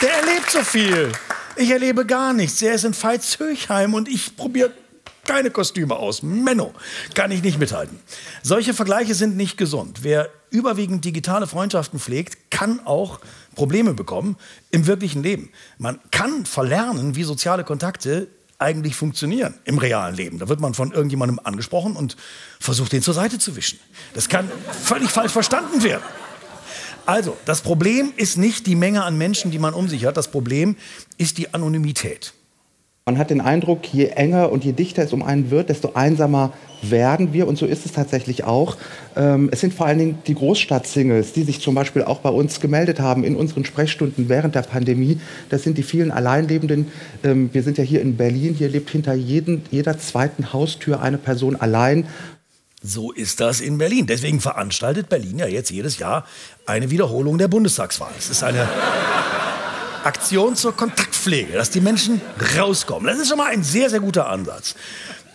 Der 0.00 0.12
erlebt 0.14 0.50
so 0.50 0.62
viel. 0.62 1.12
Ich 1.56 1.70
erlebe 1.70 2.06
gar 2.06 2.32
nichts. 2.32 2.62
Er 2.62 2.74
ist 2.74 2.84
in 2.84 2.94
Veitshöchheim 2.94 3.94
und 3.94 4.08
ich 4.08 4.36
probiere 4.36 4.72
keine 5.28 5.50
Kostüme 5.50 5.94
aus. 5.94 6.22
Menno, 6.22 6.72
kann 7.14 7.30
ich 7.30 7.42
nicht 7.42 7.58
mithalten. 7.58 8.00
Solche 8.42 8.72
Vergleiche 8.72 9.14
sind 9.14 9.36
nicht 9.36 9.58
gesund. 9.58 9.98
Wer 10.02 10.30
überwiegend 10.50 11.04
digitale 11.04 11.46
Freundschaften 11.46 12.00
pflegt, 12.00 12.50
kann 12.50 12.80
auch 12.86 13.20
Probleme 13.54 13.92
bekommen 13.92 14.36
im 14.70 14.86
wirklichen 14.86 15.22
Leben. 15.22 15.50
Man 15.76 16.00
kann 16.10 16.46
verlernen, 16.46 17.14
wie 17.14 17.24
soziale 17.24 17.62
Kontakte 17.62 18.28
eigentlich 18.58 18.96
funktionieren 18.96 19.54
im 19.64 19.76
realen 19.76 20.16
Leben. 20.16 20.38
Da 20.38 20.48
wird 20.48 20.60
man 20.60 20.72
von 20.72 20.92
irgendjemandem 20.92 21.38
angesprochen 21.44 21.94
und 21.94 22.16
versucht, 22.58 22.92
den 22.92 23.02
zur 23.02 23.14
Seite 23.14 23.38
zu 23.38 23.54
wischen. 23.54 23.78
Das 24.14 24.28
kann 24.28 24.50
völlig 24.82 25.10
falsch 25.10 25.32
verstanden 25.32 25.82
werden. 25.82 26.02
Also, 27.04 27.36
das 27.44 27.60
Problem 27.60 28.12
ist 28.16 28.38
nicht 28.38 28.66
die 28.66 28.76
Menge 28.76 29.04
an 29.04 29.18
Menschen, 29.18 29.50
die 29.50 29.58
man 29.58 29.74
um 29.74 29.88
sich 29.88 30.06
hat. 30.06 30.16
Das 30.16 30.30
Problem 30.30 30.76
ist 31.18 31.38
die 31.38 31.52
Anonymität. 31.54 32.32
Man 33.08 33.16
hat 33.16 33.30
den 33.30 33.40
Eindruck, 33.40 33.90
je 33.90 34.08
enger 34.08 34.52
und 34.52 34.66
je 34.66 34.72
dichter 34.72 35.02
es 35.02 35.14
um 35.14 35.22
einen 35.22 35.50
wird, 35.50 35.70
desto 35.70 35.94
einsamer 35.94 36.52
werden 36.82 37.32
wir. 37.32 37.48
Und 37.48 37.56
so 37.56 37.64
ist 37.64 37.86
es 37.86 37.92
tatsächlich 37.92 38.44
auch. 38.44 38.76
Ähm, 39.16 39.48
es 39.50 39.62
sind 39.62 39.72
vor 39.72 39.86
allen 39.86 39.98
Dingen 39.98 40.18
die 40.26 40.34
Großstadt-Singles, 40.34 41.32
die 41.32 41.44
sich 41.44 41.62
zum 41.62 41.74
Beispiel 41.74 42.02
auch 42.02 42.18
bei 42.18 42.28
uns 42.28 42.60
gemeldet 42.60 43.00
haben 43.00 43.24
in 43.24 43.34
unseren 43.34 43.64
Sprechstunden 43.64 44.28
während 44.28 44.56
der 44.56 44.60
Pandemie. 44.60 45.18
Das 45.48 45.62
sind 45.62 45.78
die 45.78 45.84
vielen 45.84 46.10
Alleinlebenden. 46.10 46.88
Ähm, 47.24 47.48
wir 47.54 47.62
sind 47.62 47.78
ja 47.78 47.84
hier 47.84 48.02
in 48.02 48.18
Berlin. 48.18 48.52
Hier 48.52 48.68
lebt 48.68 48.90
hinter 48.90 49.14
jeden, 49.14 49.62
jeder 49.70 49.98
zweiten 49.98 50.52
Haustür 50.52 51.00
eine 51.00 51.16
Person 51.16 51.56
allein. 51.56 52.04
So 52.82 53.10
ist 53.10 53.40
das 53.40 53.62
in 53.62 53.78
Berlin. 53.78 54.06
Deswegen 54.06 54.38
veranstaltet 54.40 55.08
Berlin 55.08 55.38
ja 55.38 55.46
jetzt 55.46 55.70
jedes 55.70 55.98
Jahr 55.98 56.26
eine 56.66 56.90
Wiederholung 56.90 57.38
der 57.38 57.48
Bundestagswahl. 57.48 58.12
Es 58.18 58.28
ist 58.28 58.42
eine 58.42 58.68
Aktion 60.08 60.56
zur 60.56 60.74
Kontaktpflege, 60.74 61.52
dass 61.52 61.68
die 61.68 61.82
Menschen 61.82 62.22
rauskommen. 62.56 63.06
Das 63.06 63.18
ist 63.18 63.28
schon 63.28 63.36
mal 63.36 63.52
ein 63.52 63.62
sehr, 63.62 63.90
sehr 63.90 64.00
guter 64.00 64.26
Ansatz. 64.30 64.74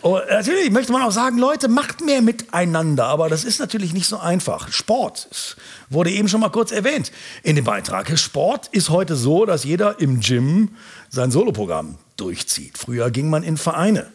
Oh, 0.02 0.20
natürlich 0.28 0.72
möchte 0.72 0.92
man 0.92 1.04
auch 1.04 1.12
sagen, 1.12 1.38
Leute, 1.38 1.68
macht 1.68 2.02
mehr 2.02 2.24
miteinander. 2.24 3.06
Aber 3.06 3.30
das 3.30 3.44
ist 3.44 3.60
natürlich 3.60 3.94
nicht 3.94 4.08
so 4.08 4.18
einfach. 4.18 4.72
Sport 4.72 5.58
wurde 5.92 6.10
eben 6.10 6.28
schon 6.28 6.42
mal 6.42 6.50
kurz 6.50 6.72
erwähnt 6.72 7.12
in 7.44 7.56
dem 7.56 7.66
Beitrag. 7.66 8.18
Sport 8.18 8.68
ist 8.72 8.90
heute 8.90 9.16
so, 9.16 9.46
dass 9.46 9.64
jeder 9.64 10.00
im 10.00 10.22
Gym 10.22 10.70
sein 11.08 11.30
Soloprogramm 11.30 12.00
durchzieht. 12.18 12.80
Früher 12.80 13.12
ging 13.12 13.30
man 13.30 13.44
in 13.44 13.58
Vereine. 13.58 14.08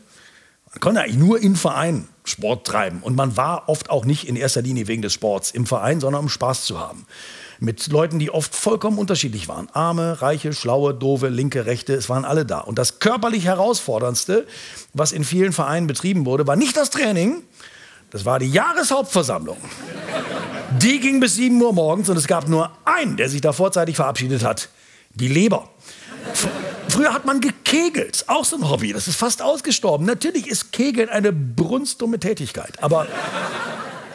Man 0.73 0.81
konnte 0.81 1.03
eigentlich 1.03 1.19
nur 1.19 1.41
in 1.41 1.55
Vereinen 1.55 2.09
Sport 2.25 2.67
treiben. 2.67 2.99
Und 3.03 3.15
man 3.15 3.37
war 3.37 3.69
oft 3.69 3.91
auch 3.91 4.05
nicht 4.05 4.29
in 4.29 4.35
erster 4.35 4.63
Linie 4.63 4.89
wegen 4.89 5.03
des 5.03 5.13
Sports 5.13 5.53
im 5.53 5.67
Verein, 5.67 6.01
sondern 6.01 6.23
um 6.25 6.29
Spaß 6.29 6.65
zu 6.65 6.81
haben. 6.81 7.07
Mit 7.61 7.89
Leuten, 7.89 8.19
die 8.19 8.31
oft 8.31 8.55
vollkommen 8.55 8.99
unterschiedlich 8.99 9.49
waren. 9.49 9.69
Arme, 9.73 10.23
reiche, 10.23 10.53
schlaue, 10.53 10.95
doofe, 10.95 11.29
linke, 11.29 11.67
rechte, 11.67 11.95
es 11.95 12.09
waren 12.09 12.25
alle 12.25 12.47
da. 12.47 12.61
Und 12.61 12.79
das 12.79 13.01
körperlich 13.01 13.47
herausforderndste, 13.47 14.47
was 14.95 15.11
in 15.11 15.25
vielen 15.25 15.53
Vereinen 15.53 15.89
betrieben 15.89 16.25
wurde, 16.25 16.47
war 16.47 16.55
nicht 16.55 16.77
das 16.77 16.91
Training, 16.91 17.43
das 18.11 18.25
war 18.25 18.39
die 18.39 18.51
Jahreshauptversammlung. 18.51 19.59
Die 20.81 21.01
ging 21.01 21.19
bis 21.19 21.35
7 21.35 21.61
Uhr 21.61 21.73
morgens 21.73 22.09
und 22.09 22.17
es 22.17 22.27
gab 22.27 22.49
nur 22.49 22.71
einen, 22.85 23.17
der 23.17 23.29
sich 23.29 23.41
da 23.41 23.53
vorzeitig 23.53 23.97
verabschiedet 23.97 24.45
hat. 24.45 24.69
Die 25.15 25.29
Leber. 25.29 25.69
Früher 26.89 27.13
hat 27.13 27.25
man 27.27 27.41
gekegelt, 27.41 28.25
auch 28.29 28.45
so 28.45 28.57
ein 28.57 28.69
Hobby, 28.69 28.93
das 28.93 29.09
ist 29.09 29.17
fast 29.17 29.43
ausgestorben. 29.43 30.07
Natürlich 30.07 30.47
ist 30.47 30.73
Kegeln 30.73 31.09
eine 31.09 31.33
brunstdumme 31.33 32.19
Tätigkeit, 32.19 32.83
aber 32.83 33.07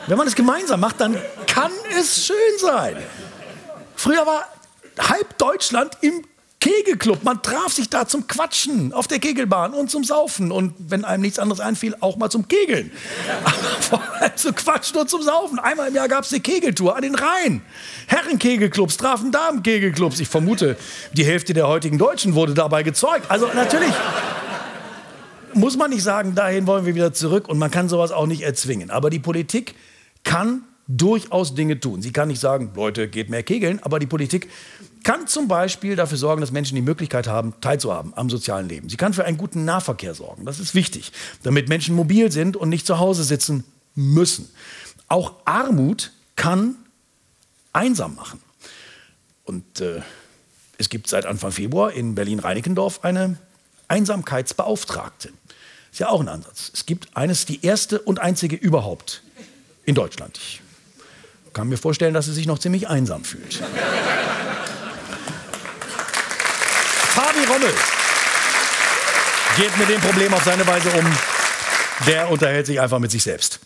wenn 0.07 0.17
man 0.17 0.27
es 0.27 0.35
gemeinsam 0.35 0.79
macht, 0.79 0.99
dann 0.99 1.15
kann 1.47 1.71
es 1.99 2.25
schön 2.25 2.35
sein. 2.59 2.97
Früher 4.03 4.25
war 4.25 4.49
halb 4.99 5.37
Deutschland 5.37 5.97
im 6.01 6.25
Kegelclub. 6.59 7.23
Man 7.23 7.41
traf 7.41 7.71
sich 7.71 7.89
da 7.89 8.05
zum 8.05 8.27
Quatschen 8.27 8.91
auf 8.91 9.07
der 9.07 9.19
Kegelbahn 9.19 9.73
und 9.73 9.89
zum 9.89 10.03
Saufen. 10.03 10.51
Und 10.51 10.73
wenn 10.77 11.05
einem 11.05 11.21
nichts 11.21 11.39
anderes 11.39 11.61
einfiel, 11.61 11.95
auch 12.01 12.17
mal 12.17 12.29
zum 12.29 12.49
Kegeln. 12.49 12.91
Aber 13.45 13.81
vor 13.81 14.03
allem 14.19 14.35
zu 14.35 14.51
quatschen 14.51 14.97
und 14.97 15.09
zum 15.09 15.21
Saufen. 15.21 15.57
Einmal 15.57 15.87
im 15.87 15.95
Jahr 15.95 16.09
gab 16.09 16.25
es 16.25 16.33
eine 16.33 16.41
Kegeltour 16.41 16.97
an 16.97 17.03
den 17.03 17.15
Rhein. 17.15 17.61
Herrenkegelclubs 18.07 18.97
trafen 18.97 19.31
Damenkegelclubs. 19.31 20.19
Ich 20.19 20.27
vermute, 20.27 20.75
die 21.13 21.23
Hälfte 21.23 21.53
der 21.53 21.69
heutigen 21.69 21.97
Deutschen 21.97 22.35
wurde 22.35 22.53
dabei 22.53 22.83
gezeugt. 22.83 23.31
Also 23.31 23.47
natürlich 23.55 23.93
muss 25.53 25.77
man 25.77 25.91
nicht 25.91 26.03
sagen, 26.03 26.35
dahin 26.35 26.67
wollen 26.67 26.85
wir 26.85 26.95
wieder 26.95 27.13
zurück. 27.13 27.47
Und 27.47 27.57
man 27.57 27.71
kann 27.71 27.87
sowas 27.87 28.11
auch 28.11 28.27
nicht 28.27 28.41
erzwingen. 28.41 28.91
Aber 28.91 29.09
die 29.09 29.19
Politik 29.19 29.75
kann 30.25 30.63
durchaus 30.87 31.55
Dinge 31.55 31.79
tun. 31.79 32.01
Sie 32.01 32.11
kann 32.11 32.27
nicht 32.27 32.39
sagen, 32.39 32.71
Leute, 32.75 33.07
geht 33.07 33.29
mehr 33.29 33.43
kegeln, 33.43 33.81
aber 33.83 33.99
die 33.99 34.05
Politik 34.05 34.49
kann 35.03 35.27
zum 35.27 35.47
Beispiel 35.47 35.95
dafür 35.95 36.17
sorgen, 36.17 36.41
dass 36.41 36.51
Menschen 36.51 36.75
die 36.75 36.81
Möglichkeit 36.81 37.27
haben, 37.27 37.53
teilzuhaben 37.61 38.13
am 38.15 38.29
sozialen 38.29 38.69
Leben. 38.69 38.89
Sie 38.89 38.97
kann 38.97 39.13
für 39.13 39.25
einen 39.25 39.37
guten 39.37 39.65
Nahverkehr 39.65 40.13
sorgen. 40.13 40.45
Das 40.45 40.59
ist 40.59 40.75
wichtig, 40.75 41.11
damit 41.43 41.69
Menschen 41.69 41.95
mobil 41.95 42.31
sind 42.31 42.55
und 42.55 42.69
nicht 42.69 42.85
zu 42.85 42.99
Hause 42.99 43.23
sitzen 43.23 43.63
müssen. 43.95 44.49
Auch 45.07 45.33
Armut 45.45 46.11
kann 46.35 46.75
einsam 47.73 48.15
machen. 48.15 48.41
Und 49.43 49.81
äh, 49.81 50.01
es 50.77 50.89
gibt 50.89 51.09
seit 51.09 51.25
Anfang 51.25 51.51
Februar 51.51 51.91
in 51.91 52.15
Berlin-Reinickendorf 52.15 53.03
eine 53.03 53.37
Einsamkeitsbeauftragte. 53.89 55.29
Ist 55.91 55.99
ja 55.99 56.09
auch 56.09 56.21
ein 56.21 56.29
Ansatz. 56.29 56.71
Es 56.73 56.85
gibt 56.85 57.15
eines, 57.15 57.45
die 57.45 57.63
erste 57.63 58.01
und 58.01 58.19
einzige 58.19 58.55
überhaupt 58.55 59.21
in 59.85 59.95
Deutschland. 59.95 60.37
Ich 60.37 60.61
kann 61.53 61.69
mir 61.69 61.77
vorstellen, 61.77 62.13
dass 62.13 62.25
sie 62.25 62.33
sich 62.33 62.47
noch 62.47 62.59
ziemlich 62.59 62.87
einsam 62.87 63.23
fühlt. 63.23 63.61
Fabi 67.13 67.45
Rommel 67.47 67.73
geht 69.57 69.77
mit 69.77 69.89
dem 69.89 70.01
Problem 70.01 70.33
auf 70.33 70.43
seine 70.43 70.65
Weise 70.65 70.89
um. 70.89 71.05
Der 72.07 72.29
unterhält 72.29 72.65
sich 72.65 72.81
einfach 72.81 72.99
mit 72.99 73.11
sich 73.11 73.23
selbst. 73.23 73.59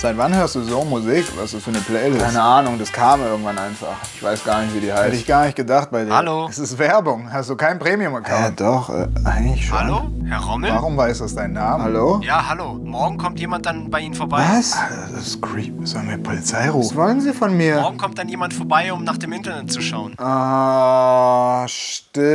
Seit 0.00 0.16
wann 0.16 0.34
hörst 0.34 0.54
du 0.54 0.62
so 0.62 0.82
Musik? 0.82 1.26
Was 1.36 1.52
ist 1.52 1.56
das 1.56 1.62
für 1.64 1.68
eine 1.68 1.80
Playlist? 1.80 2.24
Keine 2.24 2.40
Ahnung, 2.40 2.78
das 2.78 2.90
kam 2.90 3.20
irgendwann 3.20 3.58
einfach. 3.58 3.96
Ich 4.14 4.22
weiß 4.22 4.42
gar 4.44 4.62
nicht, 4.62 4.74
wie 4.74 4.80
die 4.80 4.90
heißt. 4.90 5.04
Hätte 5.04 5.16
ich 5.16 5.26
gar 5.26 5.44
nicht 5.44 5.56
gedacht 5.56 5.90
bei 5.90 6.06
dir. 6.06 6.16
Hallo? 6.16 6.46
Es 6.48 6.58
ist 6.58 6.78
Werbung. 6.78 7.30
Hast 7.30 7.50
du 7.50 7.54
keinen 7.54 7.78
Premium-Account? 7.78 8.40
Ja, 8.40 8.50
doch, 8.50 8.88
äh, 8.88 9.08
eigentlich 9.26 9.66
schon. 9.66 9.78
Hallo? 9.78 10.08
Herr 10.24 10.40
Rommel? 10.40 10.70
Warum 10.70 10.96
weiß 10.96 11.18
das 11.18 11.34
dein 11.34 11.52
Name? 11.52 11.84
Hallo? 11.84 12.18
Ja, 12.24 12.48
hallo. 12.48 12.80
Morgen 12.82 13.18
kommt 13.18 13.40
jemand 13.40 13.66
dann 13.66 13.90
bei 13.90 14.00
Ihnen 14.00 14.14
vorbei. 14.14 14.42
Was? 14.50 14.74
Alter, 14.78 15.08
das 15.12 15.26
ist 15.26 15.42
creep. 15.42 15.86
Sollen 15.86 16.08
wir 16.08 16.16
Polizei 16.16 16.70
rufen? 16.70 16.96
Was 16.96 16.96
wollen 16.96 17.20
Sie 17.20 17.34
von 17.34 17.54
mir? 17.54 17.82
Morgen 17.82 17.98
kommt 17.98 18.18
dann 18.18 18.30
jemand 18.30 18.54
vorbei, 18.54 18.90
um 18.94 19.04
nach 19.04 19.18
dem 19.18 19.34
Internet 19.34 19.70
zu 19.70 19.82
schauen. 19.82 20.18
Ah, 20.18 21.66
stimmt. 21.68 22.30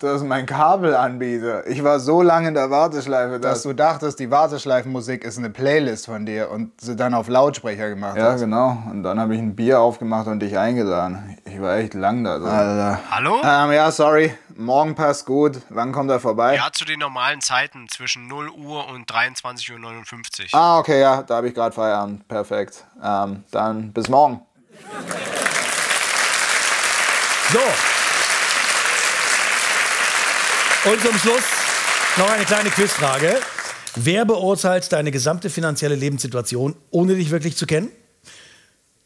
Das 0.00 0.22
ist 0.22 0.26
mein 0.26 0.46
Kabelanbieter. 0.46 1.66
Ich 1.66 1.84
war 1.84 2.00
so 2.00 2.22
lange 2.22 2.48
in 2.48 2.54
der 2.54 2.70
Warteschleife, 2.70 3.38
dass 3.38 3.64
du 3.64 3.74
dachtest, 3.74 4.18
die 4.18 4.30
Warteschleifenmusik 4.30 5.24
ist 5.24 5.36
eine 5.36 5.50
Playlist 5.50 6.06
von 6.06 6.24
dir 6.24 6.50
und 6.50 6.72
sie 6.80 6.96
dann 6.96 7.12
auf 7.12 7.28
Lautsprecher 7.28 7.90
gemacht 7.90 8.16
ja, 8.16 8.32
hast. 8.32 8.40
Ja, 8.40 8.46
genau. 8.46 8.82
Und 8.90 9.02
dann 9.02 9.20
habe 9.20 9.34
ich 9.34 9.40
ein 9.42 9.54
Bier 9.54 9.78
aufgemacht 9.78 10.26
und 10.26 10.40
dich 10.40 10.56
eingeladen. 10.56 11.36
Ich 11.44 11.60
war 11.60 11.76
echt 11.76 11.92
lang 11.92 12.24
da. 12.24 12.40
So. 12.40 12.46
Alter. 12.46 13.00
Hallo? 13.10 13.42
Ähm, 13.44 13.72
ja, 13.72 13.90
sorry. 13.90 14.34
Morgen 14.56 14.94
passt 14.94 15.26
gut. 15.26 15.60
Wann 15.68 15.92
kommt 15.92 16.10
er 16.10 16.18
vorbei? 16.18 16.56
Ja, 16.56 16.70
zu 16.72 16.86
den 16.86 17.00
normalen 17.00 17.42
Zeiten 17.42 17.86
zwischen 17.90 18.26
0 18.26 18.48
Uhr 18.48 18.88
und 18.88 19.12
23.59 19.12 19.74
Uhr. 19.74 20.58
Ah, 20.58 20.78
okay, 20.78 20.98
ja, 20.98 21.22
da 21.22 21.36
habe 21.36 21.48
ich 21.48 21.54
gerade 21.54 21.74
Feierabend. 21.74 22.26
Perfekt. 22.26 22.86
Ähm, 23.04 23.44
dann 23.50 23.92
bis 23.92 24.08
morgen. 24.08 24.40
So. 27.52 27.99
Und 30.82 30.98
zum 31.02 31.14
Schluss 31.18 31.42
noch 32.16 32.30
eine 32.30 32.46
kleine 32.46 32.70
Quizfrage. 32.70 33.38
Wer 33.96 34.24
beurteilt 34.24 34.90
deine 34.92 35.10
gesamte 35.10 35.50
finanzielle 35.50 35.94
Lebenssituation, 35.94 36.74
ohne 36.90 37.16
dich 37.16 37.30
wirklich 37.30 37.54
zu 37.54 37.66
kennen? 37.66 37.90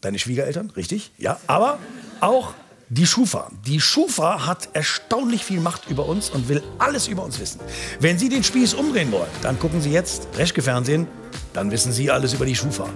Deine 0.01 0.21
Schwiegereltern, 0.21 0.71
richtig? 0.77 1.11
Ja, 1.19 1.41
aber 1.49 1.81
auch 2.21 2.55
die 2.91 3.07
Schufa. 3.07 3.51
Die 3.67 3.81
Schufa 3.81 4.47
hat 4.47 4.69
erstaunlich 4.73 5.45
viel 5.45 5.59
Macht 5.59 5.91
über 5.91 6.07
uns 6.07 6.31
und 6.31 6.49
will 6.49 6.63
alles 6.79 7.09
über 7.09 7.25
uns 7.25 7.41
wissen. 7.41 7.59
Wenn 7.99 8.21
Sie 8.21 8.29
den 8.29 8.45
Spieß 8.45 8.75
umdrehen 8.75 9.11
wollen, 9.11 9.31
dann 9.43 9.59
gucken 9.59 9.81
Sie 9.81 9.91
jetzt 9.91 10.29
Reschke 10.37 10.63
Fernsehen, 10.63 11.09
dann 11.55 11.73
wissen 11.73 11.91
Sie 11.91 12.09
alles 12.09 12.35
über 12.35 12.47
die 12.47 12.55
Schufa. 12.55 12.89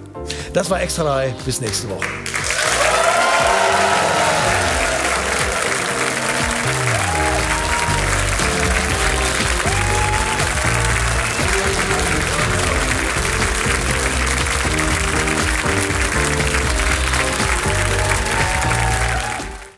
Das 0.53 0.69
war 0.69 0.81
Extra 0.81 1.03
3, 1.03 1.35
bis 1.43 1.59
nächste 1.59 1.89
Woche. 1.89 2.07